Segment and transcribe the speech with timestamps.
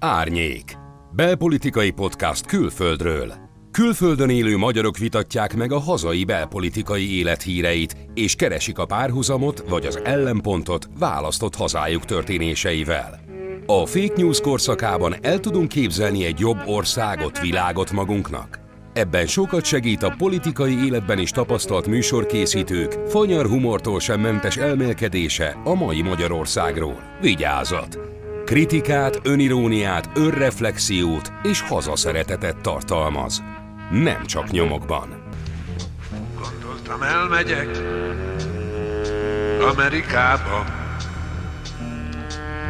[0.00, 0.76] Árnyék.
[1.12, 3.32] Belpolitikai podcast külföldről.
[3.70, 10.00] Külföldön élő magyarok vitatják meg a hazai belpolitikai élethíreit, és keresik a párhuzamot vagy az
[10.04, 13.20] ellenpontot választott hazájuk történéseivel.
[13.66, 18.60] A fake news korszakában el tudunk képzelni egy jobb országot, világot magunknak?
[18.92, 25.74] Ebben sokat segít a politikai életben is tapasztalt műsorkészítők fanyar humortól sem mentes elmélkedése a
[25.74, 27.02] mai Magyarországról.
[27.20, 28.17] Vigyázat!
[28.48, 33.42] Kritikát, öniróniát, önreflexiót és hazaszeretetet tartalmaz.
[33.90, 35.22] Nem csak nyomokban.
[36.40, 37.68] Gondoltam elmegyek
[39.72, 40.64] Amerikába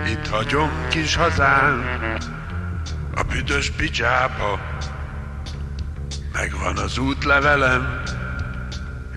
[0.06, 1.83] Itt hagyom kis hazán
[3.14, 4.60] A büdös picsába
[6.33, 8.02] Megvan az útlevelem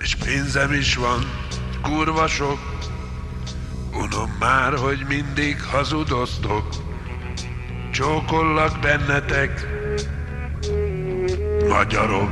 [0.02, 1.20] És pénzem is van
[1.82, 2.71] Kurva sok
[3.94, 6.66] Unom már, hogy mindig hazudoztok
[7.92, 9.66] Csókollak bennetek
[11.68, 12.30] Magyarok.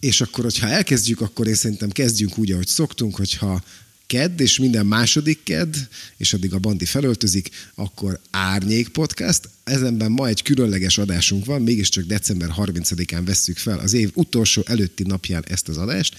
[0.00, 3.62] És akkor, hogyha elkezdjük, akkor én szerintem kezdjünk úgy, ahogy szoktunk, hogyha
[4.06, 5.74] kedd, és minden második kedd,
[6.16, 9.48] és addig a bandi felöltözik, akkor Árnyék Podcast.
[9.64, 15.02] Ezenben ma egy különleges adásunk van, mégiscsak december 30-án vesszük fel az év utolsó előtti
[15.02, 16.16] napján ezt az adást,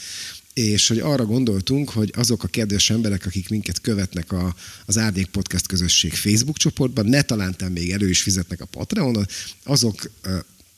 [0.53, 5.27] és hogy arra gondoltunk, hogy azok a kedves emberek, akik minket követnek a, az Árnyék
[5.27, 9.27] Podcast közösség Facebook csoportban, ne talántán még elő is fizetnek a Patreonon,
[9.63, 10.11] azok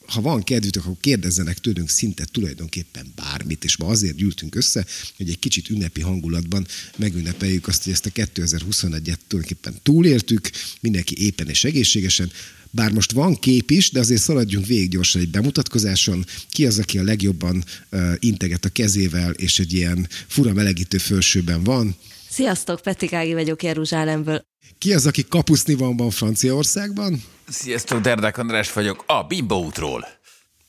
[0.05, 4.85] ha van kedvük, akkor kérdezzenek tőlünk szinte tulajdonképpen bármit, és ma azért gyűltünk össze,
[5.17, 11.49] hogy egy kicsit ünnepi hangulatban megünnepeljük azt, hogy ezt a 2021-et tulajdonképpen túléltük, mindenki éppen
[11.49, 12.31] és egészségesen,
[12.75, 16.25] bár most van kép is, de azért szaladjunk végig gyorsan egy bemutatkozáson.
[16.49, 21.63] Ki az, aki a legjobban uh, integet a kezével, és egy ilyen fura melegítő fölsőben
[21.63, 21.95] van?
[22.29, 24.41] Sziasztok, Petikági vagyok Jeruzsálemből.
[24.77, 27.23] Ki az, aki kapuszni van, van Franciaországban?
[27.47, 30.07] Sziasztok, Derdák András vagyok, a Bimbo útról.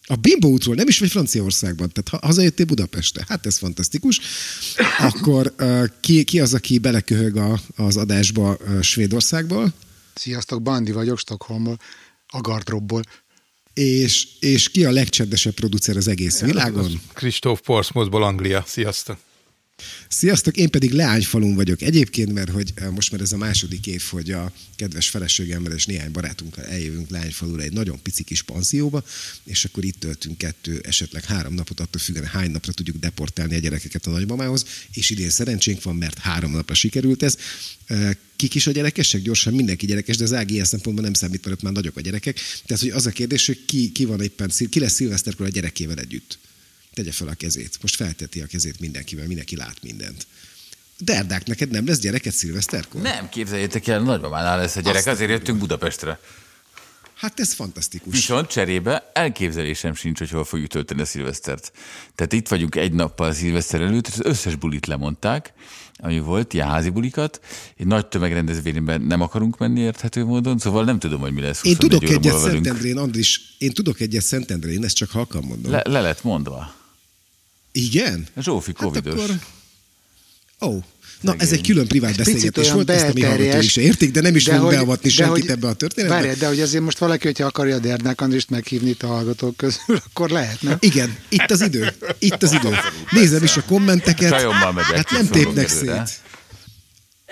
[0.09, 3.25] A Bimbo útról, nem is vagy Franciaországban, tehát ha hazajöttél Budapestre.
[3.29, 4.21] Hát ez fantasztikus.
[4.99, 9.73] Akkor uh, ki, ki az, aki beleköhög a, az adásba uh, Svédországból?
[10.19, 11.79] Sziasztok, Bandi vagyok, Stockholmból,
[12.27, 13.03] a Gardrobból.
[13.75, 17.01] És, és ki a legcsendesebb producer az egész világon?
[17.13, 18.65] Kristóf Portsmouthból, Anglia.
[18.67, 19.19] Sziasztok!
[20.09, 24.03] Sziasztok, én pedig Leányfalun vagyok egyébként, mert hogy eh, most már ez a második év,
[24.11, 29.05] hogy a kedves feleségemmel és néhány barátunkkal eljövünk Leányfalura egy nagyon pici kis panzióba,
[29.45, 33.59] és akkor itt töltünk kettő, esetleg három napot, attól függően hány napra tudjuk deportálni a
[33.59, 37.37] gyerekeket a nagymamához, és idén szerencsénk van, mert három napra sikerült ez.
[37.87, 39.23] Eh, kik is a gyerekesek?
[39.23, 42.41] Gyorsan mindenki gyerekes, de az Ági ilyen szempontból nem számít, mert már nagyok a gyerekek.
[42.67, 45.99] Tehát, hogy az a kérdés, hogy ki, ki van éppen, ki lesz szilveszterkor a gyerekével
[45.99, 46.39] együtt
[46.97, 47.79] tegye fel a kezét.
[47.81, 50.27] Most felteti a kezét mindenkivel, mindenki lát mindent.
[50.99, 53.01] Derdák, neked nem lesz gyereket szilveszterkor?
[53.01, 56.19] Nem, képzeljétek el, nagymamánál lesz a gyerek, Azt azért jöttünk Budapestre.
[57.15, 58.13] Hát ez fantasztikus.
[58.13, 61.73] Viszont cserébe elképzelésem sincs, hogy hol fogjuk tölteni a szilvesztert.
[62.15, 65.53] Tehát itt vagyunk egy nappal a szilveszter előtt, az összes bulit lemondták,
[65.97, 67.41] ami volt, ilyen házi bulikat.
[67.77, 71.65] Egy nagy tömegrendezvényben nem akarunk menni érthető módon, szóval nem tudom, hogy mi lesz.
[71.65, 75.73] Én tudok egyet Szentendrén, Andris, én tudok egyet Szentendrén, ezt csak halkan mondom.
[75.73, 76.75] Le, le lett mondva.
[77.77, 78.27] Igen?
[78.41, 79.21] Zsófi covidos.
[79.21, 79.39] Hát akkor...
[80.69, 80.83] Ó,
[81.21, 84.37] Na, ez egy külön privát beszélgetés volt, ezt a mi hallgatói is értik, de nem
[84.37, 86.15] is fogunk beavatni senkit hogy, ebbe a történetbe.
[86.15, 89.57] Várj, de hogy azért most valaki, hogyha akarja a Dernák Andrist meghívni itt a hallgatók
[89.57, 90.77] közül, akkor lehetne.
[90.81, 91.93] Igen, itt az idő.
[92.19, 92.75] Itt az idő.
[93.11, 94.33] Nézem is a kommenteket.
[94.33, 96.21] Hát nem tépnek szét.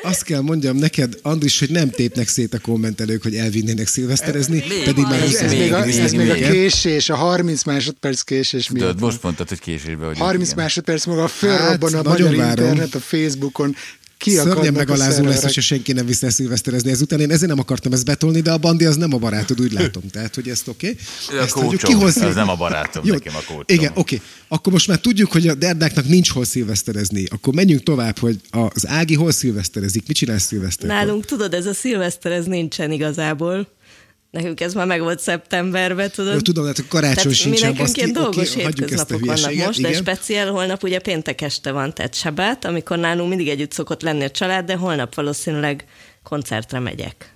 [0.05, 4.85] Azt kell mondjam neked, Andris, hogy nem tépnek szét a kommentelők, hogy elvinnének szilveszterezni, még,
[4.85, 8.87] pedig már ez, ez, még, a, ez még a késés, a 30 másodperc késés miatt.
[8.87, 10.19] Tudod, most mondtad, hogy késésbe vagy.
[10.19, 10.63] 30 igen.
[10.63, 12.65] másodperc maga fölrobban hát, a magyar várom.
[12.67, 13.77] internet, a Facebookon,
[14.19, 17.21] ki Szörnyen megalázó lesz, hogyha senki nem visz szilveszterezni ezután.
[17.21, 20.03] Én ezért nem akartam ezt betolni, de a bandi az nem a barátod, úgy látom.
[20.11, 20.97] Tehát, hogy ezt oké.
[21.29, 21.39] Okay.
[21.39, 23.65] A kócsom, ez nem a barátom, Jó, nekem a kócsom.
[23.67, 24.15] Igen, oké.
[24.15, 24.27] Okay.
[24.49, 27.25] Akkor most már tudjuk, hogy a Derdáknak nincs hol szilveszterezni.
[27.31, 30.07] Akkor menjünk tovább, hogy az Ági hol szilveszterezik.
[30.07, 30.89] Mit csinál szilveszter?
[30.89, 33.69] Nálunk tudod, ez a szilveszter, ez nincsen igazából.
[34.35, 36.35] Nekünk ez már megvolt szeptemberben, tudod.
[36.35, 37.71] Jó, tudom, hát karácsony tehát sincsen.
[37.71, 39.91] Mi nekünk ilyen dolgos okay, hétköznapok vannak most, igen.
[39.91, 44.25] de speciál holnap ugye péntek este van, tehát sebát, amikor nálunk mindig együtt szokott lenni
[44.25, 45.85] a család, de holnap valószínűleg
[46.23, 47.35] koncertre megyek.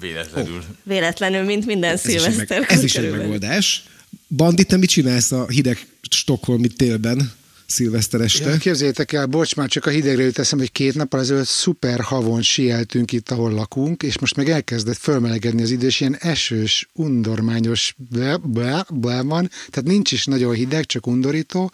[0.00, 0.56] Véletlenül.
[0.56, 0.64] Oh.
[0.82, 2.64] Véletlenül, mint minden szilveszter.
[2.68, 3.84] Ez is egy megoldás.
[4.28, 7.32] Bandi, te mit csinálsz a hideg Stockholmi télben?
[7.66, 8.50] Szilveszter este.
[8.50, 12.00] Ja, képzeljétek el, bocs, már csak a hidegre jut eszem, hogy két nap ezelőtt szuper
[12.00, 16.88] havon sieltünk itt, ahol lakunk, és most meg elkezdett fölmelegedni az idő, és ilyen esős,
[16.92, 21.70] undormányos ble, ble, ble van, tehát nincs is nagyon hideg, csak undorító,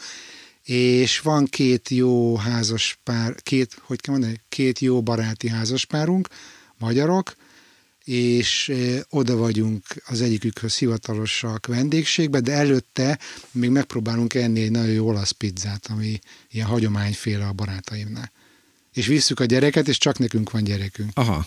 [0.62, 6.28] és van két jó házas pár, két, hogy kell mondani, két jó baráti házaspárunk,
[6.78, 7.34] magyarok,
[8.04, 8.72] és
[9.08, 13.18] oda vagyunk az egyikükhöz hivatalosak vendégségbe, de előtte
[13.50, 16.18] még megpróbálunk enni egy nagyon jó olasz pizzát, ami
[16.50, 18.32] ilyen hagyományféle a barátaimnál.
[18.92, 21.10] És visszük a gyereket, és csak nekünk van gyerekünk.
[21.14, 21.46] Aha.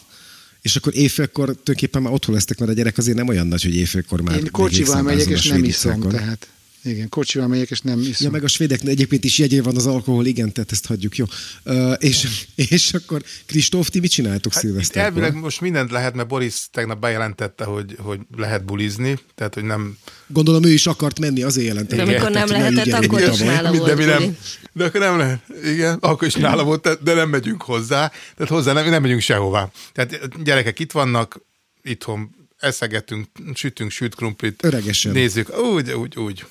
[0.61, 3.75] És akkor éjfélkor tulajdonképpen már otthon lesztek, mert a gyerek azért nem olyan nagy, hogy
[3.75, 6.49] éjfélkor már Én kocsival megyek, és nem iszom, tehát
[6.85, 8.13] igen, kocsival megyek, és nem iszom.
[8.19, 11.25] Ja, meg a svédeknek egyébként is jegyé van az alkohol, igen, tehát ezt hagyjuk, jó.
[11.63, 15.11] Uh, és, és akkor Kristóf, ti mit csináltok hát szilveszterkor?
[15.11, 19.97] Elvileg most mindent lehet, mert Boris tegnap bejelentette, hogy, hogy lehet bulizni, tehát hogy nem...
[20.27, 21.95] Gondolom ő is akart menni, azért jelentette.
[21.95, 23.85] De amikor nem lehetett, akkor is nála volt.
[23.85, 24.37] De, mi nem,
[24.73, 28.73] de akkor nem lehet, igen, akkor is nála volt, de nem megyünk hozzá, tehát hozzá
[28.73, 29.71] nem, nem megyünk sehová.
[29.93, 31.41] Tehát gyerekek itt vannak,
[31.83, 34.63] itthon eszegetünk, sütünk süt krumplit.
[34.63, 35.11] Öregesen.
[35.11, 36.45] Nézzük, úgy, úgy, úgy.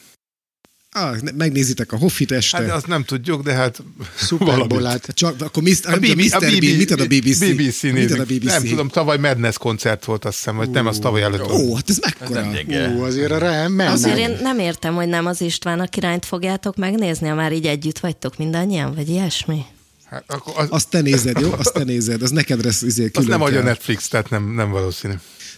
[0.97, 2.57] Ah, megnézitek a Hoffit este.
[2.57, 3.83] Hát azt nem tudjuk, de hát
[4.17, 5.09] Szuperbolát.
[5.15, 5.79] Csak, akkor Mr.
[5.83, 7.39] A, BB, a, BB, mit ad a BBC?
[7.39, 8.45] BBC, mit ad a BBC?
[8.45, 11.91] Nem tudom, tavaly Madness koncert volt, azt hiszem, vagy nem, az tavaly előtt Ó, hát
[11.91, 12.41] ez mekkora.
[12.69, 13.79] Ez Ó, azért a rám.
[13.79, 17.67] Azért én nem értem, hogy nem az István a királyt fogjátok megnézni, ha már így
[17.67, 19.65] együtt vagytok mindannyian, vagy ilyesmi.
[20.05, 20.67] Hát akkor az...
[20.71, 21.53] Azt te nézed, jó?
[21.53, 24.71] Azt te nézed, az neked lesz izé külön Az nem adja Netflix, tehát nem, nem
[24.71, 25.15] valószínű.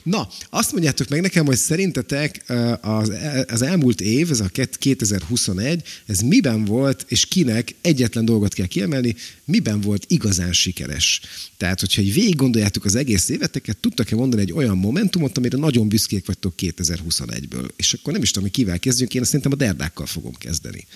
[0.07, 2.45] Na, azt mondjátok meg nekem, hogy szerintetek
[2.81, 3.13] az,
[3.47, 4.49] az elmúlt év, ez a
[4.79, 9.15] 2021, ez miben volt, és kinek egyetlen dolgot kell kiemelni,
[9.45, 11.21] miben volt igazán sikeres.
[11.57, 15.89] Tehát, hogyha egy végig gondoljátok az egész éveteket, tudtak-e mondani egy olyan momentumot, amire nagyon
[15.89, 17.69] büszkék vagytok 2021-ből.
[17.77, 20.87] És akkor nem is tudom, hogy kivel kezdjünk, én szerintem a derdákkal fogom kezdeni.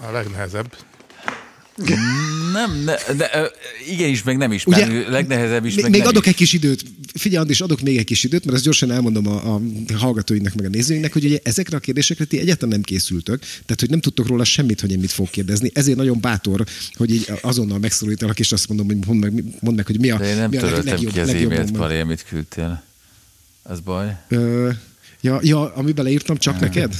[0.00, 0.76] A legnehezebb.
[2.52, 3.50] Nem, de, de
[3.90, 4.66] igenis, meg nem is.
[4.66, 6.28] Ugye, legnehezebb is, meg még nem adok is.
[6.28, 6.84] egy kis időt.
[7.14, 9.60] Figyelj, Andis, adok még egy kis időt, mert azt gyorsan elmondom a, a
[9.94, 13.90] hallgatóinknak, meg a nézőinknek, hogy ugye ezekre a kérdésekre ti egyáltalán nem készültök, tehát hogy
[13.90, 15.70] nem tudtok róla semmit, hogy én mit fog kérdezni.
[15.74, 19.86] Ezért nagyon bátor, hogy így azonnal megszólítalak, és azt mondom, hogy mondd meg, mondd meg
[19.86, 22.24] hogy mi a, de én nem mi a leg, legjobb, ki az e-mailt, Pali, amit
[22.28, 22.82] küldtél.
[23.62, 24.16] Az baj?
[24.28, 24.70] Ö,
[25.20, 26.60] ja, ja, amiben leírtam csak ja.
[26.60, 26.94] neked?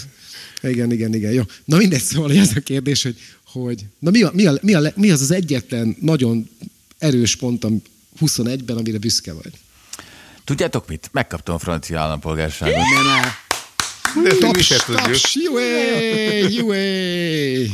[0.62, 1.32] Igen, igen, igen.
[1.32, 1.43] Jó.
[1.65, 3.17] Na mindegy, szóval ez a kérdés, hogy,
[3.52, 6.49] hogy na mi, a, mi, a, mi, a, mi az az egyetlen nagyon
[6.99, 7.69] erős pont a
[8.20, 9.52] 21-ben, amire büszke vagy?
[10.44, 11.08] Tudjátok mit?
[11.12, 12.75] Megkaptam a francia állampolgárságot.
[12.75, 13.06] Nem,
[14.23, 14.38] nem.
[14.38, 17.70] Taps, taps, jué, jué.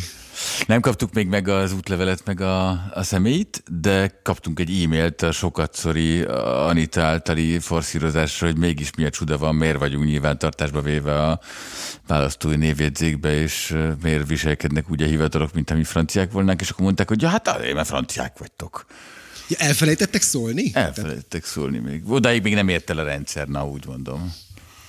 [0.67, 5.33] Nem kaptuk még meg az útlevelet, meg a, a személyt, de kaptunk egy e-mailt a
[5.33, 11.41] sokatszori Anita általi forszírozásra, hogy mégis milyen csuda van, miért vagyunk nyilvántartásba véve a
[12.07, 17.09] választói névjegyzékbe, és miért viselkednek úgy a hivatalok, mint ami franciák volnánk, és akkor mondták,
[17.09, 18.87] hogy ja, hát azért, mert franciák vagytok.
[19.49, 20.71] Ja, elfelejtettek szólni?
[20.75, 22.11] Elfelejtettek szólni még.
[22.11, 24.35] Odáig még nem ért el a rendszer, na úgy mondom.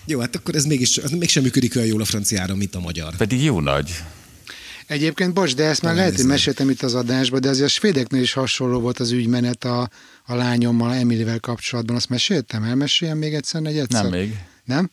[0.06, 3.16] Jó, hát akkor ez mégis, az mégsem működik olyan jól a franciára, mint a magyar.
[3.16, 4.04] Pedig jó nagy.
[4.88, 8.22] Egyébként, bocs, de ezt már lehet, hogy meséltem itt az adásban, de azért a svédeknél
[8.22, 9.90] is hasonló volt az ügymenet a,
[10.26, 11.96] a lányommal, Emilivel kapcsolatban.
[11.96, 12.64] Azt meséltem?
[12.64, 14.02] Elmeséljem még egyszer, egy egyszer?
[14.02, 14.38] Nem még.
[14.66, 14.90] Nem?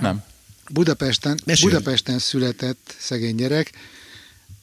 [0.00, 0.22] Nem.
[0.70, 3.72] Budapesten, Budapesten született szegény gyerek,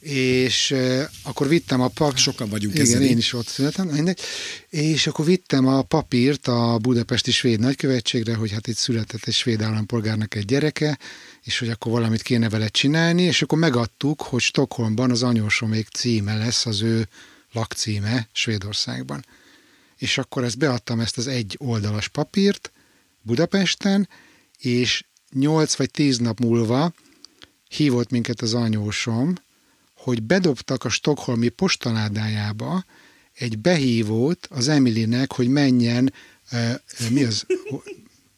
[0.00, 2.18] és uh, akkor vittem a papírt.
[2.18, 3.02] Sokan vagyunk Igen, ezzel.
[3.02, 4.20] én is ott születtem, mindegy.
[4.68, 9.62] És akkor vittem a papírt a budapesti svéd nagykövetségre, hogy hát itt született egy svéd
[9.62, 10.98] állampolgárnak egy gyereke,
[11.48, 16.36] és hogy akkor valamit kéne vele csinálni, és akkor megadtuk, hogy Stockholmban az anyósomék címe
[16.36, 17.08] lesz az ő
[17.52, 19.24] lakcíme Svédországban.
[19.96, 22.72] És akkor ezt beadtam ezt az egy oldalas papírt
[23.22, 24.08] Budapesten,
[24.58, 26.92] és nyolc vagy tíz nap múlva
[27.68, 29.34] hívott minket az anyósom,
[29.94, 32.84] hogy bedobtak a stokholmi postaládájába
[33.32, 36.12] egy behívót az Emilinek, hogy menjen,
[36.52, 37.46] uh, mi az,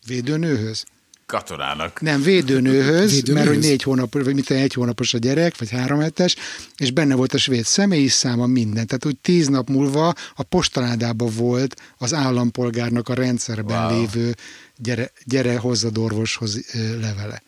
[0.07, 0.85] védőnőhöz?
[1.31, 2.01] Katonának.
[2.01, 3.35] Nem, védőnőhöz, védőnőhöz?
[3.35, 6.37] mert hogy négy hónap, vagy mit egy hónapos a gyerek, vagy három hetes,
[6.77, 8.87] és benne volt a svéd személyi száma, minden.
[8.87, 13.99] Tehát úgy tíz nap múlva a postaládában volt az állampolgárnak a rendszerben wow.
[13.99, 14.35] lévő
[14.77, 16.61] gyere, gyere hozzad orvoshoz
[17.01, 17.43] levele.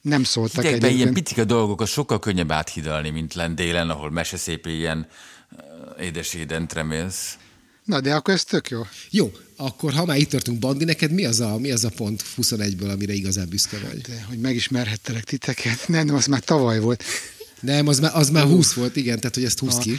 [0.00, 1.00] Nem szóltak Hidegben egyébként.
[1.00, 5.06] ilyen picike dolgokat sokkal könnyebb áthidalni, mint lent délen, ahol meseszép ilyen
[6.00, 7.36] édeséden tremélsz.
[7.84, 8.86] Na, de akkor ez tök jó.
[9.10, 12.24] Jó, akkor ha már itt tartunk, Bandi, neked mi az a, mi az a pont
[12.36, 14.00] 21-ből, amire igazán büszke vagy?
[14.00, 15.88] De, hogy megismerhettelek titeket.
[15.88, 17.04] Nem, nem, az már tavaly volt.
[17.64, 19.98] Nem, az már, az már 20 volt, igen, tehát hogy ezt 20 ki.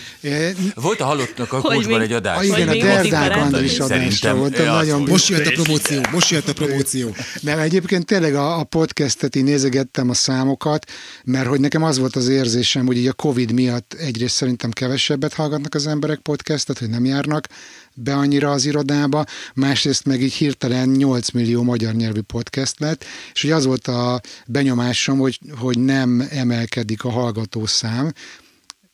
[0.76, 2.38] Volt a halottnak a kulcsban egy adás.
[2.38, 4.58] A, igen, a Derdák Andris adásra volt.
[4.66, 7.16] Nagyon most jött a promóció, most jött a promóció.
[7.42, 10.92] Nem, egyébként tényleg a, a podcastet így nézegettem a számokat,
[11.24, 15.34] mert hogy nekem az volt az érzésem, hogy így a Covid miatt egyrészt szerintem kevesebbet
[15.34, 17.48] hallgatnak az emberek podcastet, hogy nem járnak
[17.96, 23.42] be annyira az irodába, másrészt meg így hirtelen 8 millió magyar nyelvű podcast lett, és
[23.42, 28.14] hogy az volt a benyomásom, hogy, hogy nem emelkedik a hallgatószám,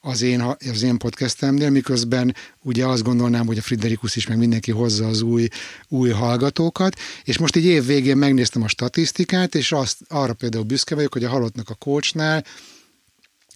[0.03, 0.41] az én,
[0.72, 5.22] az én podcastemnél, miközben ugye azt gondolnám, hogy a Friderikus is meg mindenki hozza az
[5.22, 5.48] új,
[5.88, 10.96] új hallgatókat, és most így év végén megnéztem a statisztikát, és azt, arra például büszke
[10.96, 12.46] vagyok, hogy a Halottnak a coachnál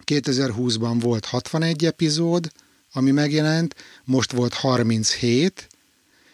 [0.05, 2.51] 2020-ban volt 61 epizód,
[2.95, 5.67] ami megjelent, most volt 37,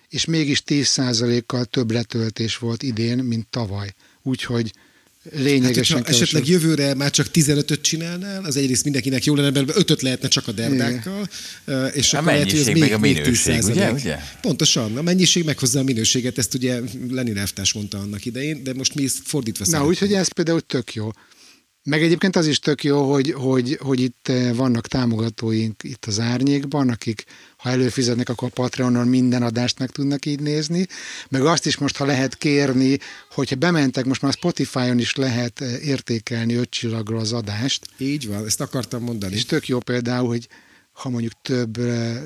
[0.09, 3.93] és mégis 10%-kal több letöltés volt idén, mint tavaly.
[4.23, 4.71] Úgyhogy
[5.29, 10.01] lényegesen hát, esetleg jövőre már csak 15-öt csinálnál, az egyrészt mindenkinek jó lenne, mert 5
[10.01, 11.27] lehetne csak a derdákkal,
[11.67, 11.91] Igen.
[11.93, 14.17] és a akkor lehet, hogy ez még, a minőség, még ugye, ugye?
[14.41, 18.95] Pontosan, a mennyiség meghozza a minőséget, ezt ugye Lenin elvtárs mondta annak idején, de most
[18.95, 21.11] mi fordítva Na, úgyhogy ez például tök jó.
[21.83, 26.19] Meg egyébként az is tök jó, hogy, hogy, hogy itt eh, vannak támogatóink itt az
[26.19, 27.23] árnyékban, akik
[27.57, 30.87] ha előfizetnek, akkor Patreonon minden adást meg tudnak így nézni.
[31.29, 32.97] Meg azt is most, ha lehet kérni,
[33.31, 37.85] hogyha bementek, most már Spotify-on is lehet eh, értékelni öt csillagra az adást.
[37.97, 39.33] Így van, ezt akartam mondani.
[39.33, 40.47] És tök jó például, hogy
[40.93, 41.77] ha mondjuk több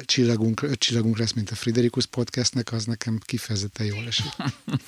[0.06, 4.26] csillagunk, öt csillagunk lesz, mint a Friderikus podcastnek, az nekem kifejezetten jól esik.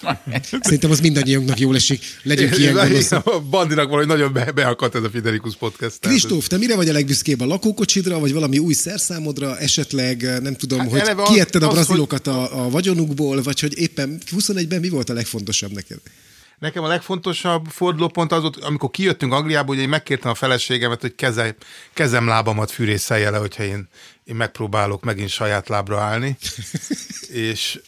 [0.62, 2.04] Szerintem az mindannyiunknak jól esik.
[2.24, 2.78] Legyünk ilyen
[3.24, 6.00] A Bandinak valahogy nagyon be, beakadt ez a Friderikus podcast.
[6.00, 7.40] Kristóf, te mire vagy a legbüszkébb?
[7.40, 9.58] A lakókocsidra, vagy valami új szerszámodra?
[9.58, 12.36] Esetleg nem tudom, hát hogy kietted a brazilokat hogy...
[12.36, 16.00] a, a vagyonukból, vagy hogy éppen 21-ben mi volt a legfontosabb neked?
[16.60, 21.16] Nekem a legfontosabb fordulópont az volt, amikor kijöttünk Angliából, hogy én megkértem a feleségemet, hogy
[21.16, 21.56] keze,
[21.94, 23.88] kezem lábamat fűrészelje le, hogyha én,
[24.24, 26.38] én megpróbálok megint saját lábra állni.
[27.50, 27.80] és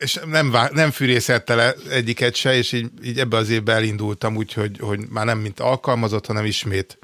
[0.00, 4.78] és nem, nem fűrészette le egyiket se, és így, így ebbe az évbe elindultam, úgyhogy
[4.80, 6.98] hogy már nem mint alkalmazott, hanem ismét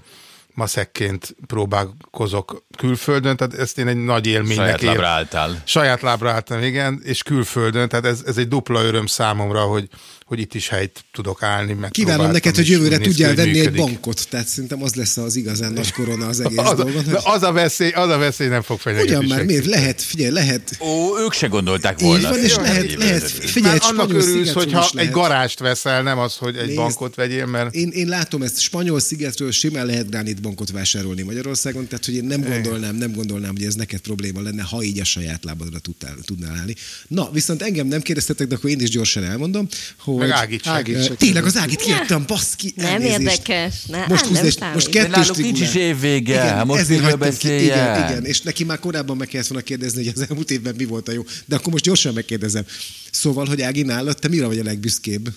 [0.54, 5.62] maszekként próbálkozok külföldön, tehát ezt én egy nagy élménynek Saját lábra álltál.
[5.64, 9.88] Saját lábra álltam, igen, és külföldön, tehát ez, ez egy dupla öröm számomra, hogy,
[10.26, 11.72] hogy itt is helyt tudok állni.
[11.72, 13.68] Meg Kívánom neked, hogy jövőre tudjál venni működik.
[13.68, 17.04] egy bankot, tehát szerintem az lesz az igazán nagy korona az egész az, dolgon.
[17.04, 17.18] Hogy...
[17.24, 19.16] Az, a veszély, az a veszély nem fog fenyegetni.
[19.16, 19.66] Ugyan már, miért?
[19.66, 20.76] Lehet, figyelj, lehet.
[20.80, 22.18] Ó, ők se gondolták volna.
[22.18, 26.36] Így van, és lehet, lehet, figyelj, már annak örülsz, hogyha egy garást veszel, nem az,
[26.36, 27.74] hogy egy Nézd, bankot vegyél, mert...
[27.74, 32.24] Én, én látom ezt, spanyol szigetről simán lehet Gránit bankot vásárolni Magyarországon, tehát hogy én
[32.24, 36.16] nem gondolnám, nem gondolnám, hogy ez neked probléma lenne, ha így a saját lábadra tudtál,
[36.24, 36.74] tudnál állni.
[37.08, 39.68] Na, viszont engem nem kérdeztetek, de akkor én is gyorsan elmondom,
[39.98, 40.15] hogy...
[40.18, 42.72] Meg Ágit, Ágit Tényleg az Ágit kiadtam, baszki.
[42.76, 43.74] Nem érdekes.
[43.86, 47.62] Ne, most húzd, nem most kettős nincs is évvége, igen, most miről beszéljen.
[47.64, 50.84] Igen, igen, és neki már korábban meg kellett volna kérdezni, hogy az elmúlt évben mi
[50.84, 51.22] volt a jó.
[51.44, 52.64] De akkor most gyorsan megkérdezem.
[53.10, 55.28] Szóval, hogy Ági nálad, te mire vagy a legbüszkébb?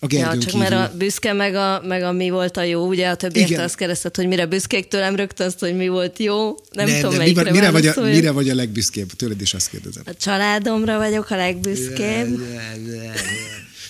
[0.00, 0.60] A ja, csak kívül.
[0.60, 3.76] mert a büszke meg a, meg a mi volt a jó, ugye a többiek azt
[3.76, 6.56] kérdezted, hogy mire büszkék tőlem rögtön azt, hogy mi volt jó.
[6.72, 9.12] Nem, nem tudom, nem, melyikre mire, vagy a, mire vagy a legbüszkébb?
[9.12, 10.02] Tőled is azt kérdezem.
[10.06, 12.40] A családomra vagyok a legbüszkébb.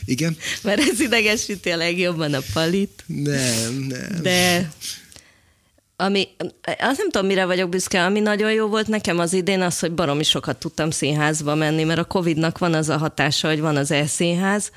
[0.07, 0.37] Igen?
[0.63, 3.05] Mert ez idegesíti a legjobban a palit.
[3.07, 4.23] Nem, nem.
[4.23, 4.71] De
[5.97, 6.29] ami,
[6.79, 9.93] azt nem tudom, mire vagyok büszke, ami nagyon jó volt nekem az idén, az, hogy
[9.93, 13.91] baromi sokat tudtam színházba menni, mert a Covid-nak van az a hatása, hogy van az
[13.91, 14.71] e-színház,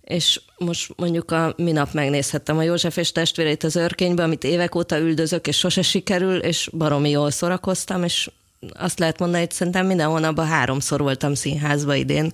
[0.00, 4.98] és most mondjuk a minap megnézhettem a József és testvéreit az örkénybe, amit évek óta
[4.98, 8.30] üldözök, és sose sikerül, és baromi jól szórakoztam, és
[8.72, 12.32] azt lehet mondani, hogy szerintem minden hónapban háromszor voltam színházba idén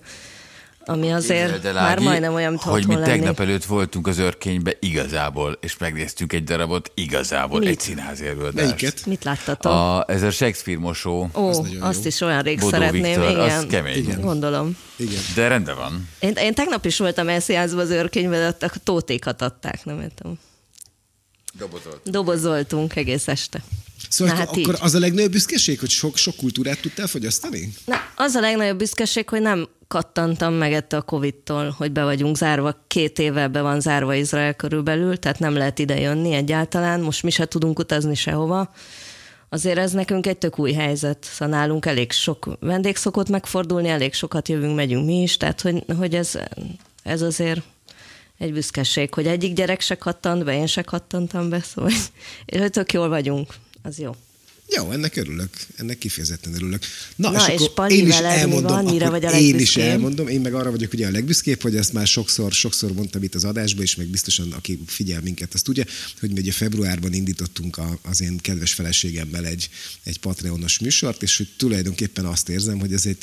[0.88, 3.06] ami azért de már majdnem olyan, mint Hogy mi lenni.
[3.06, 7.68] tegnap előtt voltunk az örkénybe igazából, és megnéztünk egy darabot igazából, Mit?
[7.68, 8.54] egy színházi előadást.
[8.54, 9.06] Melyiket?
[9.06, 9.72] Mit láttatok?
[9.72, 11.30] A, ez a Shakespeare mosó.
[11.34, 12.06] Ó, az azt jó.
[12.06, 13.58] is olyan rég Bodó szeretném, Viktor, igen.
[13.58, 13.96] Az kemény.
[13.96, 14.20] Igen.
[14.20, 14.76] Gondolom.
[14.96, 15.20] Igen.
[15.34, 16.08] De rendben van.
[16.20, 20.38] Én, én tegnap is voltam elszínházba az örkénybe, de a tótékat adták, nem tudom.
[21.58, 22.06] Dobozoltunk.
[22.06, 23.62] Dobozoltunk egész este.
[24.08, 24.80] Szóval Na, hát akkor így.
[24.80, 27.72] az a legnagyobb büszkeség, hogy sok, sok kultúrát tudtál fogyasztani?
[27.84, 32.36] Na, az a legnagyobb büszkeség, hogy nem kattantam meg ettől a Covid-tól, hogy be vagyunk
[32.36, 32.84] zárva.
[32.86, 37.00] Két éve be van zárva Izrael körülbelül, tehát nem lehet ide jönni egyáltalán.
[37.00, 38.72] Most mi se tudunk utazni sehova.
[39.48, 41.28] Azért ez nekünk egy tök új helyzet.
[41.30, 45.84] Szóval nálunk elég sok vendég szokott megfordulni, elég sokat jövünk, megyünk mi is, tehát hogy,
[45.98, 46.38] hogy ez,
[47.02, 47.60] ez azért
[48.38, 51.90] egy büszkeség, hogy egyik gyerek se kattant be, én se kattantam be, szóval
[52.46, 53.54] és hogy tök jól vagyunk
[53.88, 54.16] az jó.
[54.76, 56.82] Jó, ennek örülök, ennek kifejezetten örülök.
[57.16, 60.40] Na, Na és, és akkor én is elmondom, annyira vagy a én is elmondom, én
[60.40, 63.82] meg arra vagyok ugye a legbüszkébb, hogy ezt már sokszor, sokszor mondtam itt az adásban,
[63.82, 65.84] és meg biztosan aki figyel minket, azt tudja,
[66.20, 69.68] hogy mi ugye februárban indítottunk a, az én kedves feleségemmel egy,
[70.02, 73.18] egy Patreonos műsort, és hogy tulajdonképpen azt érzem, hogy ez egy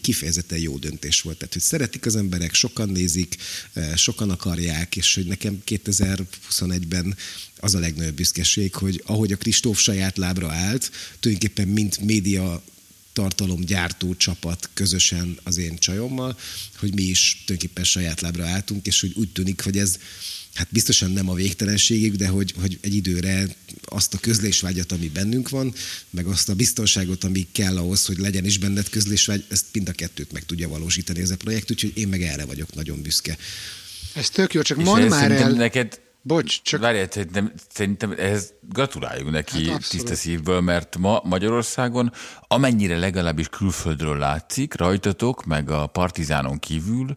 [0.00, 1.38] kifejezetten jó döntés volt.
[1.38, 3.36] Tehát, hogy szeretik az emberek, sokan nézik,
[3.72, 7.16] eh, sokan akarják, és hogy nekem 2021-ben
[7.58, 10.90] az a legnagyobb büszkeség, hogy ahogy a Kristóf saját lábra állt,
[11.20, 12.62] tulajdonképpen mint média
[13.16, 16.38] tartalomgyártó csapat közösen az én csajommal,
[16.78, 19.98] hogy mi is tulajdonképpen saját lábra álltunk, és hogy úgy tűnik, hogy ez
[20.54, 25.48] hát biztosan nem a végtelenségig, de hogy, hogy egy időre azt a közlésvágyat, ami bennünk
[25.48, 25.74] van,
[26.10, 29.92] meg azt a biztonságot, ami kell ahhoz, hogy legyen is benned közlésvágy, ezt mind a
[29.92, 33.38] kettőt meg tudja valósítani ez a projekt, úgyhogy én meg erre vagyok nagyon büszke.
[34.14, 35.50] Ez tök jó, csak mondd már el.
[35.50, 42.12] Neked, Bocs, csak Várjál, szerintem, szerintem ehhez gratuláljunk neki Hát tiszta szívből, mert ma Magyarországon,
[42.40, 47.16] amennyire legalábbis külföldről látszik, rajtatok, meg a partizánon kívül,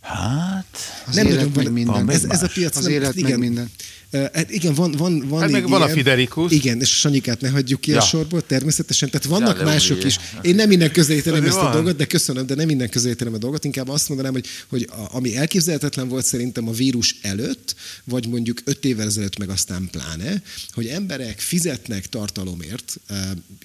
[0.00, 0.66] hát...
[1.06, 2.10] az nem élet meg minden.
[2.10, 3.70] ez, ez a piac Az nem, élet meg igen, minden.
[4.12, 6.52] Hát igen, van, van, van Hát meg így van a ilyen- Fiderikus.
[6.52, 7.98] Igen, és a Sanyikát ne hagyjuk ki ja.
[7.98, 9.10] a sorból, természetesen.
[9.10, 10.16] Tehát vannak Ja, mások is.
[10.42, 11.72] Én nem minden közelítenem ezt a van.
[11.72, 13.64] dolgot, de köszönöm, de nem minden közelítenem a dolgot.
[13.64, 17.74] Inkább azt mondanám, hogy, hogy a, ami elképzelhetetlen volt szerintem a vírus előtt,
[18.04, 23.00] vagy mondjuk öt évvel ezelőtt, meg aztán pláne, hogy emberek fizetnek tartalomért,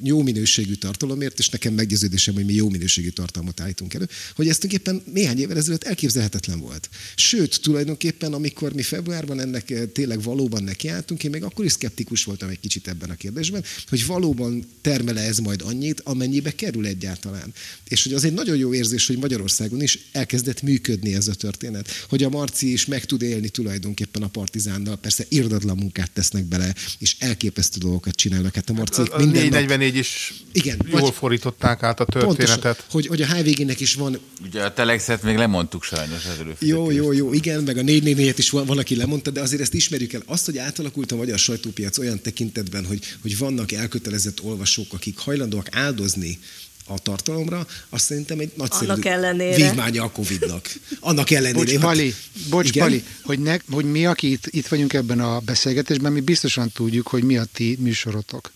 [0.01, 4.57] jó minőségű tartalomért, és nekem meggyőződésem, hogy mi jó minőségű tartalmat állítunk elő, hogy ez
[4.57, 6.89] tulajdonképpen néhány évvel ezelőtt elképzelhetetlen volt.
[7.15, 12.49] Sőt, tulajdonképpen, amikor mi februárban ennek tényleg valóban nekiálltunk, én még akkor is szkeptikus voltam
[12.49, 17.53] egy kicsit ebben a kérdésben, hogy valóban termele ez majd annyit, amennyibe kerül egyáltalán.
[17.87, 21.89] És hogy az egy nagyon jó érzés, hogy Magyarországon is elkezdett működni ez a történet.
[22.09, 26.75] Hogy a Marci is meg tud élni tulajdonképpen a partizánnal, persze irdatlan munkát tesznek bele,
[26.97, 28.55] és elképesztő dolgokat csinálnak.
[28.55, 32.47] Hát a Marcik A minden nap 444 is Igen, jól vagy- fordították át a történetet.
[32.61, 36.71] Pontosan, hogy, hogy a HVG-nek is van Ugye a Telexet még lemondtuk sajnos az előfizetést.
[36.71, 39.73] Jó, jó, jó, igen, meg a 444 is van, van, aki lemondta, de azért ezt
[39.73, 40.22] ismerjük el.
[40.25, 45.67] Azt, hogy átalakult a magyar sajtópiac olyan tekintetben, hogy, hogy vannak elkötelezett olvasók, akik hajlandóak
[45.71, 46.39] áldozni
[46.87, 49.55] a tartalomra, azt szerintem egy nagyszerű Annak ellenére.
[49.55, 50.69] vívmánya a Covid-nak.
[50.99, 51.53] Annak ellenére.
[51.53, 52.13] Bocs, Pali,
[52.49, 52.83] bocs, Igen?
[52.87, 57.07] Pali, hogy, ne, hogy mi, aki itt, itt vagyunk ebben a beszélgetésben, mi biztosan tudjuk,
[57.07, 58.51] hogy mi a ti műsorotok.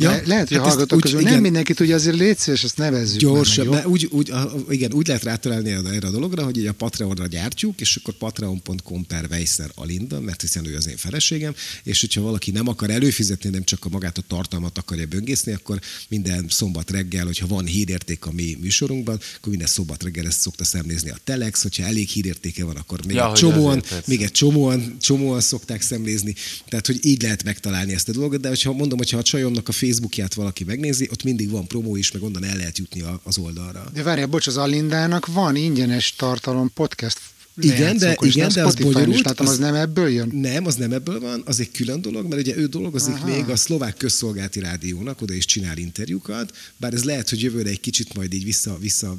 [0.00, 1.32] Ja, lehet, hogy hát hallgatók úgy- közül igen.
[1.32, 4.92] nem mindenki tudja, azért légy szíves, ezt nevezzük Gyorsan, meg, mert úgy, úgy, a- igen,
[4.92, 9.26] úgy lehet rátalálni erre a dologra, hogy így a Patreonra gyártjuk, és akkor patreon.com per
[9.30, 13.64] Weisser Alinda, mert hiszen ő az én feleségem, és hogyha valaki nem akar előfizetni, nem
[13.64, 18.32] csak a magát a tartalmat akarja böngészni, akkor minden szombat reggel, hogyha van hírérték a
[18.32, 22.76] mi műsorunkban, akkor minden szombat reggel ezt szokta szemlézni a Telex, hogyha elég hírértéke van,
[22.76, 26.34] akkor még Ja, egy csomóan, azért, még egy csomóan, csomóan szokták szemlézni.
[26.68, 29.72] Tehát, hogy így lehet megtalálni ezt a dolgot, de hogyha mondom, hogyha a csajomnak a
[29.88, 33.38] Facebookját valaki megnézi, ott mindig van promó is, meg onnan el lehet jutni a- az
[33.38, 33.90] oldalra.
[33.94, 37.20] De várjál, bocs, az Alindának van ingyenes tartalom podcast
[37.60, 39.24] Igen, de, is, igen, de az Spotify-n is bonyolult.
[39.24, 40.28] látom, az, nem ebből jön?
[40.32, 43.14] Nem, az nem ebből van, az egy külön dolog, mert ugye ő dolgozik.
[43.14, 43.26] Aha.
[43.26, 47.80] még a szlovák közszolgálati rádiónak, oda is csinál interjúkat, bár ez lehet, hogy jövőre egy
[47.80, 49.16] kicsit majd így vissza, vissza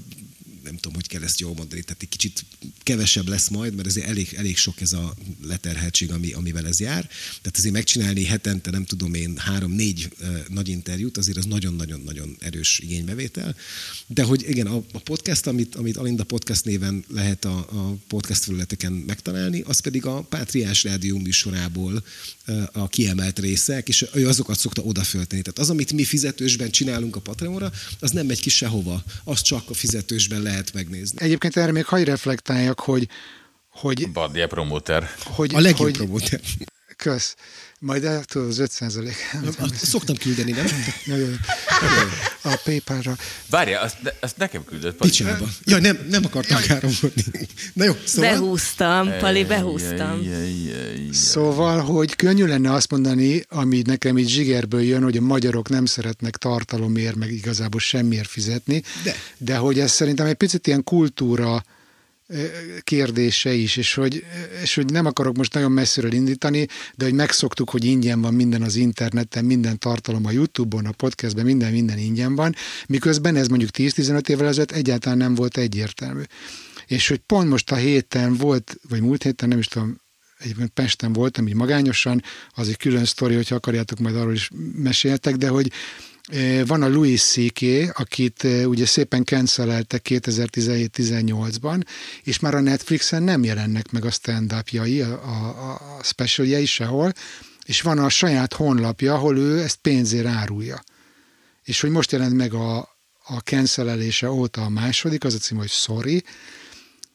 [0.69, 2.45] nem tudom, hogy kell ezt jól mondani, tehát egy kicsit
[2.83, 7.07] kevesebb lesz majd, mert azért elég, elég sok ez a leterheltség, ami, amivel ez jár.
[7.41, 10.09] Tehát azért megcsinálni hetente, nem tudom én, három-négy
[10.47, 13.55] nagy interjút, azért az nagyon-nagyon-nagyon erős igénybevétel.
[14.07, 18.43] De hogy igen, a, a podcast, amit, amit Alinda Podcast néven lehet a, a podcast
[18.43, 22.03] felületeken megtalálni, az pedig a Pátriás Rádió műsorából
[22.71, 25.41] a kiemelt részek, és ő azokat szokta odafölteni.
[25.41, 29.03] Tehát az, amit mi fizetősben csinálunk a Patreonra, az nem megy ki sehova.
[29.23, 31.21] Az csak a fizetősben lehet megnézni.
[31.21, 33.07] Egyébként erre még hagy reflektáljak, hogy,
[33.69, 35.09] hogy, Badia promóter.
[35.23, 36.41] hogy, A legjobb hogy promóter.
[36.95, 37.35] Kösz.
[37.81, 39.15] Majd el tudod, az 5 százalék.
[39.81, 40.65] Szoktam küldeni, nem?
[42.41, 43.15] A PayPal-ra.
[43.49, 44.95] Várja, azt, ne- azt nekem küldött.
[44.95, 45.09] Pali.
[45.09, 45.47] Picsába.
[45.63, 47.23] Ja, nem, nem akartam káromkodni.
[47.73, 48.31] Na jó, szóval...
[48.31, 50.21] Behúztam, Pali, behúztam.
[51.11, 55.85] Szóval, hogy könnyű lenne azt mondani, ami nekem így zsigerből jön, hogy a magyarok nem
[55.85, 59.15] szeretnek tartalomért, meg igazából semmiért fizetni, De.
[59.37, 61.63] de hogy ez szerintem egy picit ilyen kultúra
[62.83, 64.25] kérdése is, és hogy,
[64.61, 68.61] és hogy nem akarok most nagyon messziről indítani, de hogy megszoktuk, hogy ingyen van minden
[68.61, 72.55] az interneten, minden tartalom a YouTube-on, a podcastben, minden, minden ingyen van,
[72.87, 76.21] miközben ez mondjuk 10-15 évvel ezelőtt egyáltalán nem volt egyértelmű.
[76.85, 80.01] És hogy pont most a héten volt, vagy múlt héten, nem is tudom,
[80.39, 85.35] egyébként Pesten voltam, így magányosan, az egy külön sztori, hogyha akarjátok, majd arról is meséltek,
[85.35, 85.71] de hogy
[86.65, 87.61] van a Louis C.K.,
[87.93, 91.85] akit ugye szépen canceleltek 2017-18-ban,
[92.23, 97.13] és már a Netflixen nem jelennek meg a stand-upjai, a, a, a specialjei sehol,
[97.65, 100.83] és van a saját honlapja, ahol ő ezt pénzért árulja.
[101.63, 102.77] És hogy most jelent meg a,
[103.23, 106.23] a cancelelése óta a második, az a cím, hogy Sorry,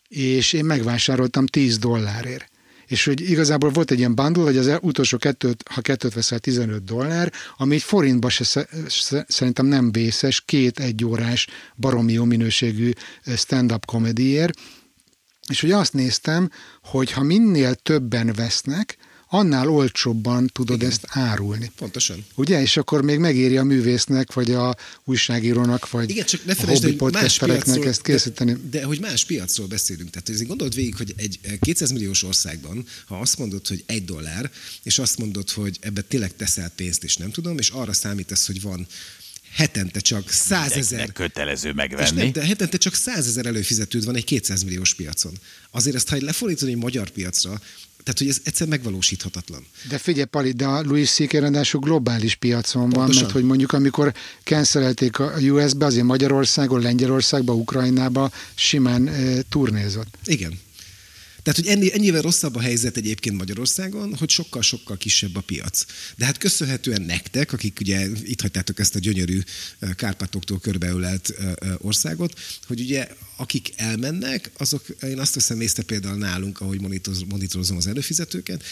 [0.09, 2.53] és én megvásároltam 10 dollárért.
[2.87, 6.85] És hogy igazából volt egy ilyen bundle, hogy az utolsó kettőt, ha kettőt veszel 15
[6.85, 12.90] dollár, ami egy forintba se, sze- sze- szerintem nem vészes, két egyórás baromi jó minőségű
[13.37, 14.59] stand-up komediért,
[15.49, 16.51] és hogy azt néztem,
[16.83, 18.97] hogy ha minél többen vesznek,
[19.35, 20.90] annál olcsóbban tudod Igen.
[20.90, 21.70] ezt árulni.
[21.77, 22.25] Pontosan.
[22.35, 22.61] Ugye?
[22.61, 26.83] És akkor még megéri a művésznek, vagy a újságírónak, vagy Igen, csak ne a felejtsd,
[26.83, 28.53] hobbi piacról, ezt készíteni.
[28.53, 30.11] De, de, hogy más piacról beszélünk.
[30.11, 34.51] Tehát ezért gondold végig, hogy egy 200 milliós országban, ha azt mondod, hogy egy dollár,
[34.83, 38.61] és azt mondod, hogy ebbe tényleg teszel pénzt, és nem tudom, és arra számítasz, hogy
[38.61, 38.87] van
[39.55, 41.12] hetente csak százezer...
[41.12, 42.20] kötelező És megvenni.
[42.20, 45.33] nem, de hetente csak százezer előfizetőd van egy 200 milliós piacon.
[45.70, 47.61] Azért ezt, ha egy lefordítod egy magyar piacra,
[48.05, 49.67] tehát, hogy ez egyszer megvalósíthatatlan.
[49.88, 51.33] De figyelj, Pali, de a Louis C.K.
[51.33, 53.23] ráadásul globális piacon van, Pontosan.
[53.23, 60.17] mert hogy mondjuk amikor cancelelték a US-be, azért Magyarországon, Lengyelországba, Ukrajnába simán e, turnézott.
[60.25, 60.59] Igen.
[61.44, 65.85] Tehát, hogy ennyi, ennyivel rosszabb a helyzet egyébként Magyarországon, hogy sokkal-sokkal kisebb a piac.
[66.16, 69.40] De hát köszönhetően nektek, akik ugye itt hagytátok ezt a gyönyörű
[69.96, 71.35] Kárpátoktól körbeölelt
[71.78, 77.76] országot, hogy ugye akik elmennek, azok, én azt veszem észre például nálunk, ahogy monitoroz- monitorozom
[77.76, 78.62] az előfizetőket,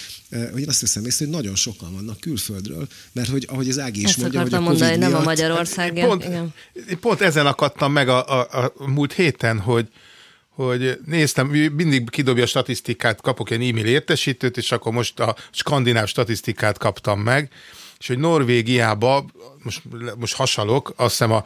[0.52, 4.00] hogy én azt veszem észre, hogy nagyon sokan vannak külföldről, mert hogy ahogy az Ági
[4.00, 5.92] is Ezt mondja, hogy a Covid mondani, nem a miatt, Magyarország.
[5.92, 6.54] Pont, Igen.
[6.88, 9.88] én pont ezen akadtam meg a, a, a múlt héten, hogy,
[10.54, 16.06] hogy néztem, mindig kidobja a statisztikát, kapok egy e-mail értesítőt, és akkor most a skandináv
[16.06, 17.50] statisztikát kaptam meg,
[17.98, 19.24] és hogy Norvégiába,
[19.62, 19.82] most,
[20.16, 21.44] most hasalok, azt hiszem a,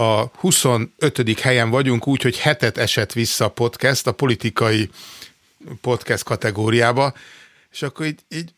[0.00, 1.40] a 25.
[1.40, 4.90] helyen vagyunk úgy, hogy hetet esett vissza a podcast a politikai
[5.80, 7.14] podcast kategóriába,
[7.72, 8.54] és akkor így, így,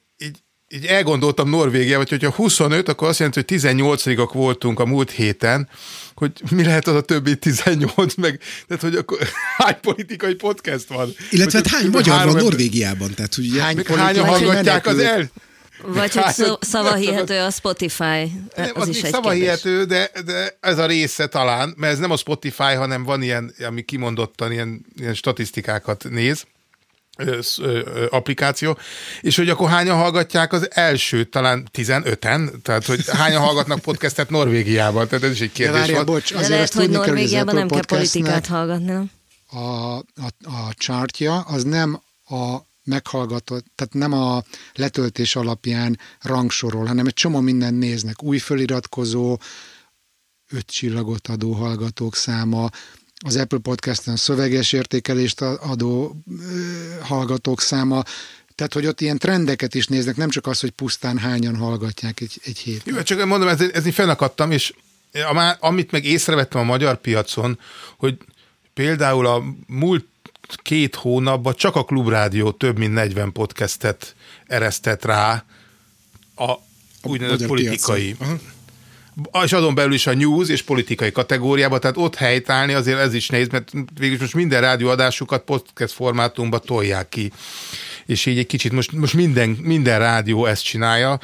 [0.68, 5.68] így, elgondoltam Norvégiába, hogy hogyha 25, akkor azt jelenti, hogy 18-ak voltunk a múlt héten,
[6.14, 9.18] hogy mi lehet az a többi 18, meg, tehát hogy akkor
[9.56, 11.14] hány politikai podcast van?
[11.30, 13.14] Illetve Hogy hát hány magyar van Norvégiában?
[13.14, 15.30] Tehát, hogy ugye, Hány Meg hányan hallgatják az menekült?
[15.32, 15.46] el?
[15.82, 18.32] Vagy hogy szó, szavahihető a Spotify.
[18.56, 22.10] Nem, az, az, is egy szavahihető, de, de ez a része talán, mert ez nem
[22.10, 26.44] a Spotify, hanem van ilyen, ami kimondottan ilyen, ilyen statisztikákat néz,
[28.10, 28.78] applikáció,
[29.20, 35.08] és hogy akkor hányan hallgatják az első, talán 15-en, tehát hogy hányan hallgatnak podcastet Norvégiában,
[35.08, 36.06] tehát ez is egy De kérdés várjál, volt.
[36.06, 39.10] bocs, De azért lehet, azt hogy Norvégiában nem kell politikát hallgatni,
[39.50, 40.02] a, a,
[40.42, 44.42] a chartja az nem a meghallgatott, tehát nem a
[44.74, 48.22] letöltés alapján rangsorol, hanem egy csomó mindent néznek.
[48.22, 49.38] Új feliratkozó,
[50.50, 52.70] öt csillagot adó hallgatók száma,
[53.24, 56.16] az Apple Podcast-en szöveges értékelést adó
[57.00, 58.02] hallgatók száma,
[58.54, 62.40] tehát, hogy ott ilyen trendeket is néznek, nem csak az, hogy pusztán hányan hallgatják egy,
[62.44, 62.82] egy hét.
[62.84, 64.74] Jó, csak mondom, ez, ez így fennakadtam, és
[65.58, 67.58] amit meg észrevettem a magyar piacon,
[67.96, 68.18] hogy
[68.74, 70.06] például a múlt
[70.56, 74.14] két hónapban csak a Klubrádió több mint 40 podcastet
[74.46, 75.44] eresztett rá
[76.36, 76.52] a
[77.02, 78.14] úgynevezett politikai.
[78.14, 78.28] piacon.
[78.28, 78.56] Aha.
[79.44, 83.28] És azon belül is a news és politikai kategóriába, tehát ott helytállni azért ez is
[83.28, 87.32] nehéz, mert végülis most minden rádióadásukat podcast formátumba tolják ki.
[88.06, 91.20] És így egy kicsit most, most minden, minden rádió ezt csinálja.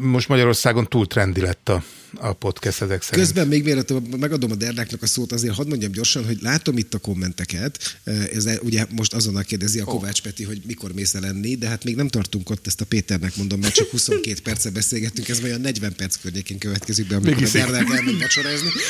[0.00, 1.82] Most Magyarországon túl trendi lett a,
[2.14, 3.26] a podcast ezek szerint.
[3.26, 6.94] Közben még mielőtt megadom a Derdáknak a szót, azért hadd mondjam gyorsan, hogy látom itt
[6.94, 7.98] a kommenteket.
[8.32, 11.84] Ez ugye most azonnal kérdezi a Kovács Peti, hogy mikor mész el enni, de hát
[11.84, 15.60] még nem tartunk ott, ezt a Péternek mondom, mert csak 22 perce beszélgettünk, ez olyan
[15.60, 18.68] 40 perc környékén következik be, amikor a Mégis- Derdák elmegy vacsorázni.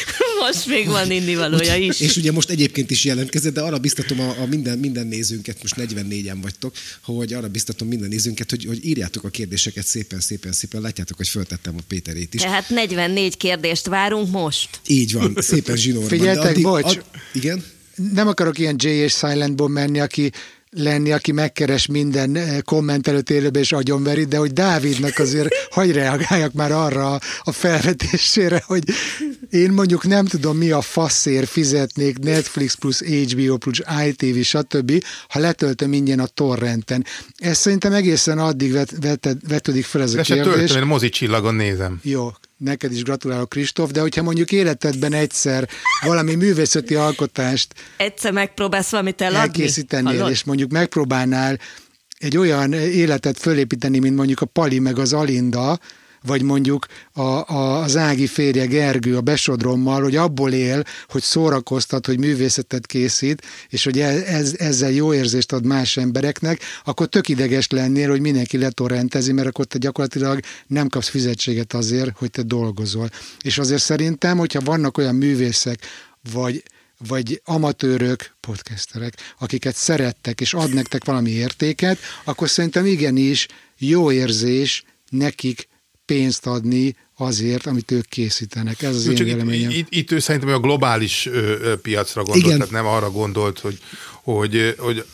[0.47, 2.01] Most még van indivalója is.
[2.01, 5.75] És ugye most egyébként is jelentkezett, de arra biztatom a, a minden, minden nézőnket, most
[5.79, 10.81] 44-en vagytok, hogy arra biztatom minden nézőnket, hogy, hogy írjátok a kérdéseket szépen, szépen, szépen.
[10.81, 12.41] Látjátok, hogy föltettem a Péterét is.
[12.41, 12.71] Tehát
[13.13, 14.69] 44 kérdést várunk most.
[14.87, 16.09] Így van, szépen zsinórban.
[16.09, 16.99] Figyeltek, bocs.
[17.33, 17.65] igen?
[18.13, 20.31] nem akarok ilyen J és Silentból menni, aki
[20.77, 25.93] lenni, aki megkeres minden eh, komment előtt élőbe és agyonveri, de hogy Dávidnak azért hagy
[25.93, 28.83] reagáljak már arra a- felvetésére, hogy
[29.51, 35.39] én mondjuk nem tudom, mi a faszér fizetnék Netflix plusz HBO plusz ITV, stb., ha
[35.39, 37.05] letöltöm ingyen a torrenten.
[37.37, 40.55] Ez szerintem egészen addig vet, vet, vetődik fel ez a De se kérdés.
[40.55, 42.01] töltöm, én mozicsillagon nézem.
[42.03, 42.31] Jó,
[42.63, 45.69] neked is gratulálok, Kristóf, de hogyha mondjuk életedben egyszer
[46.05, 49.39] valami művészeti alkotást Egyszer megpróbálsz valamit eladni.
[49.41, 50.31] elkészítenél, Hallod?
[50.31, 51.59] és mondjuk megpróbálnál
[52.19, 55.79] egy olyan életet fölépíteni, mint mondjuk a Pali meg az Alinda,
[56.23, 62.07] vagy mondjuk a, a, az Ági férje Gergő a Besodrommal, hogy abból él, hogy szórakoztat,
[62.07, 67.29] hogy művészetet készít, és hogy ez, ez, ezzel jó érzést ad más embereknek, akkor tök
[67.29, 72.43] ideges lennél, hogy mindenki letorrentezi, mert akkor te gyakorlatilag nem kapsz fizetséget azért, hogy te
[72.43, 73.11] dolgozol.
[73.43, 75.79] És azért szerintem, hogyha vannak olyan művészek,
[76.33, 76.63] vagy
[77.09, 83.47] vagy amatőrök, podcasterek, akiket szerettek, és ad nektek valami értéket, akkor szerintem igenis
[83.79, 85.69] jó érzés nekik
[86.13, 88.83] pénzt adni azért, amit ők készítenek.
[88.83, 89.71] Ez az én csak itt, véleményem.
[89.71, 92.59] itt, itt ő szerintem a globális ö, ö, piacra gondolt, Igen.
[92.59, 93.79] tehát nem arra gondolt, hogy,
[94.23, 95.05] hogy hogy,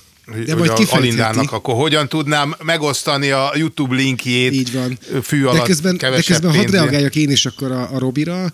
[0.44, 0.96] De hogy majd a.
[0.96, 4.98] Alindának akkor hogyan tudnám megosztani a YouTube linkjét Így van.
[5.22, 8.50] fű alatt de közben, de közben hadd reagáljak én is akkor a, a Robira.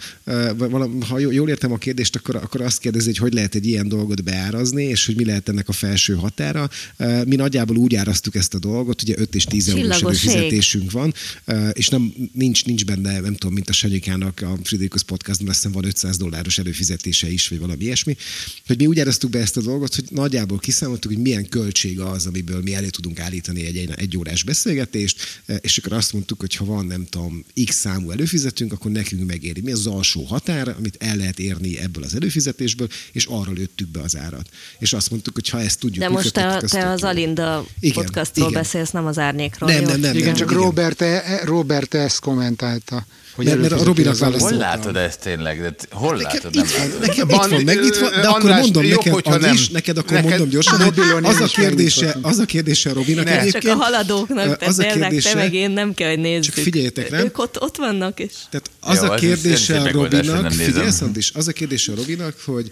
[1.09, 4.25] Ha jól értem a kérdést, akkor, akkor azt kérdezi, hogy hogy lehet egy ilyen dolgot
[4.25, 6.69] beárazni, és hogy mi lehet ennek a felső határa.
[7.27, 11.15] Mi nagyjából úgy áraztuk ezt a dolgot, ugye 5 és 10 eurós előfizetésünk van,
[11.73, 15.73] és nem, nincs, nincs benne, nem tudom, mint a Sanyikának a Friderikus podcastban, azt hiszem
[15.73, 18.17] van 500 dolláros előfizetése is, vagy valami ilyesmi,
[18.67, 22.27] hogy mi úgy áraztuk be ezt a dolgot, hogy nagyjából kiszámoltuk, hogy milyen költsége az,
[22.27, 26.41] amiből mi elő tudunk állítani egy, egy, egy órás beszélgetést, eh, és akkor azt mondtuk,
[26.41, 29.61] hogy ha van, nem tudom, x számú előfizetünk, akkor nekünk megéri.
[29.61, 34.01] Mi az, alsó határ, amit el lehet érni ebből az előfizetésből, és arra lőttük be
[34.01, 34.49] az árat.
[34.79, 37.03] És azt mondtuk, hogy ha ezt tudjuk, De most te, te az.
[37.03, 38.63] Alinda Igen, podcastról igen.
[38.63, 39.71] beszélsz, nem az árnyékról.
[39.71, 39.87] Nem, jó?
[39.89, 40.15] nem, nem.
[40.15, 43.07] Igen, nem, csak Robert, e, Robert ezt kommentálta.
[43.35, 44.51] Hogy Mert- mert a Robinak az válaszolt.
[44.51, 45.61] Hol látod ezt tényleg?
[45.63, 46.55] De hol Nekem látod?
[46.55, 47.01] itt Nem van, látod.
[47.01, 49.73] nekem Van, itt van megnyitva, de ö, akkor András, mondom jobb, neked, hogyha Andris, nem.
[49.73, 53.25] neked akkor Neked- mondom gyorsan, A hogy az a is kérdése, az a kérdése Robinak
[53.25, 53.39] Ne.
[53.41, 53.65] egyébként.
[53.65, 56.55] Csak a haladóknak, az a tényleg te kérdése, meg én nem kell, hogy nézzük.
[56.55, 57.21] Csak figyeljetek, nem?
[57.25, 61.01] Ők ott, ott vannak, és Tehát az Jó, a az is kérdése a Robinak, figyelsz
[61.01, 62.71] Andis, az a kérdése a Robinak, hogy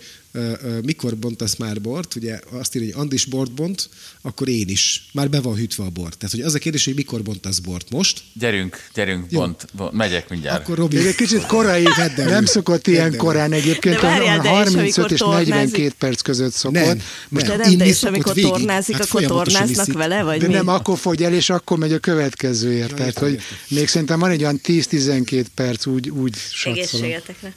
[0.85, 3.88] mikor bontasz már bort, ugye azt írja, hogy Andis bort bont,
[4.23, 5.09] akkor én is.
[5.12, 6.14] Már be van hűtve a bor.
[6.14, 9.38] Tehát, hogy az a kérdés, hogy mikor bontasz bort most, Gyerünk, gyerünk, Jó.
[9.40, 10.62] bont, bont, megyek mindjárt.
[10.62, 10.97] akkor Robi...
[10.97, 12.31] Még egy kicsit korai, Vedd elő.
[12.31, 15.49] nem szokott ilyen korán egyébként, De várjál, a de és 35 amikor és tornázik?
[15.55, 16.85] 42 perc között szokott.
[16.85, 17.68] Nem, Most de nem.
[17.68, 18.51] nem, de és amikor végig.
[18.51, 19.92] tornázik, Hát akkor tornáznak iszik.
[19.95, 20.53] vele, vagy de mi?
[20.53, 22.90] nem akkor fogy el, és akkor megy a következőért.
[22.90, 26.77] Ja, Tehát, hogy még szerintem van egy olyan 10-12 perc, úgy, úgy satszolom.
[26.77, 27.53] Egészségetekre.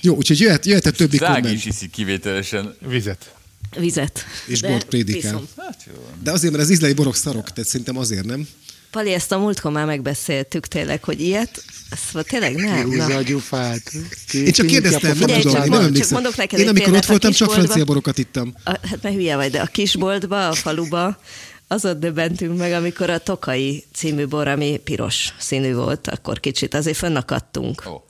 [0.00, 1.58] Jó, úgyhogy jöhet, jöhet a többi Drági komment.
[1.58, 2.74] is iszik kivételesen.
[2.88, 3.34] Vizet.
[3.78, 4.24] Vizet.
[4.46, 5.42] És De bort prédikál.
[5.56, 6.06] Hát jó.
[6.22, 8.48] De azért, mert az izlai borok szarok, tehát szerintem azért nem.
[8.90, 11.64] Pali, ezt a múltkor már megbeszéltük tényleg, hogy ilyet,
[12.12, 12.82] volt tényleg nem.
[12.82, 13.16] Húzza Na.
[13.16, 13.92] a gyufát.
[14.32, 16.12] Én csak kérdeztem, nem tudom, csak nem csak emlékszem.
[16.12, 18.54] mondok neked Én amikor ott voltam, csak francia borokat ittam.
[18.64, 21.20] A, hát mert hülye vagy, de a kisboltba, a faluba,
[21.66, 26.96] azon döbbentünk meg, amikor a Tokai című bor, ami piros színű volt, akkor kicsit azért
[26.96, 27.82] fönnakadtunk.
[27.86, 28.07] Ó.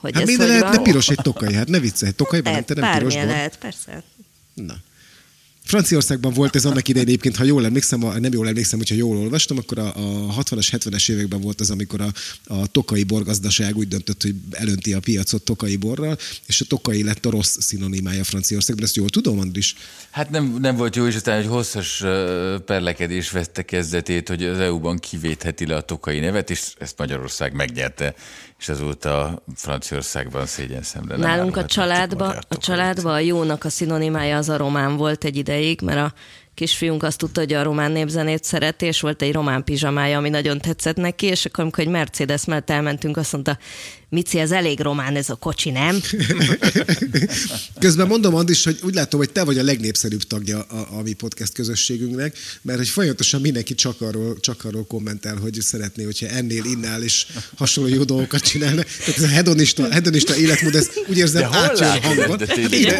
[0.00, 0.84] Hogy Hát ez minden hogy lehetne van.
[0.84, 3.34] piros egy tokai, hát ne viccelj, tokaiban nem, Lehet, te nem piros bármilyen bor.
[3.36, 4.02] lehet, persze.
[4.54, 4.74] Na.
[5.66, 9.16] Franciaországban volt ez annak idején egyébként, ha jól emlékszem, a, nem jól emlékszem, hogyha jól
[9.16, 9.86] olvastam, akkor a,
[10.28, 12.12] a 60-as, 70-es években volt az, amikor a,
[12.46, 17.26] a tokai borgazdaság úgy döntött, hogy elönti a piacot tokai borral, és a tokai lett
[17.26, 18.84] a rossz szinonimája Franciaországban.
[18.84, 19.74] Ezt jól tudom, Andris?
[20.10, 21.98] Hát nem, nem volt jó, és aztán egy hosszas
[22.64, 28.14] perlekedés vette kezdetét, hogy az EU-ban kivétheti le a tokai nevet, és ezt Magyarország megnyerte,
[28.58, 31.16] és azóta Franciaországban szégyen szemre.
[31.16, 34.56] nem Nálunk a árulhatnak csak családba, magyar a családba a jónak a szinonimája az a
[34.56, 36.12] román volt egy ideig, mert a
[36.56, 40.58] kisfiunk azt tudta, hogy a román népzenét szereti, és volt egy román pizsamája, ami nagyon
[40.58, 43.58] tetszett neki, és akkor, amikor egy Mercedes mellett elmentünk, azt mondta,
[44.08, 46.00] Mici, ez elég román ez a kocsi, nem?
[47.80, 51.12] Közben mondom, Andris, hogy úgy látom, hogy te vagy a legnépszerűbb tagja a, a mi
[51.12, 56.64] podcast közösségünknek, mert hogy folyamatosan mindenki csak arról, csak arról kommentel, hogy szeretné, hogyha ennél,
[56.64, 58.82] innál és hasonló jó dolgokat csinálna.
[58.82, 62.40] Tehát ez a hedonista, hedonista életmód, ez úgy érzem átjön a hangon.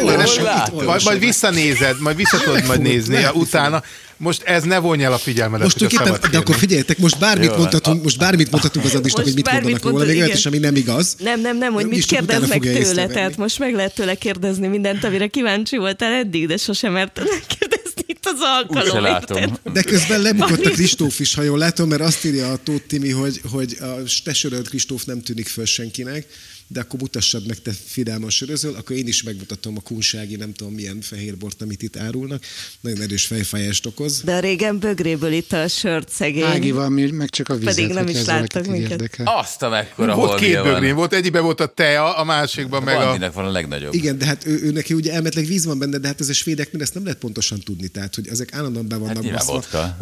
[0.01, 0.45] olvasom.
[0.73, 3.83] Majd, majd visszanézed, majd vissza tudod majd nézni utána.
[4.17, 7.19] Most ez ne vonja el a figyelmedet, Most hogy a tulajdonképpen, de akkor figyeljetek, most
[7.19, 10.45] bármit Jó mondhatunk, most bármit mondhatunk az Andrisnak, hogy mit mondanak róla, még olyat is,
[10.45, 11.15] ami nem igaz.
[11.19, 15.03] Nem, nem, nem, hogy mit kérdeznek fogja tőle, tehát most meg lehet tőle kérdezni mindent,
[15.03, 19.01] amire kíváncsi voltál eddig, de sosem merted megkérdezni itt az alkalom.
[19.03, 19.57] Látom.
[19.73, 23.11] De közben lebukott a Kristóf is, ha jól látom, mert azt írja a Tóth Timi,
[23.11, 26.25] hogy, hogy a te Kristóf nem tűnik föl senkinek,
[26.67, 30.73] de akkor mutassad meg, te fidálman sörözöl, akkor én is megmutatom a kunsági, nem tudom
[30.73, 32.43] milyen fehérbort, amit itt árulnak.
[32.81, 34.21] Nagyon erős fejfájást okoz.
[34.21, 36.43] De régen bögréből itt a sört szegény.
[36.43, 38.91] Ági van, mi meg csak a vizet, Pedig nem is láttak minket.
[38.91, 39.25] érdekel.
[39.37, 40.63] Azt a mekkora Volt két van.
[40.63, 43.31] bögrén, volt egyikben volt a tea, a másikban meg a...
[43.33, 43.93] Van a legnagyobb.
[43.93, 46.33] Igen, de hát ő, ő neki ugye elmetleg víz van benne, de hát ez a
[46.33, 49.97] svédeknél ezt nem lehet pontosan tudni, tehát hogy ezek állandóan be vannak Hát baszva.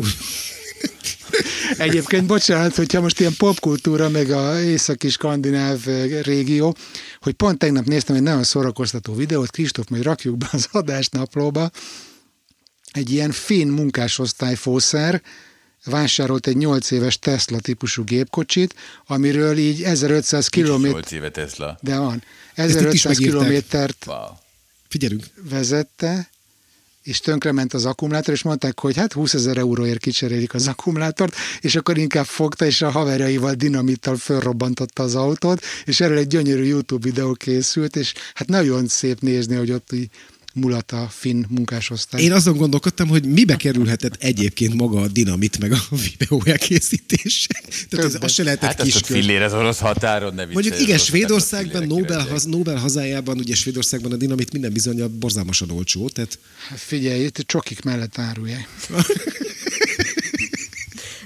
[1.78, 6.76] Egyébként bocsánat, hogyha most ilyen popkultúra, meg a északi skandináv eh, régió,
[7.22, 11.70] hogy pont tegnap néztem egy nagyon szórakoztató videót, Kristóf, majd rakjuk be az adásnaplóba,
[12.92, 15.22] egy ilyen finn munkásosztály fószer,
[15.86, 18.76] vásárolt egy 8 éves Tesla típusú gépkocsit,
[19.08, 21.78] amiről így 1500 kilométer, 8 éve Tesla.
[21.82, 23.40] de van, itt is 1500 megírták.
[23.40, 24.18] kilométert Wow.
[24.88, 25.24] Figyelünk.
[25.50, 26.30] vezette,
[27.06, 31.76] és tönkrement az akkumulátor, és mondták, hogy hát 20 ezer euróért kicserélik az akkumulátort, és
[31.76, 37.10] akkor inkább fogta, és a haverjaival dinamittal fölrobbantotta az autót, és erről egy gyönyörű YouTube
[37.10, 40.10] videó készült, és hát nagyon szép nézni, hogy ott így
[40.56, 42.22] mulata finn munkásosztály.
[42.22, 45.78] Én azon gondolkodtam, hogy mibe kerülhetett egyébként maga a dinamit, meg a
[46.10, 47.48] videó elkészítése.
[47.90, 50.98] Tehát az, az se lehetett Hát kis a fillér az orosz határon, ne Mondjuk igen,
[50.98, 56.40] Svédországban, Nobel, haz, Nobel hazájában, ugye Svédországban a dinamit minden bizony borzalmasan olcsó, tehát
[56.70, 58.68] Hát Figyelj, itt csokik mellett árulják.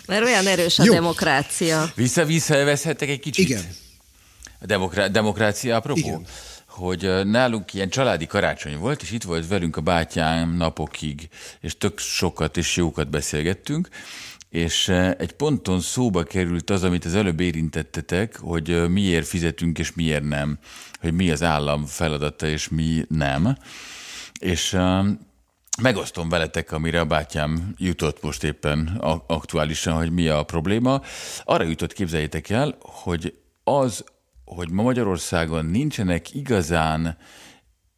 [0.06, 0.94] Mert olyan erős a Jó.
[0.94, 1.92] demokrácia.
[1.96, 3.50] Vissza-vissza elveszhettek egy kicsit?
[3.50, 3.64] Igen.
[4.60, 6.00] A demokra- demokrácia apropó?
[6.00, 6.26] Igen.
[6.80, 12.00] Hogy nálunk ilyen családi karácsony volt, és itt volt velünk a bátyám napokig, és tök
[12.00, 13.90] sokat és jókat beszélgettünk,
[14.50, 14.88] és
[15.18, 20.60] egy ponton szóba került az, amit az előbb érintettetek, hogy miért fizetünk és miért nem,
[21.00, 23.58] hogy mi az állam feladata és mi nem.
[24.40, 24.78] És
[25.82, 28.88] Megosztom veletek, amire a bátyám jutott most éppen
[29.28, 31.02] aktuálisan, hogy mi a probléma.
[31.44, 34.04] Arra jutott, képzeljétek el, hogy az,
[34.56, 37.18] hogy ma Magyarországon nincsenek igazán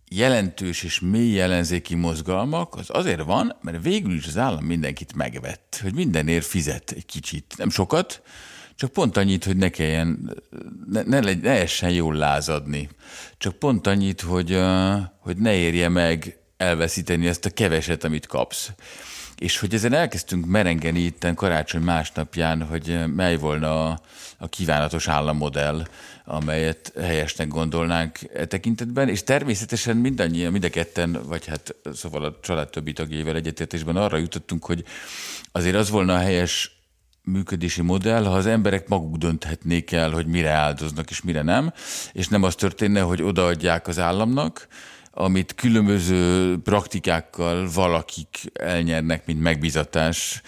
[0.09, 5.79] jelentős és mély ellenzéki mozgalmak, az azért van, mert végül is az állam mindenkit megvett,
[5.81, 8.21] hogy mindenért fizet egy kicsit, nem sokat,
[8.75, 10.37] csak pont annyit, hogy ne kelljen,
[10.89, 12.89] ne, ne, ne essen jól lázadni.
[13.37, 14.59] Csak pont annyit, hogy,
[15.19, 18.71] hogy ne érje meg elveszíteni ezt a keveset, amit kapsz.
[19.37, 24.01] És hogy ezen elkezdtünk merengeni itten karácsony másnapján, hogy mely volna a,
[24.41, 25.88] a kívánatos állammodell,
[26.25, 32.38] amelyet helyesnek gondolnánk e tekintetben, és természetesen mindannyian, mind a ketten, vagy hát szóval a
[32.41, 34.84] család többi tagjaival egyetértésben arra jutottunk, hogy
[35.51, 36.80] azért az volna a helyes
[37.23, 41.73] működési modell, ha az emberek maguk dönthetnék el, hogy mire áldoznak és mire nem,
[42.12, 44.67] és nem az történne, hogy odaadják az államnak,
[45.13, 50.41] amit különböző praktikákkal valakik elnyernek, mint megbizatás,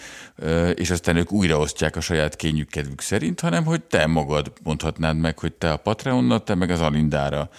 [0.74, 5.38] és aztán ők újraosztják a saját kényük kedvük szerint, hanem hogy te magad mondhatnád meg,
[5.38, 7.50] hogy te a Patreonnal, te meg az Alindára,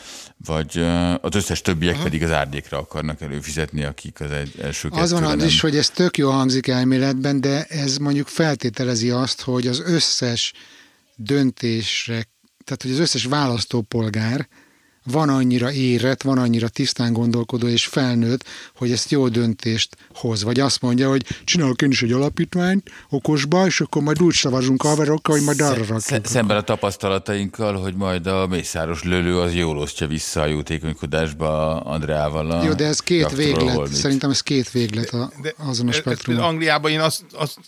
[0.45, 0.77] vagy
[1.21, 2.03] az összes többiek Aha.
[2.03, 5.89] pedig az árnyékra akarnak előfizetni, akik az egy első Az van az is, hogy ez
[5.89, 10.53] tök jó hangzik elméletben, de ez mondjuk feltételezi azt, hogy az összes
[11.15, 12.27] döntésre,
[12.63, 14.47] tehát hogy az összes választópolgár
[15.11, 20.43] van annyira érett, van annyira tisztán gondolkodó és felnőtt, hogy ezt jó döntést hoz.
[20.43, 24.81] Vagy azt mondja, hogy csinálok én is egy alapítványt, okosba, és akkor majd úgy szavazunk
[24.81, 26.25] haverokkal, hogy majd arra Sze- rakjuk.
[26.25, 32.51] Szemben a tapasztalatainkkal, hogy majd a mészáros lölő az jól osztja vissza a jótékonykodásba Andreával.
[32.51, 33.75] A Jó, de ez két véglet.
[33.75, 33.93] holmit.
[33.93, 37.59] Szerintem ez két véglet a, azon a például Angliában én azt, azt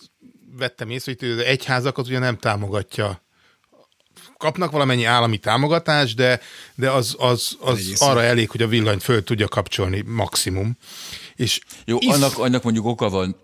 [0.58, 3.26] vettem észre, hogy az egyházakat ugye nem támogatja.
[4.38, 6.40] Kapnak valamennyi állami támogatást, de,
[6.74, 10.76] de az, az, az arra elég, hogy a villanyt föl tudja kapcsolni maximum.
[11.36, 13.36] És Jó, is- annak, annak mondjuk oka van,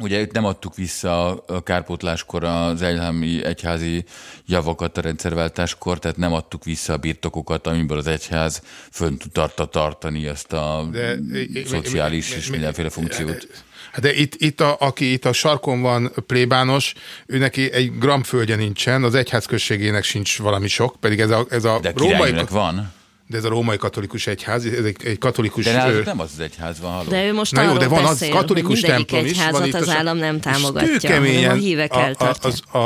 [0.00, 4.04] Ugye itt nem adtuk vissza a kárpótláskor az egyházi, egyházi
[4.46, 10.26] javakat a rendszerváltáskor, tehát nem adtuk vissza a birtokokat, amiből az egyház fönn tudta tartani
[10.26, 11.18] ezt a De-
[11.66, 13.46] szociális mi- mi- és mi- mindenféle funkciót.
[13.92, 16.94] Hát de itt, itt a, aki itt a sarkon van plébános,
[17.26, 21.46] ő neki egy gram földje nincsen, az egyház községének sincs valami sok, pedig ez a,
[21.50, 22.92] ez a De római, van.
[23.26, 25.64] de ez a római katolikus egyház, ez egy, egy katolikus...
[25.64, 27.08] De náluk nem az az egyház van, haló.
[27.10, 29.36] De ő most Na jó, de van az beszél, katolikus hogy mindegyik templom is.
[29.36, 32.60] van egyházat itt az a- állam nem támogatja, kőkeményen hanem a hívek a, a, az,
[32.74, 32.78] a,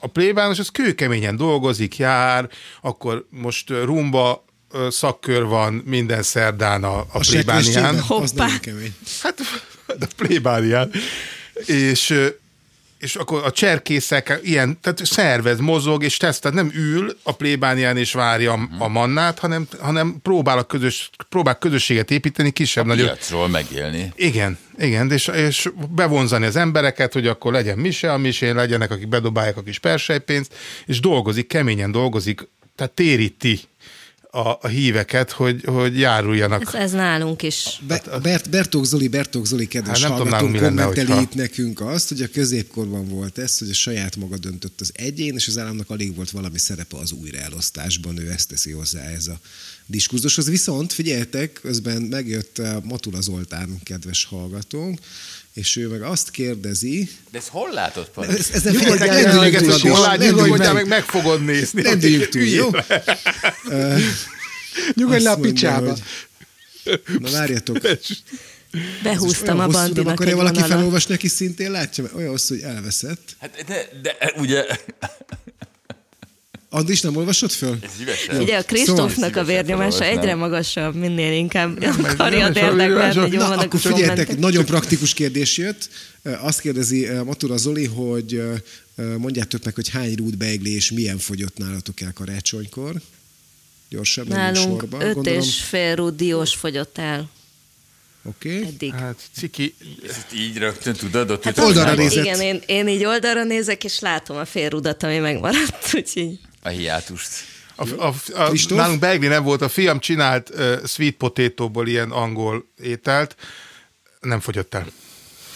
[0.00, 2.48] a plébános az kőkeményen dolgozik, jár,
[2.82, 4.44] akkor most rumba
[4.90, 7.94] szakkör van minden szerdán a, a A plébánián.
[7.94, 8.46] az Hoppá.
[9.22, 9.40] Hát
[10.00, 10.90] a plébánián.
[11.66, 12.30] És,
[12.98, 17.96] és akkor a cserkészek ilyen, tehát szervez, mozog, és tesz, tehát nem ül a plébánián
[17.96, 23.06] és várja a, a mannát, hanem, hanem próbál, a közös, próbál közösséget építeni, kisebb, nagyobb.
[23.06, 24.12] Piacról megélni.
[24.16, 29.08] Igen, igen, és, és bevonzani az embereket, hogy akkor legyen mise, a misén legyenek, akik
[29.08, 30.54] bedobálják a kis persejpénzt,
[30.86, 33.60] és dolgozik, keményen dolgozik, tehát téríti
[34.34, 36.66] a, a híveket, hogy, hogy járuljanak.
[36.66, 37.80] Ez, ez nálunk is.
[37.86, 41.22] Be, Bert, Bertók Zoli, Bertók Zoli kedves Hát nem tudom, hallgató nálunk mi lenne, kommenteli
[41.22, 45.34] itt nekünk azt, hogy a középkorban volt ez, hogy a saját maga döntött az egyén,
[45.34, 49.38] és az államnak alig volt valami szerepe az újraelosztásban, ő ezt teszi hozzá ez a
[49.86, 50.48] diskurzushoz.
[50.48, 55.00] Viszont figyeljetek, közben megjött eh, Matula Zoltán, kedves hallgatónk,
[55.52, 58.28] és ő meg azt kérdezi, De ezt hol látod, Pali?
[58.28, 59.36] ez, ez nem Jól jaj, látjuk,
[60.20, 60.74] rendüljünk hogy meg.
[60.74, 61.82] meg meg fogod nézni.
[61.82, 62.70] Rendüljük túl, jó?
[64.94, 65.88] Nyugodj le a mondja, picsába.
[65.90, 67.78] hogy- Na várjatok.
[69.02, 70.76] Behúztam a bandinak akarja egy valaki vonalat.
[70.76, 73.36] felolvasni, aki szintén látja, olyan hosszú, hogy elveszett.
[73.40, 74.64] Hát de, de, ugye,
[76.74, 77.78] Andis, nem olvasod föl?
[78.38, 83.48] Ugye a Kristófnak a Szívesen vérnyomása egyre magasabb, minél inkább nem akarja olyan hogy Na,
[83.50, 85.88] akkor a figyeljetek, nagyon praktikus kérdés jött.
[86.22, 88.42] Azt kérdezi Matura Zoli, hogy
[89.18, 93.00] mondjátok meg, hogy hány rút beigli és milyen fogyott nálatok el karácsonykor?
[93.92, 95.04] Menjünk Nálunk sorba.
[95.04, 97.30] öt Gondolom, és fél rúd diós fogyott el.
[98.24, 98.56] Oké.
[98.56, 98.68] Okay.
[98.68, 98.92] Eddig.
[98.92, 99.74] Hát ciki,
[100.08, 102.24] Ezt így rögtön tudod, ott Hát oldalra nézett.
[102.24, 106.38] Igen, én, én így oldalra nézek, és látom a félrudat, ami megmaradt, úgyhogy...
[106.62, 107.30] A hiátust.
[107.74, 108.78] a, a, a, Kristóf?
[108.78, 113.36] nálunk beigli nem volt, a fiam csinált uh, sweet potato-ból ilyen angol ételt,
[114.20, 114.86] nem fogyott el.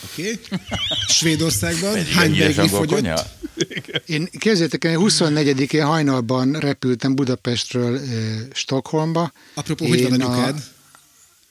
[0.05, 0.33] Oké.
[0.33, 0.59] Okay.
[1.09, 3.07] Svédországban hány beigli fogyott?
[4.07, 8.03] Én képzeljétek el, 24-én hajnalban repültem Budapestről eh,
[8.53, 9.33] Stockholmba.
[9.55, 10.63] Apropó, hogy van a Én nyukád?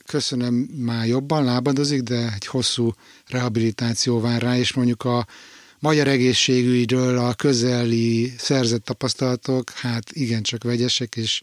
[0.05, 2.93] Köszönöm, már jobban lábadozik, de egy hosszú
[3.27, 5.27] rehabilitáció vár rá, és mondjuk a
[5.79, 11.41] magyar egészségügyről a közeli szerzett tapasztalatok, hát igencsak vegyesek és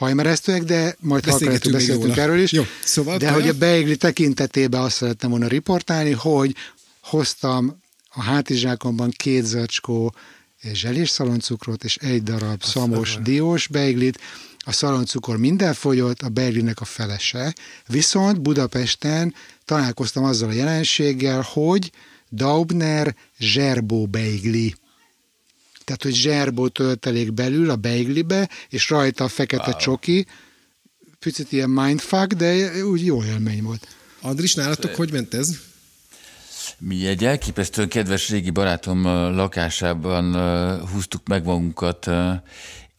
[0.00, 2.52] hajmeresztőek, de majd ha akarjátok Beszélgetünk beszéltünk erről is.
[2.52, 6.54] Jó, szóval de hogy a beigli tekintetében azt szerettem volna riportálni, hogy
[7.00, 10.14] hoztam a hátizsákomban két zacskó
[10.72, 14.18] zselés szaloncukrot és egy darab szamos diós beiglit,
[14.64, 17.54] a szaloncukor minden fogyott, a beiglinek a felese,
[17.86, 19.34] viszont Budapesten
[19.64, 21.90] találkoztam azzal a jelenséggel, hogy
[22.30, 24.74] Daubner zserbó beigli.
[25.90, 29.78] Tehát, hogy zserbó töltelék belül a beiglibe, és rajta a fekete wow.
[29.78, 30.26] csoki,
[31.18, 33.88] picit ilyen mindfuck, de úgy jó élmény volt.
[34.20, 35.58] Andris, nálatok hogy ment ez?
[36.78, 39.02] Mi egy elképesztően kedves régi barátom
[39.34, 40.34] lakásában
[40.86, 42.10] húztuk meg magunkat,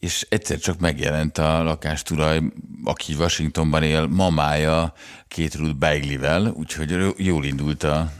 [0.02, 2.40] és egyszer csak megjelent a lakástulaj,
[2.84, 4.94] aki Washingtonban él, mamája
[5.28, 8.12] két rút beiglivel, úgyhogy jól indult a,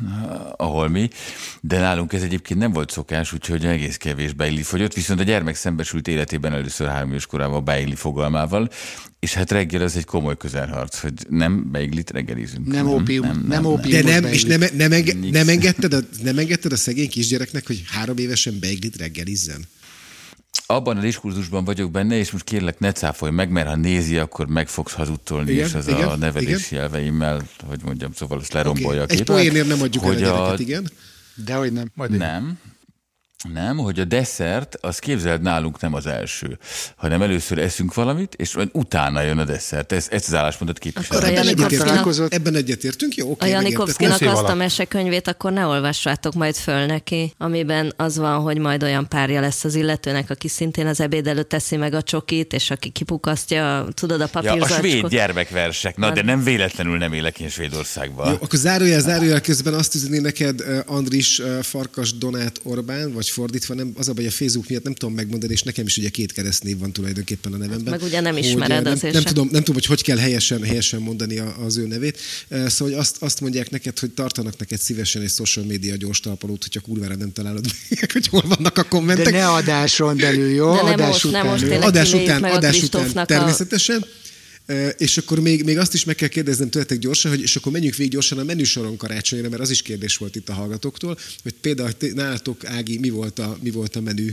[0.57, 1.09] a holmi,
[1.61, 5.55] de nálunk ez egyébként nem volt szokás, úgyhogy egész kevés beigli fogyott, viszont a gyermek
[5.55, 8.71] szembesült életében először három éves korában a beigli fogalmával,
[9.21, 12.67] és hát reggel ez egy komoly közelharc, hogy nem beiglit reggelizünk.
[12.67, 14.05] Nem ópium, nem ópium.
[14.05, 17.83] De nem, és nem, nem, enge, nem, engedted a, nem engedted a szegény kisgyereknek, hogy
[17.87, 19.65] három évesen beiglit reggelizzen?
[20.75, 24.47] Abban a diskurzusban vagyok benne, és most kérlek, ne cáfolj meg, mert ha nézi, akkor
[24.47, 29.03] meg fogsz hazudtolni, Igen, és az igen, a nevelési elveimmel, hogy mondjam, szóval azt lerombolja
[29.03, 29.11] Oké.
[29.13, 29.35] a Egy képet.
[29.35, 30.91] poénért nem adjuk el a hogy gyereket, igen.
[31.35, 31.91] Dehogy nem.
[31.95, 32.11] Majd.
[32.11, 32.59] Nem.
[33.53, 36.59] Nem, hogy a desszert, az képzeld nálunk nem az első,
[36.97, 39.93] hanem először eszünk valamit, és utána jön a desszert.
[39.93, 41.23] Ez, ezt az álláspontot képviselem.
[41.23, 43.29] Akkor a Ebben Janikovszkinak- egyetértünk, ebben egyetértünk, jó?
[43.29, 48.17] A Oké, Janikovszkinak Köszi azt a mesekönyvét akkor ne olvassátok majd föl neki, amiben az
[48.17, 51.95] van, hogy majd olyan párja lesz az illetőnek, aki szintén az ebéd előtt teszi meg
[51.95, 55.97] a csokit, és aki kipukasztja, tudod, a Ja, a svéd gyermekversek.
[55.97, 58.29] Na, de nem véletlenül nem élek én Svédországban.
[58.29, 63.29] Jó, akkor zárójel, zárójel közben azt üzeni neked uh, Andris uh, Farkas Donát Orbán, vagy
[63.33, 66.09] fordítva, nem, az a baj, a Facebook miatt nem tudom megmondani, és nekem is ugye
[66.09, 67.91] két keresztnév van tulajdonképpen a nevemben.
[67.93, 69.33] Meg ugye nem Hogy, ismered nem, azért nem sem.
[69.33, 72.19] tudom, nem tudom, hogy hogy kell helyesen, helyesen mondani a, az ő nevét.
[72.51, 76.21] Uh, Szóval hogy azt, azt mondják neked, hogy tartanak neked szívesen egy social media gyors
[76.21, 77.65] talpalót, hogyha kurvára nem találod
[78.01, 79.33] meg, hogy hol vannak a De kommentek.
[79.33, 80.75] ne adáson belül, jó?
[80.75, 81.47] De nem adás most, nem után.
[81.51, 81.69] most jó?
[81.69, 81.89] tényleg.
[81.89, 83.97] adás után, meg a adás után a- természetesen.
[84.05, 84.22] Ö,
[84.97, 87.95] És akkor még, még azt is meg kell kérdeznem tőletek gyorsan, hogy és akkor menjünk
[87.95, 91.91] végig gyorsan a menüsoron karácsonyra, mert az is kérdés volt itt a hallgatóktól, hogy például
[92.15, 94.31] nálatok, Ági, mi volt a, mi volt a menü?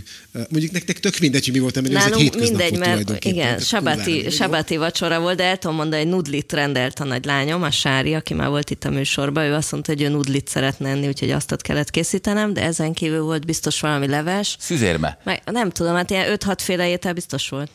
[0.50, 3.60] Mondjuk nektek tök mindegy, hogy mi volt a menü, ez egy Nálunk mindegy, mert igen,
[3.60, 8.14] sabáti, sabáti vacsora volt, de el tudom mondani, hogy nudlit rendelt a nagylányom, a Sári,
[8.14, 11.32] aki már volt itt a műsorban, ő azt mondta, hogy ő nudlit szeretne enni, úgyhogy
[11.32, 14.56] azt ott kellett készítenem, de ezen kívül volt biztos valami leves.
[14.60, 15.18] Szüzérme.
[15.24, 17.70] Meg, nem tudom, hát ilyen 5-6 féle étel biztos volt,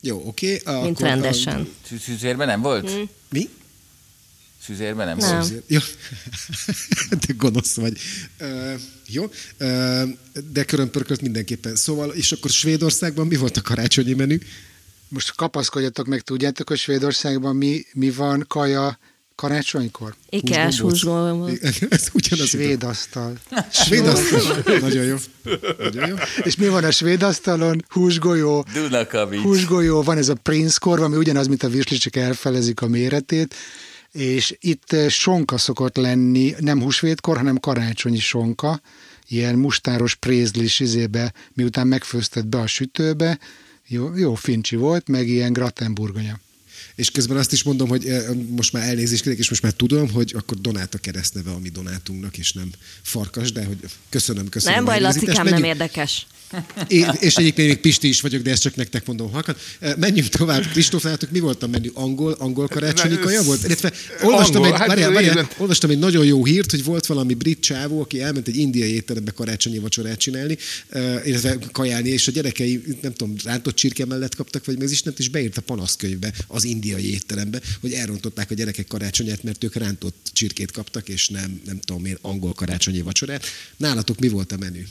[0.00, 0.60] Jó, oké.
[0.64, 1.68] Okay, mint rendesen.
[1.88, 2.90] Szü- Szüzérme nem volt?
[3.28, 3.48] Mi?
[4.62, 5.38] Szüzérme nem, Nem.
[5.38, 5.62] volt?
[5.66, 5.78] Jó.
[7.26, 7.98] De gonosz vagy.
[8.40, 9.24] Uh, jó.
[9.60, 10.08] Uh,
[10.52, 11.76] de körömpörkölt mindenképpen.
[11.76, 14.38] Szóval, és akkor Svédországban mi volt a karácsonyi menü?
[15.08, 18.98] Most kapaszkodjatok meg, tudjátok, hogy Svédországban mi, mi van kaja
[19.40, 20.14] karácsonykor?
[20.28, 21.60] Ikás Húsgombóc.
[21.88, 22.48] Ez ugyanaz.
[22.48, 23.38] Svéd asztal.
[23.72, 24.78] Svéd asztal.
[24.80, 25.16] Nagyon jó.
[25.78, 26.14] Nagyon jó.
[26.42, 27.84] És mi van a svéd asztalon?
[27.88, 28.64] Húsgolyó.
[28.72, 29.40] Dunakavics.
[29.40, 33.54] Húsgolyó, van ez a Prince korva, ami ugyanaz, mint a virsli, csak elfelezik a méretét,
[34.12, 38.80] és itt eh, sonka szokott lenni, nem húsvétkor, hanem karácsonyi sonka,
[39.28, 43.38] ilyen mustáros prézlis izébe, miután megfőzted be a sütőbe,
[43.86, 46.38] jó, jó fincsi volt, meg ilyen gratenburgonya.
[46.94, 48.24] És közben azt is mondom, hogy eh,
[48.56, 51.68] most már elnézést kérek, és most már tudom, hogy akkor Donát a keresztneve a mi
[51.68, 52.70] Donátunknak, és nem
[53.02, 53.78] Farkas, de hogy
[54.08, 54.74] köszönöm, köszönöm.
[54.74, 55.00] Nem baj.
[55.00, 56.26] Lacikám, nem érdekes.
[56.88, 59.56] Én, és egyébként még Pisti is vagyok, de ezt csak nektek mondom halkan.
[59.80, 60.66] Eh, Menjünk tovább.
[60.66, 61.90] Kristóf, nálatok mi volt a menü?
[61.94, 63.64] Angol, angol karácsonyi kaja volt?
[63.64, 67.34] Illetve olvastam, Angol, egy, hát várjál, várjál, olvastam egy nagyon jó hírt, hogy volt valami
[67.34, 70.56] brit csávó, aki elment egy indiai étterembe karácsonyi vacsorát csinálni,
[70.88, 74.90] eh, illetve kajálni, és a gyerekei, nem tudom, rántott csirke mellett kaptak, vagy mi az
[74.90, 79.74] Istent, és beírt a panaszkönyvbe az indiai étterembe, hogy elrontották a gyerekek karácsonyát, mert ők
[79.74, 83.44] rántott csirkét kaptak, és nem, nem tudom én, angol karácsonyi vacsorát.
[83.76, 84.82] Nálatok mi volt a menü?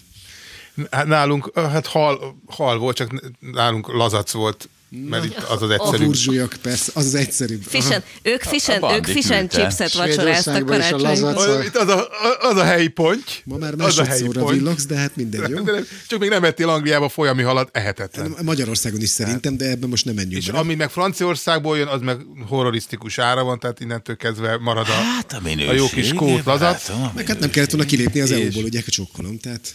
[0.92, 5.74] Hát nálunk, hát hal, hal volt, csak nálunk lazac volt mert itt az az A
[5.74, 6.06] egyszerű.
[6.06, 7.62] burzsúlyok, persze, az az egyszerűbb.
[7.64, 9.48] Fish and, ők fish and, a ők küldte.
[9.48, 11.64] chipset vacsoráztak a karácsonykor.
[11.66, 12.08] itt az, a,
[12.42, 13.30] az a helyi ponty.
[13.44, 14.58] Ma már az a helyi másodszorra ponty.
[14.58, 15.60] villogsz, de hát minden jó.
[15.62, 18.36] De nem, csak még nem ettél Angliába folyami halat, ehetetlen.
[18.44, 20.60] Magyarországon is szerintem, de ebben most nem menjünk És bele.
[20.60, 22.18] ami meg Franciaországból jön, az meg
[22.48, 25.70] horrorisztikus ára van, tehát innentől kezdve marad a, Hát a minőség.
[25.70, 26.14] a jó kis
[26.44, 29.74] barátom, a Meg hát nem kellett volna kilépni az EU-ból, ugye, a csokkolom, tehát...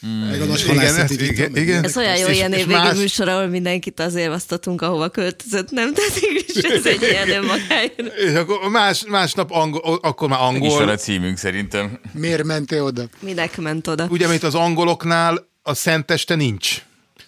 [0.00, 1.84] Meg a nagy Igen, ez- igen, meg igen.
[1.84, 5.70] Ez olyan jó És- ilyen és évvégi más- műsor, ahol mindenkit azért vasztatunk, ahova költözött,
[5.70, 5.92] nem?
[5.94, 7.98] Tehát is ez egy ilyen önmagáért.
[7.98, 10.94] És akkor más, másnap angol, akkor már Meg is van angol.
[10.94, 12.00] a címünk szerintem.
[12.12, 13.02] Miért mentél oda?
[13.20, 14.06] Minek ment oda?
[14.10, 16.82] Ugye, mint az angoloknál a szenteste nincs.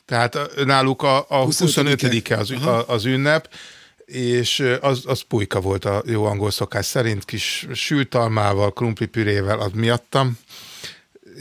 [0.07, 3.49] Tehát náluk a, a 25-e az, a, az ünnep,
[4.05, 10.39] és az, az pulyka volt a jó angol szokás szerint, kis sültalmával, krumplipürével, az miattam.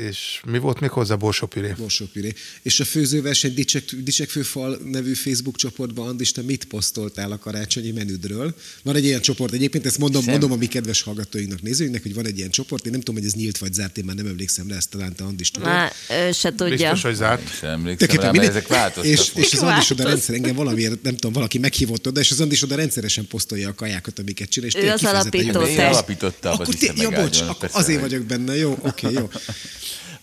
[0.07, 1.15] És mi volt még hozzá?
[1.15, 1.73] Borsópüré.
[1.77, 2.33] Borsópüré.
[2.61, 7.91] És a főzőverseny Dicsek, Dicsek Főfal nevű Facebook csoportban, Andis, te mit posztoltál a karácsonyi
[7.91, 8.55] menüdről?
[8.83, 10.31] Van egy ilyen csoport, egyébként ezt mondom, Szem.
[10.31, 13.25] mondom a mi kedves hallgatóinknak, nézőinknek, hogy van egy ilyen csoport, én nem tudom, hogy
[13.25, 15.69] ez nyílt vagy zárt, én már nem emlékszem rá, ezt talán te Andis tudod.
[15.69, 16.75] Már ő se tudja.
[16.75, 17.49] Biztos, hogy zárt.
[17.49, 18.49] És emlékszem Tökéletes, rá, mindegy.
[18.49, 19.11] ezek változtak.
[19.11, 22.41] És, és az Andis oda rendszer, engem valamiért, nem tudom, valaki meghívott oda, és az
[22.41, 24.69] Andis oda rendszeresen posztolja a kajákat, amiket csinál.
[24.69, 29.29] És Ő az alapító Én alapítottam, Akkor ja, bocs, azért vagyok benne, jó, oké, jó.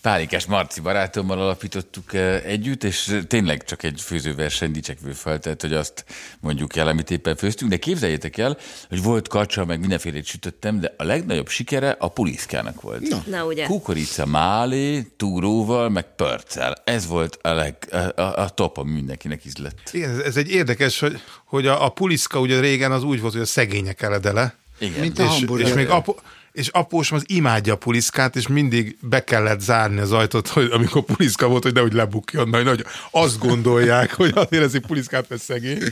[0.07, 5.73] Pálinkás Marci barátommal alapítottuk eh, együtt, és tényleg csak egy főzőverseny dicsekvő fel, tehát hogy
[5.73, 6.05] azt
[6.39, 8.57] mondjuk el, amit éppen főztünk, de képzeljétek el,
[8.89, 13.01] hogy volt kacsa, meg mindenfélét sütöttem, de a legnagyobb sikere a puliszkának volt.
[13.09, 13.23] Na.
[13.25, 13.65] Na ugye.
[13.65, 16.75] Kukorica málé, túróval, meg pörccel.
[16.83, 19.79] Ez volt a, leg, a, a, a top, ami mindenkinek ízlett.
[19.91, 23.33] Igen, ez, ez egy érdekes, hogy, hogy a, a puliszka ugye régen az úgy volt,
[23.33, 24.55] hogy a szegények eledele.
[24.79, 24.99] Igen.
[24.99, 25.67] Mint a és, hamburger.
[25.67, 26.15] és még apo,
[26.57, 31.03] és apósom az imádja a puliszkát, és mindig be kellett zárni az ajtót, hogy amikor
[31.03, 35.43] puliszka volt, hogy nehogy lebukjon, mert nagy, azt gondolják, hogy azért ez egy puliszkát vesz
[35.43, 35.83] szegény.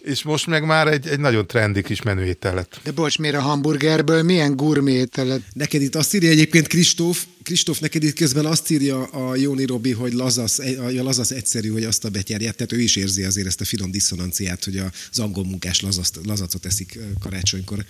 [0.00, 2.80] És most meg már egy, egy nagyon trendi kis menüétel lett.
[2.82, 5.42] De bocs, miért a hamburgerből milyen gurmé ételet?
[5.52, 9.92] Neked itt azt írja egyébként Kristóf, Kristóf neked itt közben azt írja a Jóni Robi,
[9.92, 13.60] hogy lazasz, a lazasz egyszerű, hogy azt a betyárját, tehát ő is érzi azért ezt
[13.60, 17.84] a finom diszonanciát, hogy az angol munkás lazaszt, lazacot eszik karácsonykor.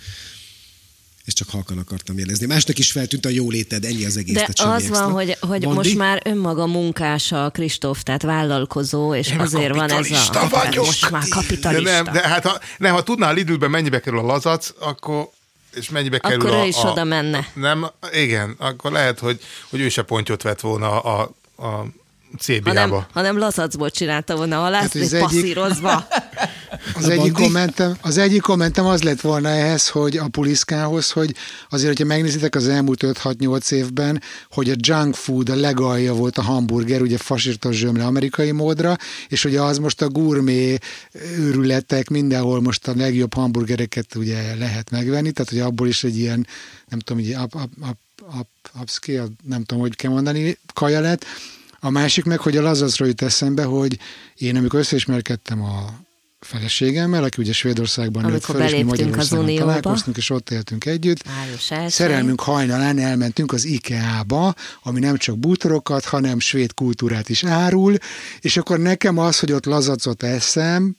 [1.25, 2.45] És csak halkan akartam jelezni.
[2.45, 4.35] Másnak is feltűnt a jóléted, ennyi az egész.
[4.35, 5.09] De az van, extra.
[5.09, 5.75] hogy, hogy Bandi?
[5.75, 10.47] most már önmaga munkása a Kristóf, tehát vállalkozó, és Én azért van ez a...
[10.49, 10.85] vagyok.
[10.85, 11.91] Most már De, kapitalista.
[11.91, 15.29] nem, de hát ha, nem, ha tudná a Lidlben mennyibe kerül a lazac, akkor
[15.75, 17.47] és mennyibe Akkor kerül ő a, is a, oda menne.
[17.53, 21.85] Nem, igen, akkor lehet, hogy, hogy ő se pontyot vett volna a, a, a
[22.63, 23.07] hanem, CB-ába.
[23.13, 26.07] hanem lazacból csinálta volna a halászt, hogy hát, az egyik- passzírozva.
[26.95, 31.35] Az egyik, kommentem, az egyik kommentem az lett volna ehhez, hogy a puliszkához, hogy
[31.69, 36.41] azért, hogyha megnézitek az elmúlt 5-6-8 évben, hogy a junk food a legalja volt a
[36.41, 40.83] hamburger, ugye fasírtos zsömle amerikai módra, és ugye az most a gourmet
[41.37, 46.47] őrületek, mindenhol most a legjobb hamburgereket ugye lehet megvenni, tehát hogy abból is egy ilyen,
[46.87, 47.97] nem tudom, így up, up, up,
[48.39, 48.47] up,
[48.81, 51.25] upscale, nem tudom, hogy kell mondani, kaja lett.
[51.85, 53.99] A másik meg, hogy a lazacról jut eszembe, hogy
[54.35, 55.99] én amikor összeismerkedtem a
[56.39, 60.85] feleségemmel, aki ugye Svédországban nőtt Amikor fel, és mi az Magyarországon találkoztunk, és ott éltünk
[60.85, 61.23] együtt.
[61.87, 67.95] Szerelmünk hajnalán elmentünk az IKEA-ba, ami nem csak bútorokat, hanem svéd kultúrát is árul,
[68.39, 70.95] és akkor nekem az, hogy ott lazacot eszem,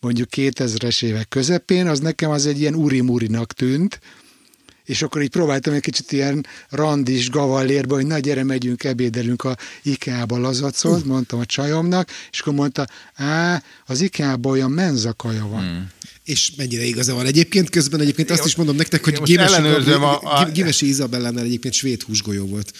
[0.00, 4.00] mondjuk 2000-es évek közepén, az nekem az egy ilyen urimurinak tűnt,
[4.86, 9.56] és akkor így próbáltam egy kicsit ilyen randis gavallérba, hogy na gyere, megyünk, ebédelünk a
[9.82, 15.60] IKEA-ba lazacot, mondtam a csajomnak, és akkor mondta, á, az IKEA-ban olyan menzakaja van.
[15.60, 15.90] Hmm.
[16.24, 19.36] És mennyire igaza van egyébként, közben egyébként azt is mondom nektek, hogy Gabri-
[20.02, 22.72] a- a- Gimesi Izabellánál egyébként svéd húsgolyó volt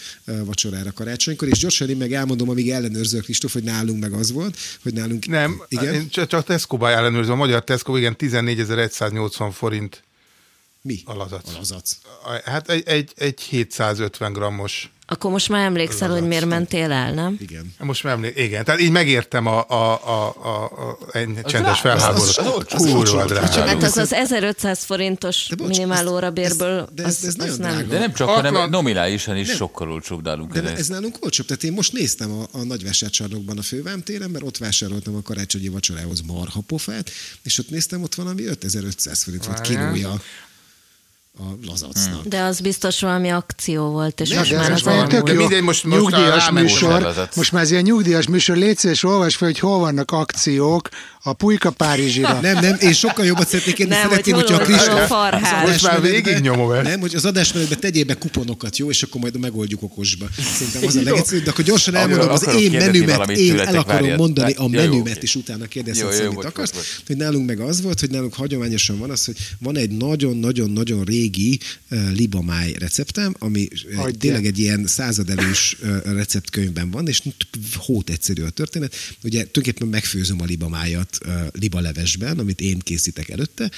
[0.45, 4.57] vacsorára karácsonykor, és gyorsan én meg elmondom, amíg ellenőrző Kristóf, hogy nálunk meg az volt,
[4.83, 5.27] hogy nálunk...
[5.27, 5.95] Nem, Igen?
[5.95, 10.03] én csak, csak Tesco-ba ellenőrzöm, a magyar Tesco, igen, 14.180 forint
[10.87, 11.01] Mi?
[11.05, 11.49] a lazac.
[11.49, 11.97] A lazac.
[12.45, 14.91] Hát egy, egy, egy 750 grammos.
[15.09, 17.37] Akkor most már emlékszel, hogy miért mentél el, nem?
[17.41, 17.75] Igen.
[17.79, 22.03] Most már emlék, igen, tehát így megértem a, a, a, a, a egy csendes az-
[22.03, 23.67] az olcsó, Kurva drága.
[23.67, 27.35] Hát az az 1500 forintos De bocs, minimálóra ez- bérből, ez- de ez- az, ez
[27.35, 27.89] nagyon az nem.
[27.89, 30.53] De nem csak, hanem nominálisan is sokkal olcsóbb nálunk.
[30.53, 30.89] De ez.
[30.89, 31.47] nálunk olcsóbb.
[31.47, 35.69] Tehát én most néztem a, a nagyvásárcsarnokban a fővám téren, mert ott vásároltam a karácsonyi
[35.69, 37.11] vacsorához marhapofát,
[37.43, 40.21] és ott néztem, ott valami 5500 forint volt kilója.
[41.39, 42.27] A lazacnak.
[42.27, 45.63] De az biztos valami akció volt, és most de már az valami tök jó mindegy,
[45.63, 49.59] most- most nyugdíjas műsor, most már ez ilyen nyugdíjas műsor, légy és olvasd fel, hogy
[49.59, 50.89] hol vannak akciók
[51.23, 52.39] a Pulyka Párizsira.
[52.43, 53.93] Nem, nem, én sokkal jobbat szeretnék kérni.
[53.95, 55.43] Nem, Szeretném, hogy hogyha a Kristóf a farház.
[55.65, 56.83] az Most már adásmenetbe- végignyomom ezt.
[56.83, 60.27] Nem, hogy az adásmenetbe tegyél be kuponokat, jó, és akkor majd megoldjuk okosba.
[60.59, 64.53] Szerintem az a legegyszerűbb, de akkor gyorsan elmondom az én menümet, én el akarom mondani
[64.53, 67.01] a menümet, és utána kérdezem, bocs, akarsz.
[67.07, 71.25] Hogy nálunk meg az volt, hogy nálunk hagyományosan van az, hogy van egy nagyon-nagyon-nagyon régi
[71.31, 74.19] uh, libamáj receptem, ami Adja.
[74.19, 77.23] tényleg egy ilyen századelős receptkönyvben van, és
[77.75, 78.95] hót egyszerű a történet.
[79.23, 81.19] Ugye tulajdonképpen megfőzöm a libamájat
[81.53, 83.71] libalevesben, amit én készítek előtte,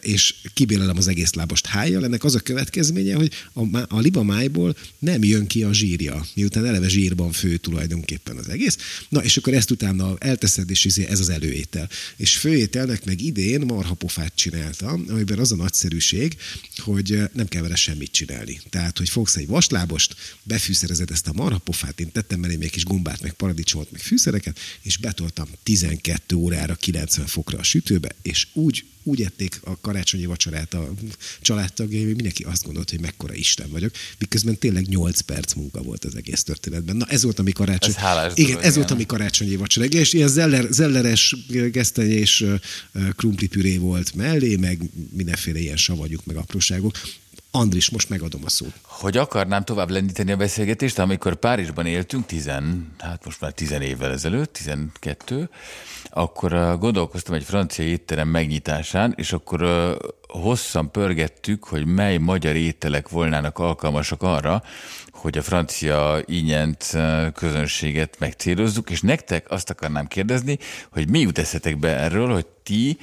[0.00, 2.04] és kibélelem az egész lábast hájjal.
[2.04, 6.88] Ennek az a következménye, hogy a, a libamájból nem jön ki a zsírja, miután eleve
[6.88, 8.76] zsírban fő tulajdonképpen az egész.
[9.08, 11.88] Na, és akkor ezt utána elteszed, és izé, ez az előétel.
[12.16, 16.36] És főételnek meg idén marhapofát csináltam, amiben az a nagyszerűség,
[16.80, 18.60] hogy eh, nem kell vele semmit csinálni.
[18.70, 23.22] Tehát, hogy fogsz egy vaslábost, befűszerezed ezt a marhapofát, én tettem mellé még kis gombát,
[23.22, 29.22] meg paradicsomot, meg fűszereket, és betoltam 12 órára 90 fokra a sütőbe, és úgy úgy
[29.22, 30.92] ették a karácsonyi vacsorát a
[31.40, 36.04] családtagjai, hogy mindenki azt gondolt, hogy mekkora Isten vagyok, miközben tényleg 8 perc munka volt
[36.04, 36.96] az egész történetben.
[36.96, 37.90] Na ez volt a mi karácsony.
[37.90, 39.06] Ez hálás Igen, dolog, ez volt a igen.
[39.06, 39.86] mi karácsonyi vacsora.
[39.86, 41.36] És ilyen zeller, zelleres,
[41.70, 42.54] gesztenyés ö,
[42.92, 44.80] ö, krumplipüré volt mellé, meg
[45.10, 46.96] mindenféle ilyen savanyuk, meg apróságok.
[47.50, 48.72] Andris, most megadom a szót.
[48.82, 54.12] Hogy akarnám tovább lendíteni a beszélgetést, amikor Párizsban éltünk, tizen, hát most már tizen évvel
[54.12, 55.50] ezelőtt, 12,
[56.10, 59.96] akkor uh, gondolkoztam egy francia étterem megnyitásán, és akkor uh,
[60.42, 64.62] hosszan pörgettük, hogy mely magyar ételek volnának alkalmasak arra,
[65.10, 70.58] hogy a francia ínyent uh, közönséget megcélozzuk, és nektek azt akarnám kérdezni,
[70.92, 72.98] hogy mi jut eszetek be erről, hogy ti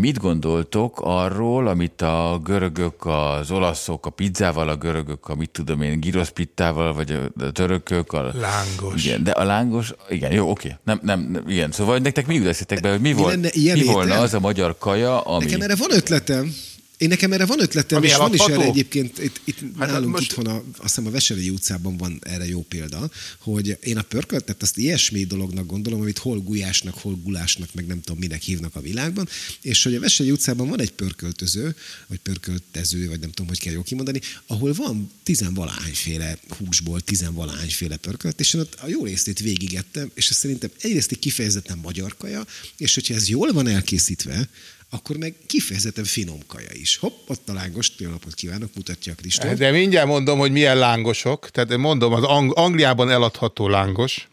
[0.00, 5.82] Mit gondoltok arról, amit a görögök, az olaszok, a pizzával, a görögök, a mit tudom
[5.82, 8.12] én, giroszpittával, vagy a törökök?
[8.12, 9.04] A, Lángos.
[9.04, 11.70] Igen, de a lángos, igen, jó, oké, nem, nem, nem igen.
[11.70, 15.20] Szóval nektek mi jut be, hogy mi, Mi volt, mi volna az a magyar kaja,
[15.20, 15.44] ami...
[15.44, 16.54] Nekem erre van ötletem.
[16.98, 20.12] Én nekem erre van ötletem, Ami és van is erre egyébként, itt, itt Hát nálunk
[20.12, 24.02] most- itthon, a, azt hiszem a Veselői utcában van erre jó példa, hogy én a
[24.02, 28.74] pörköltet azt ilyesmi dolognak gondolom, amit hol gulyásnak, hol gulásnak, meg nem tudom minek hívnak
[28.76, 29.28] a világban,
[29.60, 31.76] és hogy a Veselői utcában van egy pörköltöző,
[32.06, 38.40] vagy pörköltező, vagy nem tudom, hogy kell jól kimondani, ahol van tizenvalahányféle húsból, tizenvalahányféle pörkölt,
[38.40, 42.46] és én ott a jó részét végigettem, és ez szerintem egyrészt egy kifejezetten magyar kaja,
[42.76, 44.48] és hogyha ez jól van elkészítve,
[44.90, 46.96] akkor meg kifejezetten finom kaja is.
[46.96, 49.54] Hopp, ott a lángos, jó napot kívánok, mutatja a Kristóf.
[49.54, 51.50] De mindjárt mondom, hogy milyen lángosok.
[51.50, 54.28] Tehát én mondom, az Ang- Angliában eladható lángos,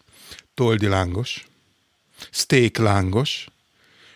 [0.53, 1.45] toldi lángos,
[2.31, 3.47] steak lángos,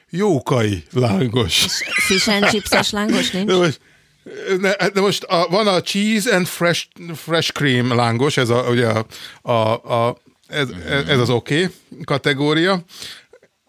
[0.09, 1.65] jókai lángos.
[2.07, 3.47] Fish and chipses lángos nincs?
[3.47, 3.79] De most,
[4.59, 8.87] ne, de most a, van a cheese and fresh, fresh cream lángos, ez, a, ugye
[8.87, 9.05] a,
[9.41, 10.17] a, a,
[10.47, 10.69] ez,
[11.07, 12.83] ez az oké okay kategória.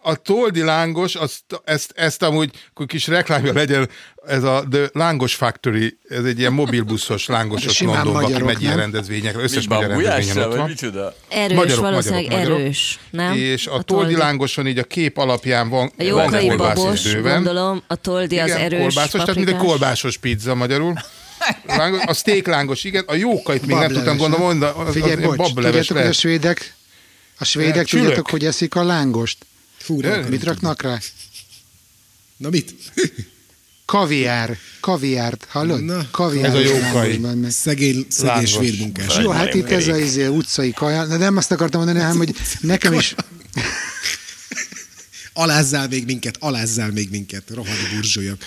[0.01, 3.89] A toldi lángos, azt, ezt, ezt amúgy, akkor kis reklámja legyen,
[4.25, 9.41] ez a The Lángos Factory, ez egy ilyen mobilbuszos lángosos Londonba, aki megy ilyen rendezvényekre,
[9.41, 10.67] összes Mi magyar rendezvényen ott van.
[10.69, 11.13] micsoda?
[11.29, 13.33] Erős, Magyarok, valószínűleg magyarok, erős, nem?
[13.33, 17.03] És a, toldi lángoson így a kép alapján van, A van jókai kolbász is babos,
[17.13, 17.33] bőven.
[17.33, 19.67] gondolom, a toldi az Igen, erős kolbászos, tehát mint egy paprikás.
[19.67, 20.93] kolbásos pizza magyarul.
[21.65, 25.35] Lángos, a steak lángos, igen, a jókait még nem tudtam mondani, az, Figyelj, az bocs,
[25.37, 26.73] bableves tudjátok, hogy a svédek,
[27.39, 29.45] a svédek tudjátok, hogy eszik a lángost?
[29.79, 30.99] Fú, nem, Mit raknak rá?
[32.37, 32.73] Na mit?
[33.85, 34.57] Kaviár.
[34.79, 35.83] Kaviárt, hallod?
[35.83, 37.51] Na, Kaviár ez a lángosban megy.
[37.51, 38.49] Szegény, szegény Lángos.
[38.51, 39.17] svéd munkás.
[39.17, 41.05] Jó, hát itt ez a izé, utcai kaja.
[41.05, 43.15] De nem azt akartam mondani, hanem, hogy nekem is,
[45.33, 48.37] Alázzál még minket, alázzál még minket, rohadt burzsolyok.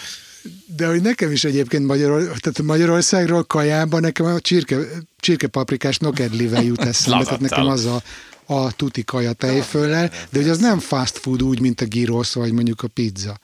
[0.76, 4.76] de hogy nekem is egyébként Magyaror, tehát Magyarországról kajában nekem a csirke,
[5.20, 8.02] csirkepaprikás nokedlivel jut eszembe, tehát nekem az a,
[8.46, 12.52] a tuti kaja tejföllel, de hogy az nem fast food úgy, mint a gyrosz, vagy
[12.52, 13.38] mondjuk a pizza.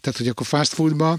[0.00, 1.18] Tehát, hogy akkor fast foodba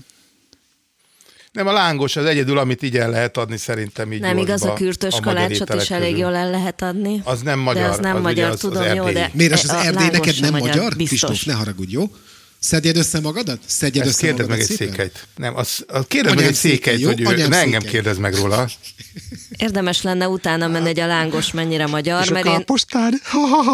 [1.52, 4.74] Nem, a lángos az egyedül, amit így el lehet adni szerintem így Nem igaz, a
[4.74, 6.26] kürtös magyar kalácsot is elég közül.
[6.26, 7.22] jól el lehet adni.
[7.24, 9.14] Az nem De magyar, az nem az magyar, az- az tudom, jó, erdélyi.
[9.14, 9.30] de...
[9.34, 10.96] Miért az, az a Erdély neked nem magyar?
[10.96, 11.20] Biztos.
[11.20, 12.12] Kristóf, ne haragudj, jó?
[12.60, 13.60] Szedjed össze magadat?
[13.66, 14.94] Szedjed Ezt össze kérdezd meg magadat egy szépen?
[14.94, 15.28] székelyt.
[15.36, 18.70] Nem, az, az kérdezd meg egy székelyt, hogy ő, ne engem kérdezd meg róla.
[19.58, 22.66] Érdemes lenne utána menni, hogy a lángos mennyire magyar, és a mert én,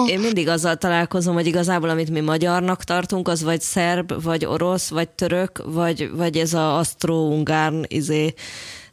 [0.15, 4.87] én mindig azzal találkozom, hogy igazából amit mi magyarnak tartunk, az vagy szerb, vagy orosz,
[4.87, 8.33] vagy török, vagy, vagy ez a asztro-ungárn izé.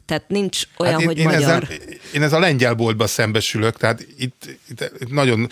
[0.05, 1.41] Tehát nincs olyan, Hát hogy én, magyar.
[1.41, 1.67] Ezzel,
[2.13, 5.49] én ez a lengyel boltba szembesülök, tehát itt, itt, itt nagyon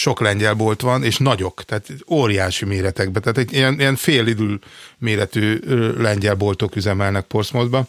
[0.00, 3.22] sok lengyel bolt van, és nagyok, tehát óriási méretekben.
[3.22, 4.58] Tehát egy ilyen, ilyen fél idő
[4.98, 7.86] méretű ö, lengyel boltok üzemelnek Portsmouthba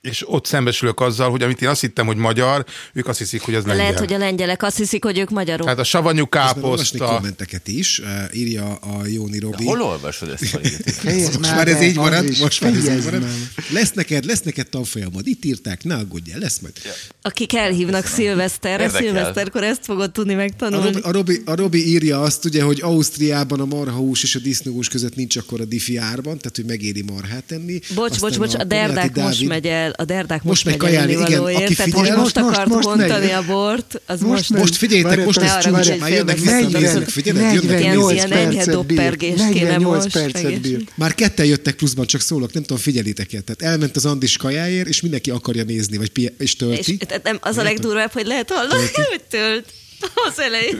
[0.00, 3.54] és ott szembesülök azzal, hogy amit én azt hittem, hogy magyar, ők azt hiszik, hogy
[3.54, 3.84] az lengyel.
[3.84, 5.64] Lehet, hogy a lengyelek azt hiszik, hogy ők magyarok.
[5.64, 9.64] Tehát a savanyú káposzta, kommenteket is, uh, írja a Jóni Robi.
[9.64, 10.58] Hol olvasod ezt a
[11.38, 13.26] Most már ez így marad, most már ez így marad.
[13.72, 16.74] Lesz neked, lesz neked tanfolyamod, itt írták, ne aggódjál, lesz majd.
[17.22, 20.86] Akik elhívnak szilveszterre, szilveszterkor ezt fogod tudni A megtanulni.
[20.86, 24.88] Robi, a, Robi, a Robi írja azt, ugye, hogy Ausztriában a marhahús és a disznóhús
[24.88, 27.80] között nincs akkor a diffi árban, tehát hogy megéri marhát enni.
[27.94, 30.82] Bocs, bocs, bocs, a Pogáti Derdák most megy el, a Derdák Most most, megy megy
[30.82, 32.96] el kajálni, igen, ennivalóért, aki tehát figyel- hogy most, Most- akart most megy.
[33.08, 34.60] bontani a bort, az Most most, megy.
[34.60, 37.68] Most figyeljetek, Várjatok, most csúcs, hogy már jönnek vissza, figyelek, jönnek.
[37.68, 38.96] 48 Ilyen enyhe percet bír.
[38.96, 40.58] doppergés kéne 48 most, percet egész.
[40.58, 40.84] bír.
[40.94, 43.40] Már ketten jöttek pluszban, csak szólok, nem tudom, figyelitek-e.
[43.40, 46.98] Tehát elment az Andis kajáért, és mindenki akarja nézni, vagy és És tölti.
[47.22, 49.64] nem, az a legdurvább, hogy lehet hallani, hogy tölt.
[50.28, 50.78] Az elején.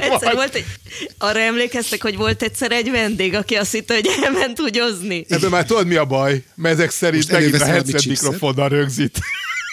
[0.00, 0.64] Egyszer volt egy,
[1.18, 5.24] arra emlékeztek, hogy volt egyszer egy vendég, aki azt hitte, hogy elment húgyozni.
[5.28, 6.42] Ebben már tudod mi a baj?
[6.54, 9.18] Mert ezek szerint Most megint a headset mikrofonnal rögzít.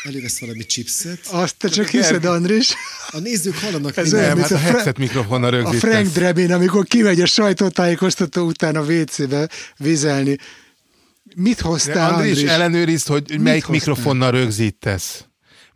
[0.04, 1.20] Elővesz valami chipset.
[1.32, 2.74] Azt te csak hiszed, Andris.
[3.12, 4.30] A nézők hallanak Ez minden.
[4.30, 5.80] Nem, hát a a headset mikrofonnal A rögzítesz.
[5.80, 10.38] Frank Drebin, amikor kimegy a sajtótájékoztató után a WC-be vizelni.
[11.36, 12.50] Mit De hoztál, Andris, Andris?
[12.50, 13.72] ellenőrizd, hogy melyik hoztál?
[13.72, 15.26] mikrofonnal rögzítesz.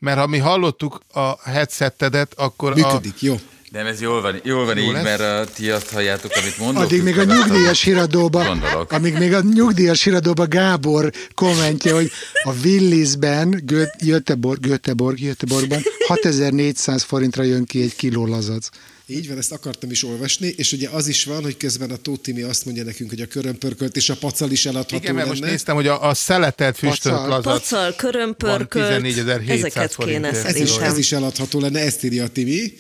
[0.02, 2.76] Mert ha mi hallottuk a headsetedet, akkor a...
[2.76, 3.36] Működik, jó.
[3.72, 5.04] Nem, ez jól van, jól van Jó így, lesz?
[5.04, 6.84] mert a, ti azt halljátok, amit mondok.
[6.84, 8.92] Addig még a nyugdíjas híradóba, Gondolok.
[8.92, 12.12] amíg még a nyugdíjas híradóba Gábor kommentje, hogy
[12.44, 18.68] a Willisben, Gö- Göteborg, Göteborg, Göteborgban 6400 forintra jön ki egy kiló lazac.
[19.06, 22.22] Így van, ezt akartam is olvasni, és ugye az is van, hogy közben a Tóth
[22.22, 25.40] Timi azt mondja nekünk, hogy a körömpörkölt és a pacal is eladható Igen, mert most
[25.40, 25.52] lenne.
[25.52, 27.30] néztem, hogy a, a szeletelt füstölt Pacal.
[27.30, 27.70] lazac.
[27.70, 30.46] Pacal, körömpörkölt, 14.700 ezeket kéne forintért.
[30.46, 32.74] Ez is, ez is eladható lenne, ezt írja a Timi.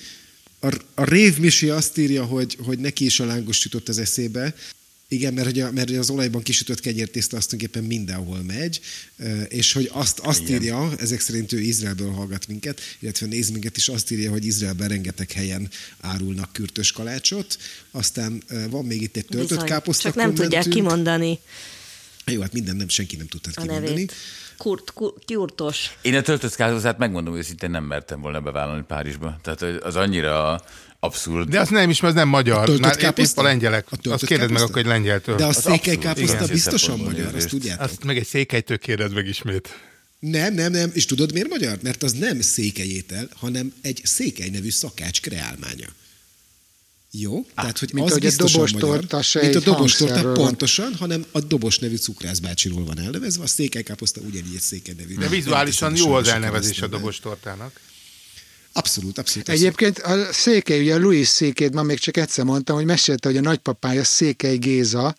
[0.63, 4.55] A, a Rév Misi azt írja, hogy, hogy neki is a lángos jutott az eszébe.
[5.07, 8.79] Igen, mert, hogy a, mert az olajban kisütött kenyértészta azt tulajdonképpen mindenhol megy,
[9.47, 13.87] és hogy azt, azt írja, ezek szerint ő Izraelből hallgat minket, illetve néz minket, és
[13.87, 17.57] azt írja, hogy Izraelben rengeteg helyen árulnak kürtös kalácsot.
[17.91, 21.39] Aztán van még itt egy töltött Bizony, káposzta Csak nem tudják kimondani
[22.25, 23.89] Jó, hát minden nem, senki nem tudta a kimondani.
[23.89, 24.13] nevét.
[24.61, 25.97] Kurt, kurt, kurtos.
[26.01, 29.39] Én a töltött kávézát megmondom őszintén nem mertem volna bevállalni Párizsba.
[29.43, 30.61] Tehát az annyira
[30.99, 31.49] abszurd.
[31.49, 32.65] De az nem is, mert az nem magyar.
[32.65, 33.85] töltött Már épp, a lengyelek.
[33.91, 35.35] A Azt kérdezd meg akkor egy lengyeltől.
[35.35, 36.47] De a Az székely abszolút, káposzta igen.
[36.47, 37.83] biztosan magyar, azt tudjátok?
[37.83, 39.79] Azt meg egy székelytől kérdezd meg ismét.
[40.19, 40.91] Nem, nem, nem.
[40.93, 41.77] És tudod miért magyar?
[41.81, 45.87] Mert az nem székelyétel, hanem egy székely nevű szakács kreálmánya.
[47.11, 47.45] Jó?
[47.55, 49.23] Tehát, hogy mint az ahogy a biztosan dobostorta magyar.
[49.23, 50.33] se Mint a hangszerről van.
[50.33, 55.15] pontosan, hanem a dobos nevű cukrászbácsiról van elnevezve, a székelykáposzta ugyanígy egy székely nevű.
[55.15, 56.97] De vizuálisan jó az elnevezés a keresztbe.
[56.97, 57.79] dobostortának.
[58.73, 59.49] Abszolút, abszolút.
[59.49, 59.49] abszolút.
[59.49, 63.37] Egyébként a Székely, ugye a Louis Székét ma még csak egyszer mondtam, hogy mesélte, hogy
[63.37, 65.15] a nagypapája Székely Géza,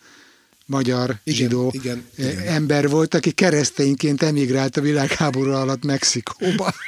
[0.73, 2.47] magyar Igen, zsidó igen, eh, igen.
[2.47, 6.75] ember volt, aki keresztényként emigrált a világháború alatt Mexikóba.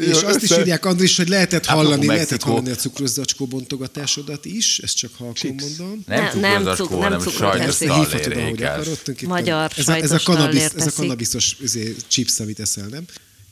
[0.00, 4.78] És azt is írják, Andris, hogy lehetett hallani, Apropó lehetett hallani a cukrozacskó bontogatásodat is,
[4.78, 6.02] ezt csak halkon mondom.
[6.06, 7.20] Nem Ne- nem cukrozzacskó, cuk- nem hanem
[7.88, 8.86] ahogy tallérékás.
[9.26, 10.94] Magyar ez a, ez a tallért ez a teszik.
[10.94, 13.04] kannabiszos izé, chips, amit eszel, nem?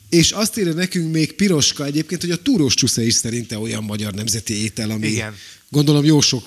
[0.09, 4.13] És azt írja nekünk még Piroska egyébként, hogy a túrós csusza is szerinte olyan magyar
[4.13, 5.35] nemzeti étel, ami Igen.
[5.69, 6.43] gondolom jó sok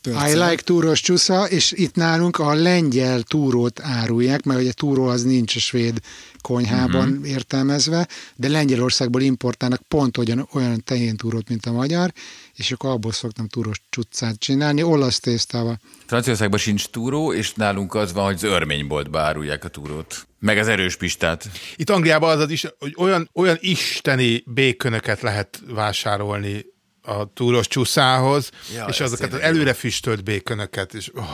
[0.00, 0.30] pörce.
[0.30, 5.22] I like túros csusza, és itt nálunk a lengyel túrót árulják, mert ugye túró az
[5.22, 5.98] nincs a svéd
[6.40, 7.28] konyhában uh-huh.
[7.28, 12.12] értelmezve, de Lengyelországból importálnak pont olyan, olyan tehén túrót, mint a magyar,
[12.54, 15.80] és akkor abból szoktam túros csutcát csinálni, olasz tésztával.
[16.06, 20.26] Franciaországban sincs túró, és nálunk az van, hogy az örményboltba árulják a túrót.
[20.40, 21.50] Meg az erős pistát.
[21.76, 26.64] Itt Angliában az, az is, hogy olyan, olyan isteni békönöket lehet vásárolni
[27.02, 30.94] a túros csuszához, Ja, és ez azokat az előre füstölt békönöket.
[30.94, 31.24] És, oh.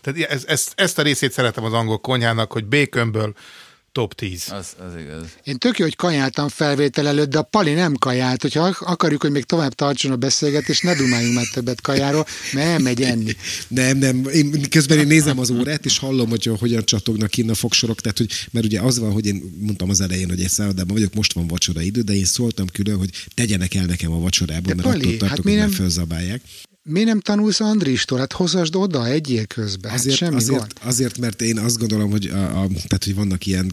[0.00, 3.34] Tehát ez, ezt, ezt a részét szeretem az angol konyhának, hogy békönből
[3.94, 4.44] top 10.
[4.50, 5.26] Az, az igaz.
[5.44, 8.42] Én tök jó, hogy kajáltam felvétel előtt, de a Pali nem kajált.
[8.42, 12.66] Hogyha ak- akarjuk, hogy még tovább tartson a beszélgetés, ne dumáljunk már többet kajáról, mert
[12.66, 13.36] elmegy enni.
[13.68, 14.28] Nem, nem.
[14.32, 18.00] Én közben én nézem az órát, és hallom, hogy hogyan csatognak ki a fogsorok.
[18.00, 21.14] Tehát, hogy, mert ugye az van, hogy én mondtam az elején, hogy egy szállodában vagyok,
[21.14, 24.82] most van vacsora idő, de én szóltam külön, hogy tegyenek el nekem a vacsorából, De
[24.82, 26.40] mert Pali, attól tartok, hát hogy mi nem nem- fölzabálják.
[26.90, 28.18] Miért nem tanulsz Andristól?
[28.18, 29.90] Hát hozasd oda, egyél közben.
[29.90, 30.72] Hát Azért, semmi azért, gond.
[30.82, 33.72] azért, mert én azt gondolom, hogy, a, a, tehát, hogy vannak ilyen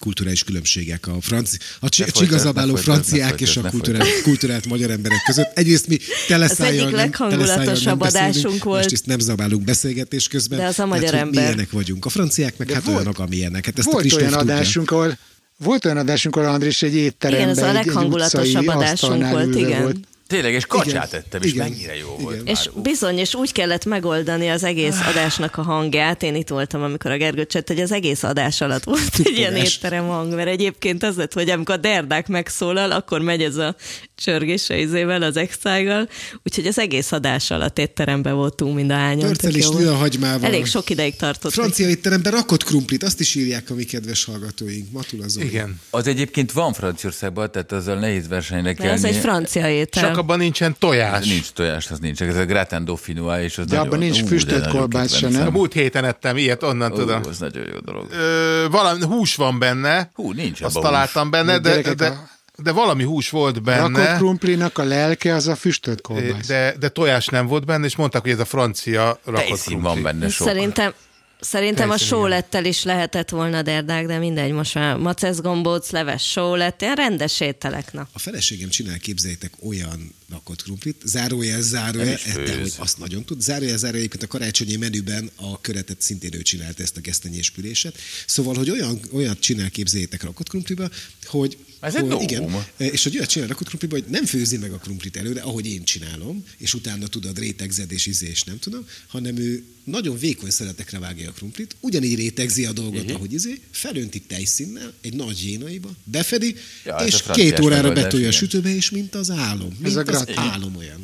[0.00, 5.50] kulturális különbségek a, franci, a folytasd, csigazabáló franciák és a kulturált, kulturált magyar emberek között.
[5.54, 5.98] Egyrészt mi
[6.28, 8.82] teleszájjal egyik nem, leghangulatosabb adásunk volt.
[8.82, 10.58] Most itt nem zabálunk beszélgetés közben.
[10.58, 11.42] De az a magyar tehát, ember.
[11.42, 12.04] Milyenek vagyunk.
[12.04, 13.64] A franciák meg De hát volt- olyanok, amilyenek.
[13.64, 15.18] Hát ezt a Volt Kristóf olyan adásunk, ahol
[15.56, 19.30] Volt olyan adásunk, ahol Andris egy étteremben, Igen, ez a egy- egy leghangulatosabb utcai adásunk
[19.30, 19.82] volt, igen.
[19.82, 19.96] volt.
[20.28, 22.22] Tényleg, és kacsát Igen, ettem, és igen, mennyire jó igen.
[22.22, 22.48] volt.
[22.48, 22.82] És már.
[22.82, 27.16] Bizony, és úgy kellett megoldani az egész adásnak a hangját, én itt voltam, amikor a
[27.16, 31.16] Gergő csett, hogy az egész adás alatt volt egy ilyen étterem hang, mert egyébként az
[31.16, 33.76] lett, hogy amikor a derdák megszólal, akkor megy ez a
[34.14, 36.08] csörgés a izével, az exájgal,
[36.42, 39.36] úgyhogy az egész adás alatt étteremben voltunk mind a hányan.
[39.48, 39.82] És jó volt.
[39.82, 40.46] lőhagymával.
[40.46, 41.52] Elég sok ideig tartott.
[41.52, 44.90] Francia étteremben rakott krumplit, azt is írják a mi kedves hallgatóink.
[44.90, 45.46] Matula Zoli.
[45.46, 45.80] Igen.
[45.90, 48.92] Az egyébként van Franciaországban, tehát azzal nehéz versenyre kelni.
[48.92, 50.02] ez egy francia étel.
[50.02, 51.26] Csak abban nincsen tojás.
[51.28, 52.22] Nincs tojás, az nincs.
[52.22, 55.46] Ez a gratin dauphinois, és az De nagyon, abban nincs füstölt nagyon kolbász se, nem?
[55.46, 57.20] A múlt héten ettem ilyet, onnan tudom.
[57.28, 58.06] az nagyon jó dolog.
[58.10, 60.10] Ö, valami hús van benne.
[60.14, 64.16] Hú, nincs Azt találtam benne, De de, de, de valami hús volt Rakott benne.
[64.16, 66.46] krumplinak a lelke az a füstölt kolbász.
[66.46, 69.74] De, de tojás nem volt benne, és mondták, hogy ez a francia rakott krumpli.
[69.88, 70.46] van benne sok.
[70.46, 70.92] Szerintem,
[71.40, 76.30] szerintem a Teljesen sólettel is lehetett volna derdák, de mindegy, most már macesz gombóc, leves
[76.30, 78.08] sólett, ilyen rendes ételek, na.
[78.12, 82.56] A feleségem csinál, képzeljétek, olyan rakott krumplit, zárójel, zárójel, ettem, főz.
[82.56, 83.40] hogy azt nagyon tud.
[83.40, 87.98] Zárójel, zárójel, egyébként a karácsonyi menüben a köretet szintén ő csinálta ezt a gesztenyés püléset.
[88.26, 90.90] Szóval, hogy olyan, olyat csinál, képzeljétek rakott krumpliba,
[91.24, 92.22] hogy Ez egy novum.
[92.22, 95.66] igen, és hogy olyat csinál rakott krumpliba, hogy nem főzi meg a krumplit előre, ahogy
[95.66, 100.50] én csinálom, és utána tudod rétegzed és izé, és nem tudom, hanem ő nagyon vékony
[100.50, 103.14] szeletekre vágja a krumplit, ugyanígy rétegzi a dolgot, Mhm.
[103.14, 106.54] ahogy izé, felönti tejszínnel, egy nagy zsénaiba, befedi,
[106.84, 109.76] Ja, ez és a két órára betolja a sütőbe, és mint az álom.
[109.78, 111.00] Mint a az álom olyan.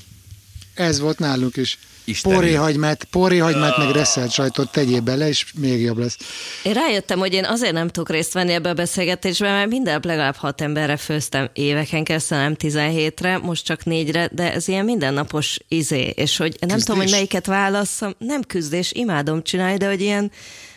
[0.75, 1.79] Ez volt nálunk is.
[2.07, 2.35] Isteni.
[2.35, 6.17] Póréhagymát, póréhagymát meg reszelt sajtot tegyél bele, és még jobb lesz.
[6.63, 10.37] Én rájöttem, hogy én azért nem tudok részt venni ebbe a beszélgetésbe, mert minden legalább
[10.37, 16.13] hat emberre főztem éveken keresztül, nem 17-re, most csak négyre, de ez ilyen mindennapos izé,
[16.15, 20.31] és hogy nem tudom, hogy melyiket válasszam, nem küzdés, imádom csinálni, de hogy ilyen,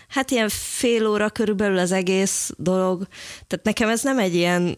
[0.07, 3.07] hát ilyen fél óra körülbelül az egész dolog,
[3.47, 4.75] tehát nekem ez nem egy ilyen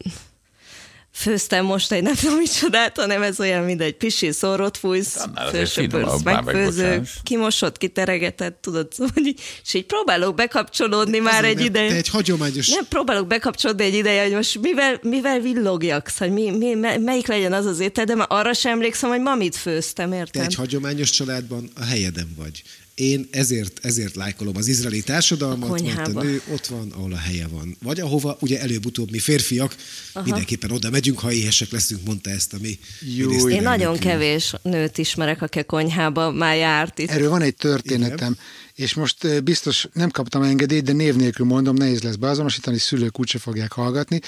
[1.13, 5.69] főztem most egy nem tudom micsodát, hanem ez olyan, mint egy pisi szórót fújsz, azért
[5.69, 7.15] fősöpörsz, megfőző, megbocsáss.
[7.23, 11.89] kimosott, kiteregetett, tudod, szóval, hogy így- és így próbálok bekapcsolódni már egy ideje.
[11.89, 12.67] Te egy hagyományos...
[12.69, 17.27] Nem, próbálok bekapcsolódni egy ideje, hogy most mivel, mivel villogjak, hogy mi, mi, me- melyik
[17.27, 20.41] legyen az az étel, de már arra sem emlékszem, hogy ma mit főztem, Te érted?
[20.43, 22.63] egy hagyományos családban a helyeden vagy.
[22.99, 27.17] Én ezért, ezért lájkolom az izraeli társadalmat, A mert a nő ott van, ahol a
[27.17, 27.77] helye van.
[27.81, 29.75] Vagy ahova ugye előbb-utóbb mi férfiak
[30.13, 30.25] Aha.
[30.25, 32.79] mindenképpen oda megyünk, ha éhesek leszünk, mondta ezt a mi
[33.15, 33.49] Jó.
[33.49, 37.09] Én nagyon kevés nőt ismerek, aki a konyhába már járt itt.
[37.09, 38.37] Erről van egy történetem,
[38.75, 43.19] és most ö, biztos nem kaptam engedélyt, de név nélkül mondom, nehéz lesz beazonosítani, szülők
[43.19, 44.19] úgyse fogják hallgatni.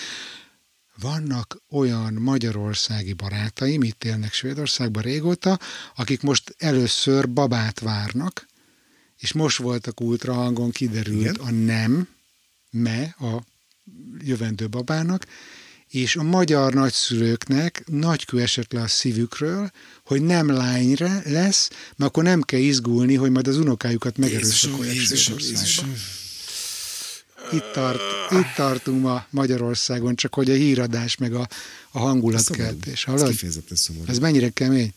[1.02, 5.60] Vannak olyan magyarországi barátaim, itt élnek Svédországban régóta,
[5.96, 8.50] akik most először babát várnak,
[9.22, 11.36] és most voltak ultrahangon, kiderült Igen.
[11.36, 12.08] a nem,
[12.70, 13.44] me a
[14.24, 15.28] jövendő babának,
[15.88, 19.72] és a magyar nagyszülőknek nagy kő esett le a szívükről,
[20.06, 24.96] hogy nem lányra lesz, mert akkor nem kell izgulni, hogy majd az unokájukat megerőszakolják.
[27.52, 28.02] Itt, tart,
[28.32, 31.48] itt tartunk ma Magyarországon, csak hogy a híradás meg a,
[31.92, 33.08] a hangulatkeltés.
[33.08, 33.36] Ez Hallod?
[33.74, 34.06] szomorú.
[34.08, 34.94] Ez mennyire kemény?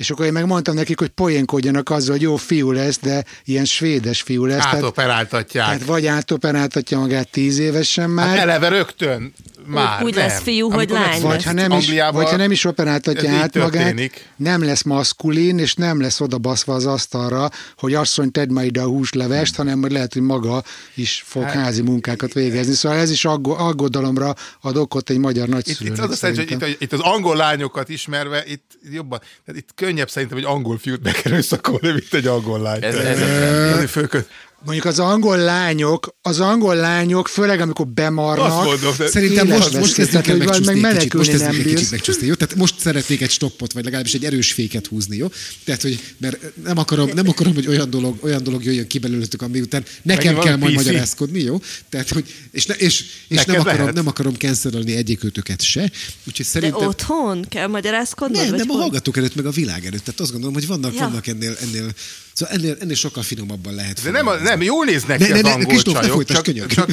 [0.00, 4.22] És akkor én megmondtam nekik, hogy poénkodjanak azzal, hogy jó fiú lesz, de ilyen svédes
[4.22, 4.62] fiú lesz.
[4.62, 5.66] tehát, Átoperáltatják.
[5.66, 9.32] tehát vagy átoperáltatja magát tíz évesen már, Hát eleve rögtön
[9.70, 10.26] már úgy nem.
[10.26, 13.34] lesz fiú, hogy Amikor lány vagy ha, nem is, vagy ha nem is operáltatja ez
[13.34, 13.94] át magát,
[14.36, 18.80] nem lesz maszkulin, és nem lesz oda baszva az asztalra, hogy asszony, tedd már ide
[18.80, 20.62] a húslevest, hanem majd lehet, hogy maga
[20.94, 22.74] is fog Hát- házi munkákat végezni.
[22.74, 25.98] Szóval ez is aggo- aggodalomra ad okot egy magyar Itt, nagyszülőnek.
[25.98, 29.68] itt, az a szerencsé, hogy itt, itt az angol lányokat ismerve, itt jobban, tehát itt
[29.74, 32.84] könnyebb szerintem egy angol fiút bekerőszakolni, mint egy angol lány.
[32.84, 34.28] Ez- ez a Azért fölkö-
[34.64, 39.78] Mondjuk az angol lányok, az angol lányok, főleg amikor bemarnak, Azt mondom, de- Szerintem most,
[39.78, 42.34] most kezdünk el megcsúszni meg kicsit, most nem kicsit megcsúszni, jó?
[42.34, 45.30] Tehát most szeretnék egy stoppot, vagy legalábbis egy erős féket húzni, jó?
[45.64, 49.42] Tehát, hogy mert nem akarom, nem akarom hogy olyan dolog, olyan dolog jöjjön ki belőletek,
[49.42, 50.84] ami után nekem Megint kell majd PC.
[50.84, 51.60] magyarázkodni, jó?
[51.88, 53.94] Tehát, hogy, és, ne, és, és nem, akarom, lehet.
[53.94, 55.80] nem akarom cancelolni egyikőtöket se,
[56.26, 56.86] úgyhogy De szerintem...
[56.86, 58.40] otthon kell magyarázkodnod?
[58.40, 60.04] Nem, vagy nem a hallgatók előtt, meg a világ előtt.
[60.04, 61.00] Tehát azt gondolom, hogy vannak, Ja.
[61.00, 61.92] vannak ennél, ennél,
[62.40, 64.02] szóval ennél, ennél sokkal finomabban lehet.
[64.02, 66.14] De nem, a- nem, jól néznek Ne, ki ne, az ne, angol Kristóf, ne csajok,
[66.14, 66.86] folytasd, csak, könyörgöm.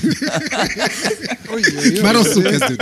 [1.92, 2.82] csak Már rosszul kezdődik.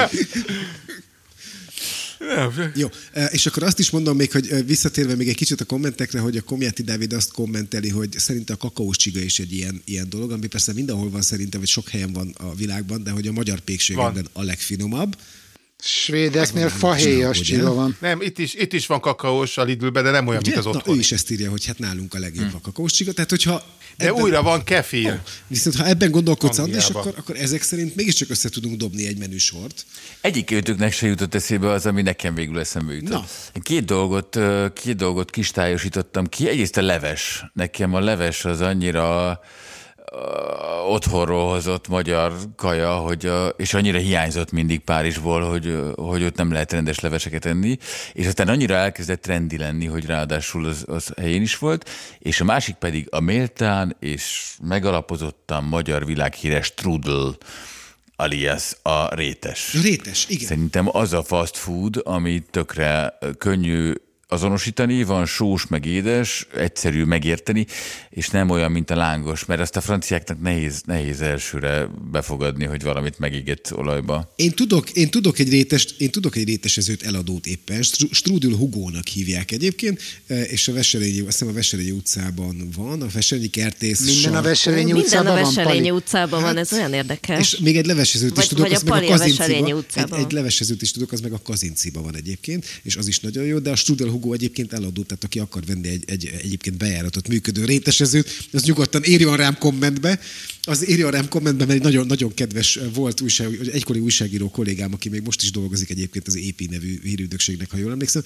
[2.35, 5.61] nem, Jó, e, és akkor azt is mondom még, hogy e, visszatérve még egy kicsit
[5.61, 9.53] a kommentekre, hogy a Komjáti Dávid azt kommenteli, hogy szerinte a kakaós csiga is egy
[9.53, 13.11] ilyen, ilyen dolog, ami persze mindenhol van szerintem, vagy sok helyen van a világban, de
[13.11, 15.15] hogy a magyar pékségekben a legfinomabb.
[15.87, 17.97] Svédeknél fahéjas csiga van.
[18.01, 20.51] Nem, itt is, itt is van kakaós a Lidlben, de nem olyan, Ugye?
[20.53, 20.95] mint az otthon.
[20.95, 23.11] ő is ezt írja, hogy hát nálunk a legjobb a kakaós csiga.
[23.11, 23.63] Tehát, hogyha
[23.97, 25.19] De újra van kefir.
[25.47, 26.99] Viszont ha ebben gondolkodsz, Angliába.
[26.99, 29.85] akkor, akkor ezek szerint mégiscsak össze tudunk dobni egy menüsort.
[30.21, 33.09] Egyik őtöknek se jutott eszébe az, ami nekem végül eszembe jutott.
[33.09, 33.25] Na.
[33.53, 34.39] Én Két dolgot,
[34.73, 36.47] két dolgot kistályosítottam ki.
[36.47, 37.45] Egyrészt a leves.
[37.53, 39.39] Nekem a leves az annyira
[40.87, 46.51] otthonról hozott magyar kaja, hogy, ö, és annyira hiányzott mindig Párizsból, hogy, hogy ott nem
[46.51, 47.77] lehet rendes leveseket enni,
[48.13, 51.89] és aztán annyira elkezdett trendi lenni, hogy ráadásul az, az helyén is volt,
[52.19, 57.37] és a másik pedig a méltán és megalapozottan magyar világhíres strudel,
[58.15, 59.73] alias a rétes.
[59.81, 60.47] Rétes, igen.
[60.47, 63.93] Szerintem az a fast food, ami tökre könnyű
[64.27, 67.65] azonosítani, van sós, meg édes, egyszerű megérteni,
[68.09, 72.83] és nem olyan, mint a lángos, mert azt a franciáknak nehéz, nehéz elsőre befogadni, hogy
[72.83, 74.33] valamit megégett olajba.
[74.35, 79.07] Én tudok, én tudok egy rétes, én tudok egy rétesezőt eladót éppen, Stru- Strudel Hugónak
[79.07, 84.05] hívják egyébként, eh, és a Veselényi, azt hiszem a Veselényi utcában van, a Veselényi kertész
[84.05, 84.41] Minden a.
[84.41, 85.89] Veselényi Minden utcában a van, Veselényi Pali.
[85.89, 87.39] utcában van, ez olyan érdekes.
[87.39, 89.65] És még egy levesezőt is tudok, vagy az a meg a a Kazinciba.
[89.67, 90.19] Egy, utcában.
[90.19, 93.59] egy levesezőt is tudok, az meg a Kazinciba van egyébként, és az is nagyon jó,
[93.59, 97.65] de a Strudel Hugo egyébként eladó, tehát aki akar venni egy, egy egyébként bejáratott működő
[97.65, 100.19] rétesezőt, az nyugodtan írjon rám kommentbe,
[100.65, 104.93] az írjon rám kommentbe, mert egy nagyon, nagyon kedves volt újság, egy egykori újságíró kollégám,
[104.93, 108.23] aki még most is dolgozik egyébként az EP nevű hírügynökségnek, ha jól emlékszem,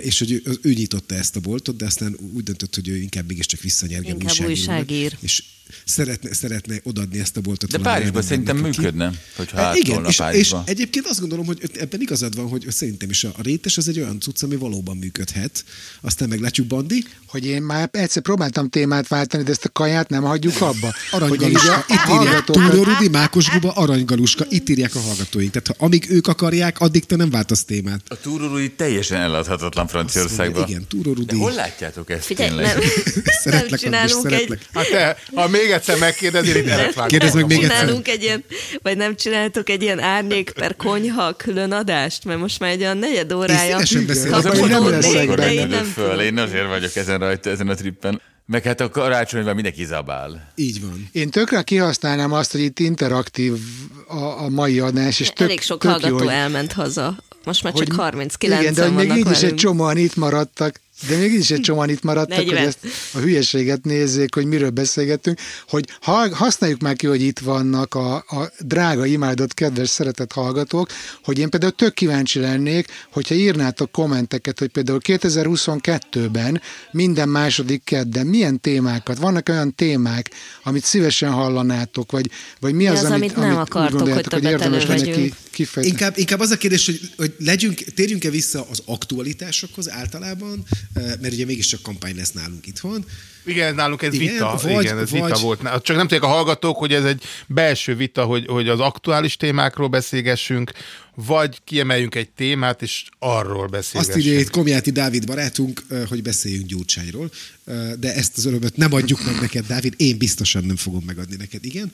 [0.00, 3.28] és hogy ő, ő nyitotta ezt a boltot, de aztán úgy döntött, hogy ő inkább
[3.28, 5.16] mégiscsak visszanyergen Inkább újságírónak, újságír.
[5.20, 5.42] és
[5.84, 7.70] szeretne, szeretne odaadni ezt a boltot.
[7.70, 10.62] De Párizsban szerintem működne, hogyha Hát igen, és, és Párizsba.
[10.66, 13.98] egyébként azt gondolom, hogy ebben igazad van, hogy szerintem is a, a rétes az egy
[13.98, 15.64] olyan cucc, ami valóban működhet.
[16.00, 17.04] Aztán meglátjuk, Bandi.
[17.26, 20.94] Hogy én már egyszer próbáltam témát váltani, de ezt a kaját nem hagyjuk abba.
[21.10, 21.92] Hogy Aranygaluska.
[21.92, 24.44] így a Itt hallgatókat- Túró Rudi, Mákos Guba, aranygaluska.
[24.48, 25.50] Itt írják a hallgatóink.
[25.50, 28.00] Tehát ha amíg ők akarják, addig te nem váltasz témát.
[28.08, 30.68] A túrórui teljesen eladhatatlan Franciaországban.
[30.68, 32.66] Igen, Túró De hol látjátok ezt Figyelj, tényleg?
[32.66, 32.76] nem,
[33.14, 34.60] nem Szeretlek, Andris, csinálunk egy, szeretlek.
[34.74, 37.10] Hát te, ha még egyszer megkérdezél, itt elet vágok.
[37.10, 37.78] Kérdezd meg még egyszer.
[37.78, 38.44] csinálunk egy ilyen,
[38.82, 42.96] vagy nem csináltok egy ilyen árnyék per konyha külön adást, mert most már egy olyan
[42.96, 44.68] negyed órája Én szívesen beszélek.
[44.68, 45.54] Nem leszek benne.
[45.54, 48.20] Nem nem föl, én azért vagyok ezen rajta, ezen a trippen.
[48.50, 50.52] Meg hát a karácsonyban mindenki zabál.
[50.54, 51.08] Így van.
[51.12, 53.52] Én tökre kihasználnám azt, hogy itt interaktív
[54.06, 57.16] a, a mai adás, és tök, Elég sok tök hallgató jó, hogy, elment haza.
[57.44, 61.16] Most már csak hogy 39 Igen, de még így is egy csomóan itt maradtak, de
[61.16, 62.66] még így is egy csomóan itt maradtak, hogy 40.
[62.66, 62.78] ezt
[63.12, 65.38] a hülyeséget nézzék, hogy miről beszélgetünk,
[65.68, 70.88] hogy ha, használjuk már ki, hogy itt vannak a, a drága, imádott, kedves, szeretett hallgatók,
[71.24, 78.26] hogy én például tök kíváncsi lennék, hogyha írnátok kommenteket, hogy például 2022-ben minden második kedden
[78.26, 80.30] milyen témákat, vannak olyan témák,
[80.62, 82.30] amit szívesen hallanátok, vagy,
[82.60, 85.34] vagy mi Mi az, az, amit nem úgy akartok, hogy gondoljátok, hogy érdemes lenne ki,
[85.50, 85.86] kifejteni.
[85.86, 90.64] Inkább, inkább az a kérdés, hogy, hogy legyünk, térjünk-e vissza az aktualitásokhoz általában,
[90.94, 93.04] mert ugye mégiscsak kampány lesz nálunk itthon.
[93.44, 94.58] Igen, nálunk ez Igen, vita.
[94.62, 95.60] vagy- igen, ez vagy- vita volt.
[95.60, 99.88] Csak nem tudják a hallgatók, hogy ez egy belső vita, hogy, hogy az aktuális témákról
[99.88, 100.72] beszélgessünk,
[101.14, 104.16] vagy kiemeljünk egy témát, és arról beszélgessünk.
[104.18, 107.30] Azt írja itt Komjáti Dávid barátunk, hogy beszéljünk Gyurcsányról,
[107.98, 111.64] de ezt az örömöt nem adjuk meg neked, Dávid, én biztosan nem fogom megadni neked,
[111.64, 111.92] igen.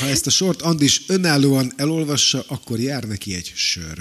[0.00, 3.98] Ha ezt a sort Andis önállóan elolvassa, akkor jár neki egy sör.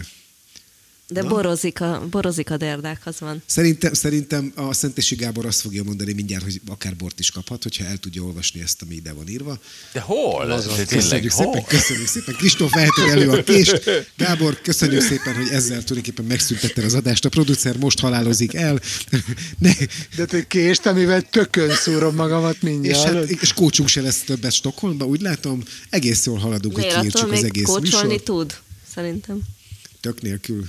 [1.08, 3.42] De borozik a, borozik a derdákhoz van.
[3.46, 7.86] Szerintem, szerintem a Szentesi Gábor azt fogja mondani mindjárt, hogy akár bort is kaphat, hogyha
[7.86, 9.60] el tudja olvasni ezt, ami ide van írva.
[9.94, 10.48] De hol?
[10.48, 11.46] De tényleg, Köszönjük hol?
[11.46, 12.36] szépen, köszönjük szépen.
[12.36, 13.84] Kristóf veheted elő a kést.
[14.18, 17.26] Gábor, köszönjük szépen, hogy ezzel tulajdonképpen megszüntetted az adást.
[17.26, 18.80] A producer most halálozik el.
[19.58, 19.72] Ne,
[20.16, 23.14] De te kést, amivel tökön szúrom magamat és, mindjárt.
[23.14, 25.64] hát, és kócsunk se lesz többet Stockholmban, úgy látom.
[25.90, 28.24] Egész jól haladunk, hogy Miért attól kiírtsuk az egész kócsolni műsor.
[28.24, 28.58] tud?
[28.94, 29.40] Szerintem.
[30.02, 30.66] Tök nélkül.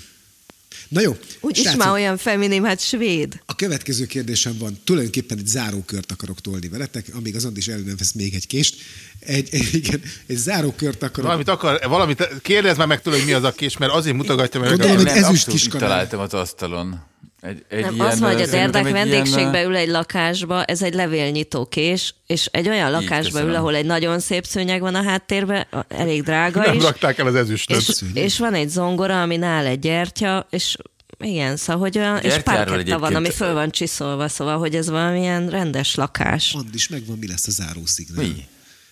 [0.88, 3.42] Na jó, Úgyis srácok, már olyan feminim, hát svéd.
[3.46, 7.96] A következő kérdésem van, tulajdonképpen egy zárókört akarok tolni veletek, amíg az Andis elő nem
[7.98, 8.76] vesz még egy kést.
[9.18, 11.24] Egy, egy, igen, egy zárókört akarok.
[11.24, 14.60] Valamit akar, valamit kérdezz már meg tőle, hogy mi az a kés, mert azért mutogatja
[14.60, 14.68] meg.
[14.68, 15.88] Gondolom, hogy ezüst kiskanál.
[15.88, 17.12] találtam az asztalon.
[17.44, 20.82] Egy, egy Nem, ilyen, az vagy a derdák egy vendégségbe ilyen, ül egy lakásba, ez
[20.82, 25.02] egy levélnyitó kés, és egy olyan lakásba ül, ahol egy nagyon szép szőnyeg van a
[25.02, 27.76] háttérben, elég drága nem is, rakták el az ezüstöt.
[27.76, 30.76] és, és van egy zongora, ami nál egy gyertya, és
[31.18, 35.48] igen, szóval, hogy olyan, és parketta van, ami föl van csiszolva, szóval, hogy ez valamilyen
[35.48, 36.54] rendes lakás.
[36.54, 38.24] Andis, megvan, mi lesz a zárószignál.
[38.24, 38.44] Mi?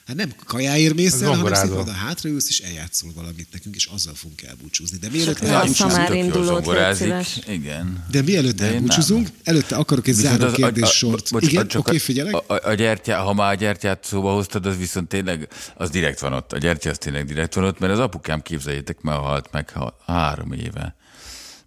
[0.06, 4.14] Hát nem kajáért mész el, hanem szépen oda hátraülsz, és eljátszol valamit nekünk, és azzal
[4.14, 4.98] fogunk elbúcsúzni.
[4.98, 7.00] De mielőtt Csak elbúcsúzunk, már indulót.
[7.48, 8.04] Igen.
[8.10, 9.34] de mielőtt De elbúcsúzunk, nem.
[9.44, 11.30] előtte akarok egy záró kérdéssort.
[11.30, 12.34] bocs, Igen, csak oké, figyelek.
[12.34, 16.20] A, a, a gyertya, ha már a gyertyát szóba hoztad, az viszont tényleg, az direkt
[16.20, 16.52] van ott.
[16.52, 19.98] A gyertya az tényleg direkt van ott, mert az apukám, képzeljétek, már halt meg ha,
[20.06, 20.96] három éve,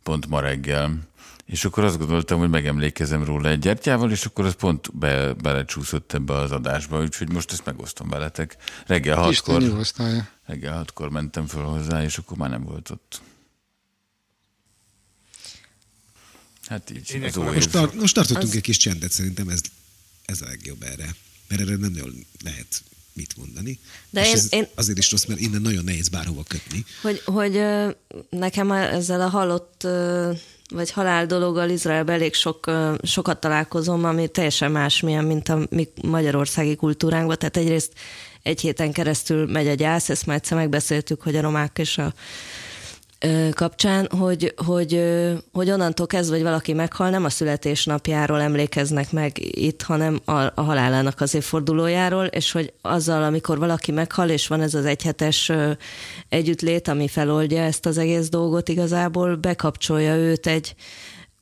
[0.04, 1.00] pont ma reggel.
[1.46, 6.14] És akkor azt gondoltam, hogy megemlékezem róla egy gyertyával, és akkor az pont be, belecsúszott
[6.14, 8.58] ebbe az adásba, úgyhogy most ezt megosztom veletek.
[8.86, 9.86] Reggel hatkor,
[10.46, 13.22] reggel hatkor mentem föl hozzá, és akkor már nem volt ott.
[16.68, 17.36] Hát így, Én az.
[17.36, 19.62] Most, tar- most tartottunk egy kis csendet, szerintem ez,
[20.26, 21.16] ez a legjobb erre.
[21.48, 22.84] Mert erre nem nagyon lehet
[23.14, 23.80] mit mondani.
[24.10, 26.86] De és én- ez én- azért is rossz, mert innen nagyon nehéz bárhova kötni.
[27.02, 27.62] Hogy, hogy
[28.30, 29.88] nekem ezzel a halott
[30.74, 32.72] vagy halál dologgal Izraelben elég sok,
[33.04, 37.38] sokat találkozom, ami teljesen másmilyen, mint a mi magyarországi kultúránkban.
[37.38, 37.94] Tehát egyrészt
[38.44, 42.14] egy héten keresztül megy a gyász, ezt már egyszer megbeszéltük, hogy a romák és a
[43.54, 45.02] kapcsán, hogy, hogy,
[45.52, 50.62] hogy onnantól kezdve, hogy valaki meghal, nem a születésnapjáról emlékeznek meg itt, hanem a, a
[50.62, 55.52] halálának az évfordulójáról, és hogy azzal, amikor valaki meghal, és van ez az egyhetes
[56.30, 60.76] együttlét, ami feloldja ezt az egész dolgot igazából, bekapcsolja őt egy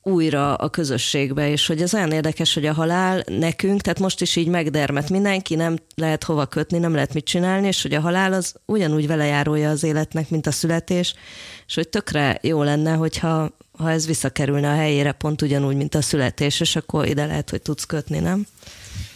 [0.04, 4.36] újra a közösségbe, és hogy ez olyan érdekes, hogy a halál nekünk, tehát most is
[4.36, 8.32] így megdermet mindenki, nem lehet hova kötni, nem lehet mit csinálni, és hogy a halál
[8.32, 11.14] az ugyanúgy velejárója az életnek, mint a születés,
[11.66, 16.02] és hogy tökre jó lenne, hogyha ha ez visszakerülne a helyére pont ugyanúgy, mint a
[16.02, 18.46] születés, és akkor ide lehet, hogy tudsz kötni, nem?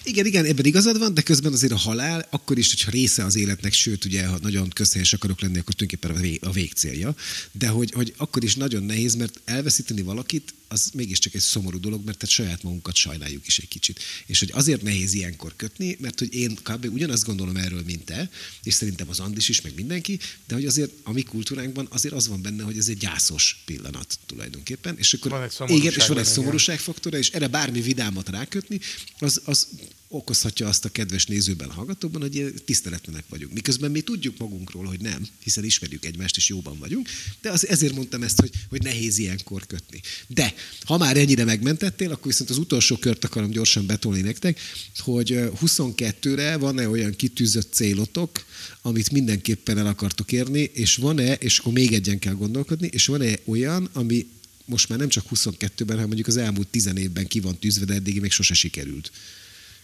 [0.03, 3.37] Igen, igen, ebben igazad van, de közben azért a halál, akkor is, hogyha része az
[3.37, 7.15] életnek, sőt, ugye, ha nagyon közhelyes akarok lenni, akkor tulajdonképpen a, vég, a végcélja,
[7.53, 12.05] de hogy, hogy akkor is nagyon nehéz, mert elveszíteni valakit, az mégiscsak egy szomorú dolog,
[12.05, 14.01] mert tehát saját magunkat sajnáljuk is egy kicsit.
[14.27, 16.89] És hogy azért nehéz ilyenkor kötni, mert hogy én kb.
[16.93, 18.31] ugyanazt gondolom erről, mint te,
[18.63, 22.29] és szerintem az Andis is, meg mindenki, de hogy azért a mi kultúránkban azért az
[22.29, 24.99] van benne, hogy ez egy gyászos pillanat tulajdonképpen.
[24.99, 28.81] És akkor Van egy igen, és van egy szomorúságfaktora, és erre bármi vidámat rákötni,
[29.19, 29.69] az, az
[30.09, 33.53] okozhatja azt a kedves nézőben, hallgatóban, hogy tiszteletlenek vagyunk.
[33.53, 37.09] Miközben mi tudjuk magunkról, hogy nem, hiszen ismerjük egymást, és jóban vagyunk,
[37.41, 40.01] de az, ezért mondtam ezt, hogy, hogy nehéz ilyenkor kötni.
[40.27, 40.55] De
[40.85, 44.61] ha már ennyire megmentettél, akkor viszont az utolsó kört akarom gyorsan betolni nektek,
[44.99, 48.45] hogy ö, 22-re van-e olyan kitűzött célotok,
[48.83, 53.39] amit mindenképpen el akartok érni, és van-e, és akkor még egyen kell gondolkodni, és van-e
[53.45, 54.27] olyan, ami
[54.65, 57.95] most már nem csak 22-ben, hanem mondjuk az elmúlt 10 évben ki van tűzve, de
[57.95, 59.11] eddig még sose sikerült.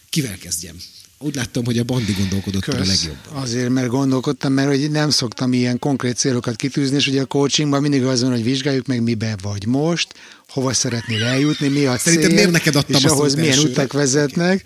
[0.09, 0.75] Kivel kezdjem?
[1.19, 2.87] Úgy láttam, hogy a Bandi gondolkodott a Kösz.
[2.87, 3.41] legjobban.
[3.41, 7.81] Azért, mert gondolkodtam, mert hogy nem szoktam ilyen konkrét célokat kitűzni, és ugye a coachingban
[7.81, 10.13] mindig az van, hogy vizsgáljuk meg, mibe vagy most,
[10.47, 13.69] hova szeretnél eljutni, mi a Szerintem cél, miért neked adtam és a ahhoz milyen elsőre?
[13.69, 14.63] utak vezetnek.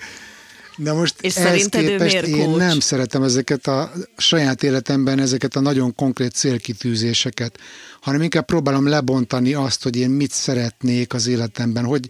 [0.77, 2.57] De most És ehhez képest miért én coach?
[2.57, 7.59] nem szeretem ezeket a saját életemben ezeket a nagyon konkrét célkitűzéseket,
[8.01, 12.09] hanem inkább próbálom lebontani azt, hogy én mit szeretnék az életemben, hogy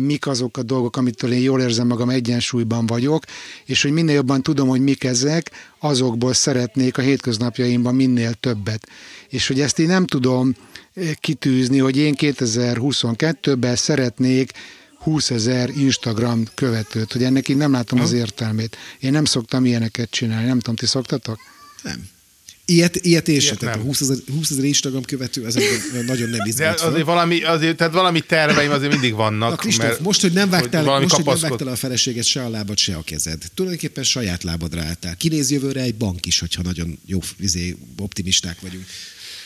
[0.00, 3.24] mik azok a dolgok, amitől én jól érzem magam, egyensúlyban vagyok,
[3.64, 8.88] és hogy minél jobban tudom, hogy mik ezek, azokból szeretnék a hétköznapjaimban minél többet.
[9.28, 10.54] És hogy ezt én nem tudom
[10.94, 14.52] eh, kitűzni, hogy én 2022-ben szeretnék
[14.98, 18.76] 20 ezer Instagram követőt, hogy ennek én nem látom az értelmét.
[18.98, 21.38] Én nem szoktam ilyeneket csinálni, nem tudom, ti szoktatok?
[21.82, 22.08] Nem.
[22.70, 23.34] Ilyet, ilyet sem.
[23.34, 23.86] Ilyet Tehát a nem.
[23.86, 25.54] 20 ezer, 20 ezer Instagram követő, ez
[26.06, 26.88] nagyon nem De izgat fel.
[26.88, 29.50] azért valami, azért, tehát valami terveim azért mindig vannak.
[29.50, 32.44] Na Kristóf, mert- most, hogy nem vágtál, valami most, hogy nem vágtál a feleséget se
[32.44, 33.42] a lábad, se a kezed.
[33.54, 35.16] Tulajdonképpen saját lábadra álltál.
[35.16, 38.84] Kinéz jövőre egy bank is, hogyha nagyon jó izé, optimisták vagyunk.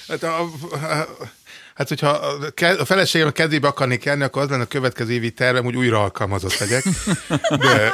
[0.09, 1.09] Hát, a, a,
[1.75, 5.31] hát hogyha a a feleségem a kedvébe akarnék kelni, akkor az lenne a következő évi
[5.33, 6.85] tervem, hogy újra alkalmazott legyek.
[7.49, 7.93] De,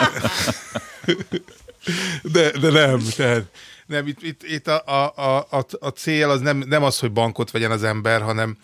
[2.33, 3.43] de, de nem, tehát
[3.91, 7.51] nem, itt, itt, itt a, a, a, a, cél az nem, nem az, hogy bankot
[7.51, 8.57] vegyen az ember, hanem,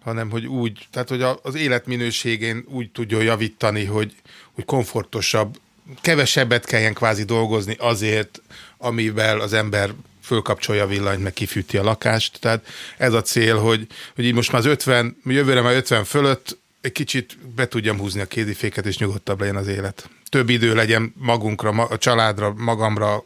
[0.00, 4.14] hanem hogy úgy, tehát hogy a, az életminőségén úgy tudjon javítani, hogy,
[4.52, 5.58] hogy komfortosabb,
[6.00, 8.42] kevesebbet kelljen kvázi dolgozni azért,
[8.78, 9.90] amivel az ember
[10.22, 12.40] fölkapcsolja a villanyt, meg kifűti a lakást.
[12.40, 12.66] Tehát
[12.96, 16.92] ez a cél, hogy, hogy így most már az 50, jövőre már 50 fölött egy
[16.92, 20.08] kicsit be tudjam húzni a kéziféket, és nyugodtabb legyen az élet.
[20.28, 23.24] Több idő legyen magunkra, ma- a családra, magamra.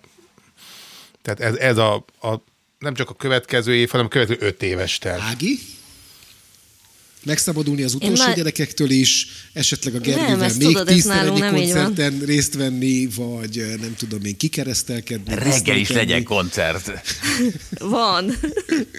[1.34, 2.34] Tehát ez, ez a, a,
[2.78, 5.20] nem csak a következő év, hanem a következő öt éves terv.
[5.20, 5.58] Ági?
[7.24, 11.54] Megszabadulni az utolsó már- gyerekektől is, esetleg a Nem, Gergővel ezt még tudod, egy nem
[11.54, 15.34] koncerten részt venni, vagy eh, nem tudom én, kikeresztelkedni.
[15.34, 16.92] Reggel is legyen koncert.
[17.78, 18.34] Van.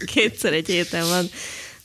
[0.06, 1.30] Kétszer egy héten van.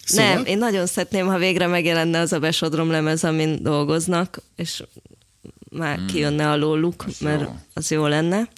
[0.05, 0.35] Szóval?
[0.35, 4.83] Nem, én nagyon szeretném, ha végre megjelenne az a besodrom lemez, amin dolgoznak, és
[5.71, 6.07] már mm.
[6.07, 7.57] kijönne alóluk, az mert jó.
[7.75, 8.49] az jó lenne,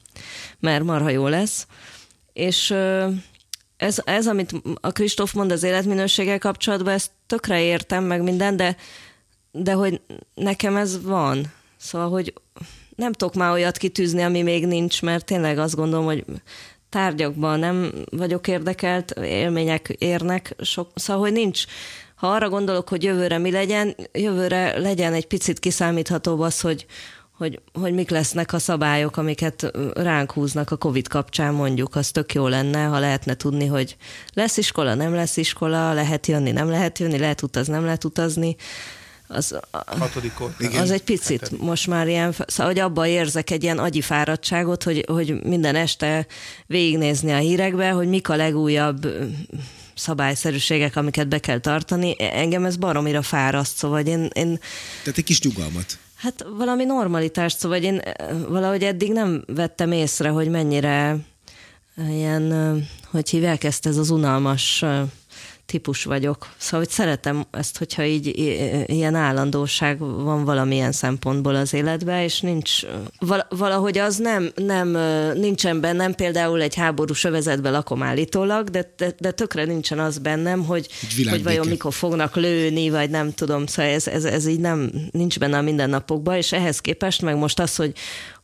[0.67, 1.67] mert marha jó lesz.
[2.33, 2.75] És
[3.77, 8.77] ez, ez, amit a Kristóf mond az életminőséggel kapcsolatban, ezt tökre értem meg minden, de,
[9.53, 10.01] de hogy
[10.35, 11.53] nekem ez van.
[11.77, 12.33] Szóval, hogy
[12.97, 16.25] nem tudok már olyat kitűzni, ami még nincs, mert tényleg azt gondolom, hogy
[16.89, 21.65] tárgyakban nem vagyok érdekelt, élmények érnek, sok, szóval, hogy nincs,
[22.15, 26.87] ha arra gondolok, hogy jövőre mi legyen, jövőre legyen egy picit kiszámíthatóbb az, hogy,
[27.37, 32.35] hogy, hogy mik lesznek a szabályok, amiket ránk húznak a Covid kapcsán mondjuk, az tök
[32.35, 33.97] jó lenne, ha lehetne tudni, hogy
[34.33, 38.57] lesz iskola, nem lesz iskola, lehet jönni, nem lehet jönni, lehet utazni, nem lehet utazni.
[39.29, 39.59] Az,
[39.99, 40.55] Hatodikot.
[40.79, 41.61] Az egy picit Heted.
[41.61, 46.27] most már ilyen, szóval hogy abban érzek egy ilyen agyi fáradtságot, hogy, hogy minden este
[46.67, 49.07] végignézni a hírekbe, hogy mik a legújabb
[49.95, 52.17] szabályszerűségek, amiket be kell tartani.
[52.19, 54.31] Engem ez baromira fáraszt, szóval én...
[54.33, 54.61] én
[55.03, 55.99] Tehát egy kis nyugalmat.
[56.17, 58.03] Hát valami normalitást, szóval én
[58.49, 61.17] valahogy eddig nem vettem észre, hogy mennyire
[62.09, 62.53] ilyen,
[63.11, 64.85] hogy hívják ezt, ez az unalmas
[65.67, 66.49] típus vagyok.
[66.57, 68.27] Szóval, hogy szeretem ezt, hogyha így
[68.87, 72.83] ilyen állandóság van valamilyen szempontból az életben, és nincs,
[73.49, 74.89] valahogy az nem, nem
[75.35, 80.65] nincsen bennem, például egy háborús övezetben lakom állítólag, de, de, de tökre nincsen az bennem,
[80.65, 80.89] hogy,
[81.31, 85.39] hogy vajon mikor fognak lőni, vagy nem tudom, szóval ez, ez, ez így nem, nincs
[85.39, 87.93] benne a mindennapokban, és ehhez képest meg most az, hogy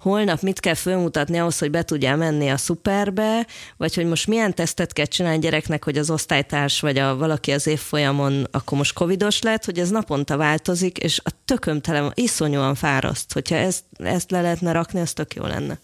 [0.03, 3.47] holnap mit kell fölmutatni ahhoz, hogy be tudjál menni a szuperbe,
[3.77, 7.67] vagy hogy most milyen tesztet kell csinálni gyereknek, hogy az osztálytárs vagy a valaki az
[7.67, 13.33] évfolyamon akkor most covidos lett, hogy ez naponta változik, és a tökömtelen iszonyúan fáraszt.
[13.33, 15.79] Hogyha ezt, ezt le lehetne rakni, az tök jó lenne.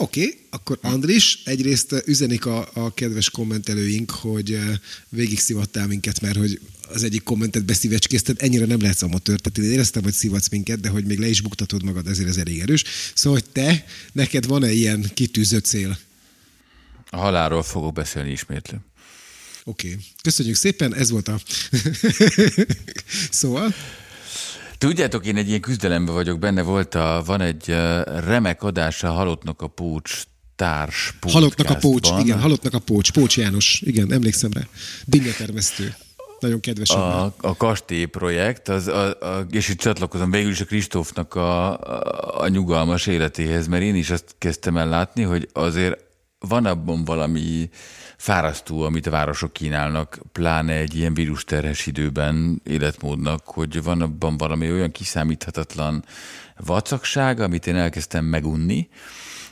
[0.00, 4.76] Oké, okay, akkor Andris, egyrészt üzenik a, a kedves kommentelőink, hogy eh,
[5.08, 9.72] végig szivattál minket, mert hogy az egyik kommentet beszívecskézted, ennyire nem lehetsz amatőr, tehát én
[9.74, 12.84] éreztem, hogy szivatsz minket, de hogy még le is buktatod magad, ezért ez elég erős.
[13.14, 15.98] Szóval, hogy te, neked van-e ilyen kitűzött cél?
[17.10, 18.80] A halálról fogok beszélni ismétlő.
[19.64, 20.04] Oké, okay.
[20.22, 21.40] köszönjük szépen, ez volt a...
[23.40, 23.74] szóval...
[24.80, 29.66] Tudjátok, én egy ilyen küzdelemben vagyok, benne volt a, van egy remek adása Halottnak a
[29.66, 30.22] Pócs
[30.56, 34.60] társ Halottnak a Pócs, igen, Halottnak a Pócs, Pócs János, igen, emlékszem rá.
[35.04, 35.94] Dinnyatermesztő.
[36.38, 36.90] Nagyon kedves.
[36.90, 41.78] A, a kastély projekt, az, a, a, és itt csatlakozom végül is a Kristófnak a,
[41.78, 46.04] a, a nyugalmas életéhez, mert én is azt kezdtem el látni, hogy azért
[46.38, 47.70] van abban valami
[48.20, 54.72] fárasztó, amit a városok kínálnak, pláne egy ilyen vírusterhes időben életmódnak, hogy van abban valami
[54.72, 56.04] olyan kiszámíthatatlan
[56.56, 58.88] vacakság, amit én elkezdtem megunni,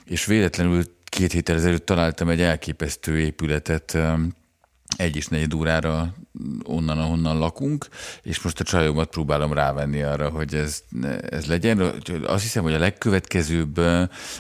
[0.04, 3.98] és véletlenül két héttel ezelőtt találtam egy elképesztő épületet
[4.96, 6.14] egy és negyed órára
[6.64, 7.88] onnan, ahonnan lakunk,
[8.22, 10.82] és most a csajomat próbálom rávenni arra, hogy ez,
[11.30, 11.80] ez legyen.
[12.26, 13.80] Azt hiszem, hogy a legkövetkezőbb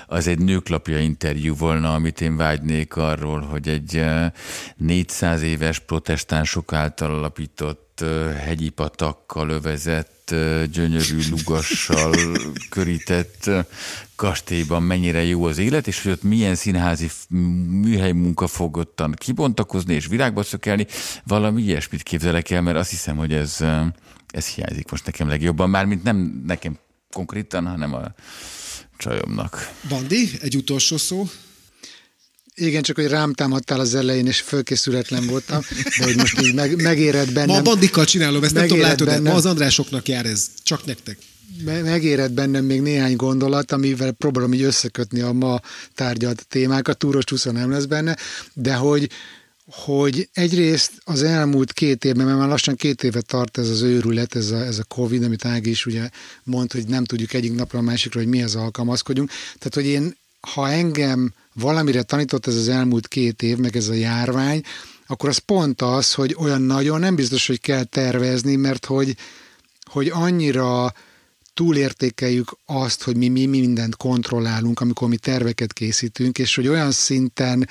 [0.06, 4.04] az egy nőklapja interjú volna, amit én vágynék arról, hogy egy
[4.76, 7.87] 400 éves protestánsok által alapított
[8.44, 10.34] hegyi patakkal övezett
[10.72, 12.14] gyönyörű lugassal
[12.70, 13.50] körített
[14.16, 17.10] kastélyban mennyire jó az élet, és hogy ott milyen színházi
[17.68, 20.86] műhely munka fog ottan kibontakozni és virágba szökelni,
[21.24, 23.56] valami ilyesmit képzelek el, mert azt hiszem, hogy ez,
[24.30, 26.78] ez hiányzik most nekem legjobban, mármint nem nekem
[27.12, 28.14] konkrétan, hanem a
[28.96, 29.70] csajomnak.
[29.88, 31.28] Bandi, egy utolsó szó.
[32.58, 35.60] Igen, csak hogy rám támadtál az elején, és fölkészületlen voltam,
[35.98, 37.48] de hogy most így meg, megéred bennem.
[37.48, 40.84] Ma a bandikkal csinálom, ezt nem tudom, látod, bennem, ma az Andrásoknak jár ez, csak
[40.84, 41.18] nektek.
[41.64, 45.60] Megéred bennem még néhány gondolat, amivel próbálom így összekötni a ma
[45.94, 48.16] tárgyalt témákat, túros csúszó nem lesz benne,
[48.52, 49.10] de hogy,
[49.66, 54.36] hogy egyrészt az elmúlt két évben, mert már lassan két éve tart ez az őrület,
[54.36, 56.08] ez a, ez a Covid, amit Ági is ugye
[56.42, 59.28] mond, hogy nem tudjuk egyik napra a másikra, hogy mihez alkalmazkodjunk.
[59.28, 63.94] Tehát, hogy én, ha engem valamire tanított ez az elmúlt két év, meg ez a
[63.94, 64.62] járvány,
[65.06, 69.16] akkor az pont az, hogy olyan nagyon nem biztos, hogy kell tervezni, mert hogy,
[69.90, 70.92] hogy annyira
[71.58, 77.68] túlértékeljük azt, hogy mi, mi mindent kontrollálunk, amikor mi terveket készítünk, és hogy olyan szinten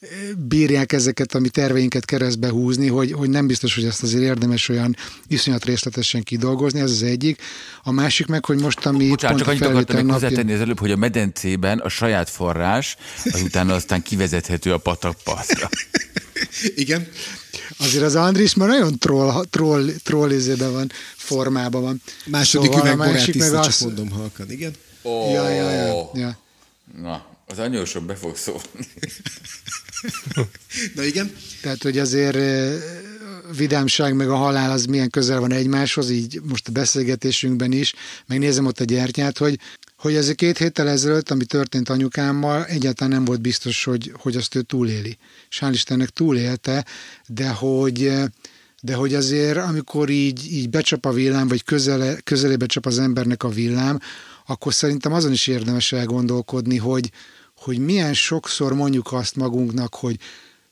[0.00, 0.08] eh,
[0.48, 4.68] bírják ezeket a mi terveinket keresztbe húzni, hogy, hogy nem biztos, hogy ezt azért érdemes
[4.68, 4.96] olyan
[5.26, 7.42] iszonyat részletesen kidolgozni, ez az egyik.
[7.82, 10.12] A másik meg, hogy most, ami Bocsánat, pont csak annyit akartam napja...
[10.12, 15.68] hozzátenni az előbb, hogy a medencében a saját forrás, azután aztán kivezethető a patakpartra.
[16.74, 17.08] Igen.
[17.78, 22.02] Azért az Andris már nagyon troll, troll, troll van, formában van.
[22.26, 23.78] Második szóval üveg borát meg azt...
[23.78, 24.72] csak mondom halkan, igen?
[25.02, 25.32] Oh.
[25.32, 26.38] Ja, ja, ja, ja.
[27.00, 28.88] Na, az anyósok be fog szólni.
[30.94, 31.36] Na igen.
[31.62, 32.36] Tehát, hogy azért
[33.56, 37.94] vidámság meg a halál az milyen közel van egymáshoz, így most a beszélgetésünkben is,
[38.26, 39.58] megnézem ott a gyertyát, hogy
[40.00, 44.36] hogy ez a két héttel ezelőtt, ami történt anyukámmal, egyáltalán nem volt biztos, hogy, hogy
[44.36, 45.18] azt ő túléli.
[45.50, 46.84] És Istennek túlélte,
[47.26, 48.12] de hogy,
[48.82, 53.42] de hogy azért, amikor így, így becsap a villám, vagy közele, közelébe csap az embernek
[53.42, 54.00] a villám,
[54.46, 57.10] akkor szerintem azon is érdemes elgondolkodni, hogy,
[57.56, 60.16] hogy milyen sokszor mondjuk azt magunknak, hogy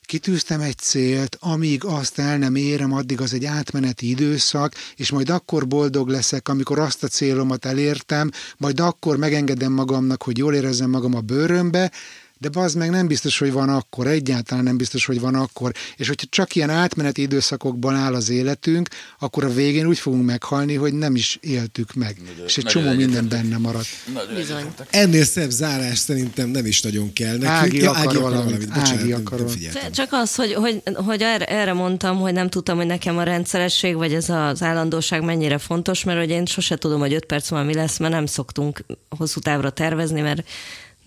[0.09, 5.30] kitűztem egy célt, amíg azt el nem érem, addig az egy átmeneti időszak, és majd
[5.30, 10.90] akkor boldog leszek, amikor azt a célomat elértem, majd akkor megengedem magamnak, hogy jól érezzem
[10.90, 11.93] magam a bőrömbe,
[12.39, 15.73] de az meg nem biztos, hogy van akkor, egyáltalán nem biztos, hogy van akkor.
[15.97, 18.89] És hogyha csak ilyen átmeneti időszakokban áll az életünk,
[19.19, 22.16] akkor a végén úgy fogunk meghalni, hogy nem is éltük meg.
[22.27, 23.86] Nagyon, és egy csomó minden benne maradt.
[24.35, 24.73] Bizony.
[24.90, 27.48] Ennél szebb zárás szerintem nem is nagyon kell nekünk.
[27.48, 28.69] Ági Ja, akar akar valamit, valamit.
[28.69, 29.90] Bocsánat, Ági akar valamit.
[29.90, 33.94] Csak az, hogy, hogy, hogy erre, erre mondtam, hogy nem tudtam, hogy nekem a rendszeresség,
[33.94, 37.66] vagy ez az állandóság mennyire fontos, mert hogy én sose tudom, hogy öt perc múlva
[37.66, 40.43] mi lesz, mert nem szoktunk hosszú távra tervezni, mert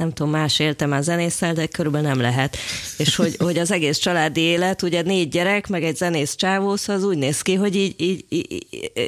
[0.02, 2.58] nem tudom, más éltem már zenészel, de körülbelül nem lehet.
[2.98, 7.02] És hogy, hogy az egész családi élet, ugye négy gyerek, meg egy zenész csávó, szóval
[7.02, 8.66] az úgy néz ki, hogy így, így, így,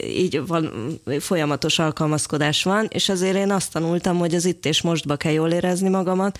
[0.08, 0.72] így van,
[1.20, 5.52] folyamatos alkalmazkodás van, és azért én azt tanultam, hogy az itt és mostba kell jól
[5.52, 6.40] érezni magamat,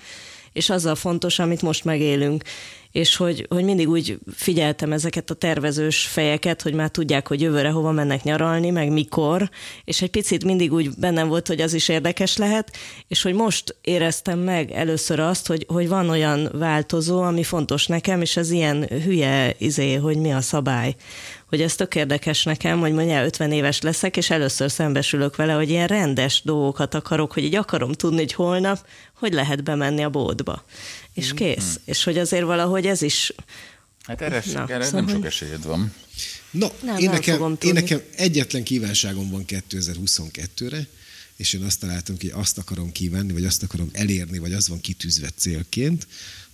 [0.52, 2.42] és azzal fontos, amit most megélünk.
[2.94, 7.70] És hogy, hogy mindig úgy figyeltem ezeket a tervezős fejeket, hogy már tudják, hogy jövőre
[7.70, 9.50] hova mennek nyaralni, meg mikor,
[9.84, 12.76] és egy picit mindig úgy bennem volt, hogy az is érdekes lehet,
[13.08, 18.20] és hogy most éreztem meg először azt, hogy, hogy van olyan változó, ami fontos nekem,
[18.20, 20.94] és az ilyen hülye izé, hogy mi a szabály
[21.54, 25.70] hogy ez tök érdekes nekem, hogy mondja 50 éves leszek, és először szembesülök vele, hogy
[25.70, 30.64] ilyen rendes dolgokat akarok, hogy így akarom tudni, hogy holnap hogy lehet bemenni a boltba.
[31.12, 31.80] És kész.
[31.84, 33.32] És hogy azért valahogy ez is...
[34.02, 35.94] Hát erre, Na, erre szóval, nem sok esélyed van.
[36.50, 40.86] No, Nem, én, nem nekem, fogom én nekem egyetlen kívánságom van 2022-re,
[41.36, 44.68] és én azt találtam ki, hogy azt akarom kívánni, vagy azt akarom elérni, vagy az
[44.68, 46.06] van kitűzve célként,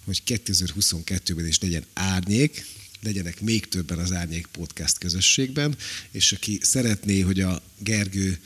[0.04, 2.64] hogy 2022-ben is legyen árnyék,
[3.02, 5.76] legyenek még többen az Árnyék Podcast közösségben,
[6.10, 8.38] és aki szeretné, hogy a Gergő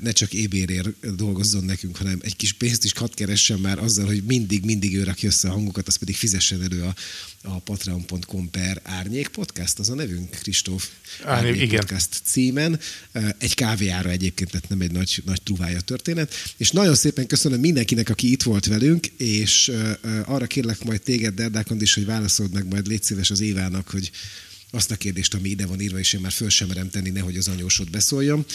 [0.00, 4.22] ne csak ébérért dolgozzon nekünk, hanem egy kis pénzt is hadd keressen már azzal, hogy
[4.24, 6.94] mindig, mindig ő rakja össze a hangokat, az pedig fizessen elő a,
[7.42, 10.88] a patreon.com per Árnyék Podcast, az a nevünk, Kristóf.
[11.24, 11.80] Árnyék, igen.
[11.80, 12.80] Podcast címen.
[13.38, 16.34] Egy kávéára egyébként, tehát nem egy nagy, nagy truvája történet.
[16.56, 19.72] És nagyon szépen köszönöm mindenkinek, aki itt volt velünk, és
[20.24, 24.10] arra kérlek majd téged, Derdákond is, hogy válaszold meg majd légy szíves az Évának, hogy
[24.70, 27.36] azt a kérdést, ami ide van írva, és én már föl sem merem tenni, nehogy
[27.36, 28.46] az anyósod beszóljon.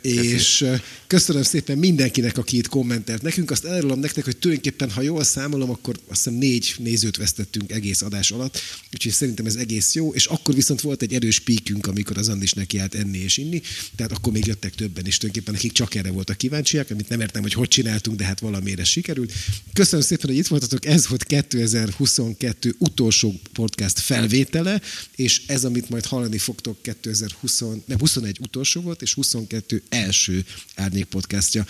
[0.00, 0.64] És
[1.06, 3.50] köszönöm szépen mindenkinek, aki itt kommentelt nekünk.
[3.50, 8.02] Azt elárulom nektek, hogy tulajdonképpen, ha jól számolom, akkor azt hiszem négy nézőt vesztettünk egész
[8.02, 8.60] adás alatt,
[8.92, 12.52] úgyhogy szerintem ez egész jó, és akkor viszont volt egy erős píkünk, amikor az Andis
[12.52, 13.62] neki állt enni és inni,
[13.96, 17.42] tehát akkor még jöttek többen is tulajdonképpen, akik csak erre voltak kíváncsiak, amit nem értem,
[17.42, 19.32] hogy hogy csináltunk, de hát valamire sikerült.
[19.72, 24.80] Köszönöm szépen, hogy itt voltatok, ez volt 2022 utolsó podcast felvétele,
[25.16, 30.44] és ez, amit majd hallani fogtok 2020, nem, 21 utolsó volt, és 22 első
[30.74, 31.66] árnyék podcastja.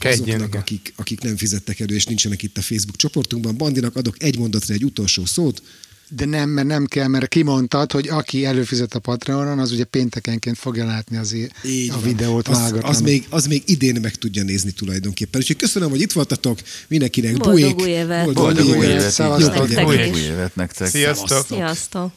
[0.00, 3.56] Azoknak, akik, akik nem fizettek elő, és nincsenek itt a Facebook csoportunkban.
[3.56, 5.62] Bandinak adok egy mondatra egy utolsó szót.
[6.08, 10.58] De nem, mert nem kell, mert kimondtad, hogy aki előfizet a Patreonon, az ugye péntekenként
[10.58, 11.32] fogja látni az
[11.64, 12.02] Így a van.
[12.02, 12.90] videót az, vágatlan.
[12.90, 15.40] az, még, az még idén meg tudja nézni tulajdonképpen.
[15.40, 16.58] Úgyhogy köszönöm, hogy itt voltatok.
[16.88, 17.80] Mindenkinek Boldog bujék.
[17.80, 18.32] új évet.
[18.32, 19.10] Boldog új évet, évet!
[19.10, 19.40] így van.
[19.40, 20.88] Nektek Boldog új évet nektek!
[20.88, 21.46] Sziasztok!
[21.46, 22.12] Sziasztok!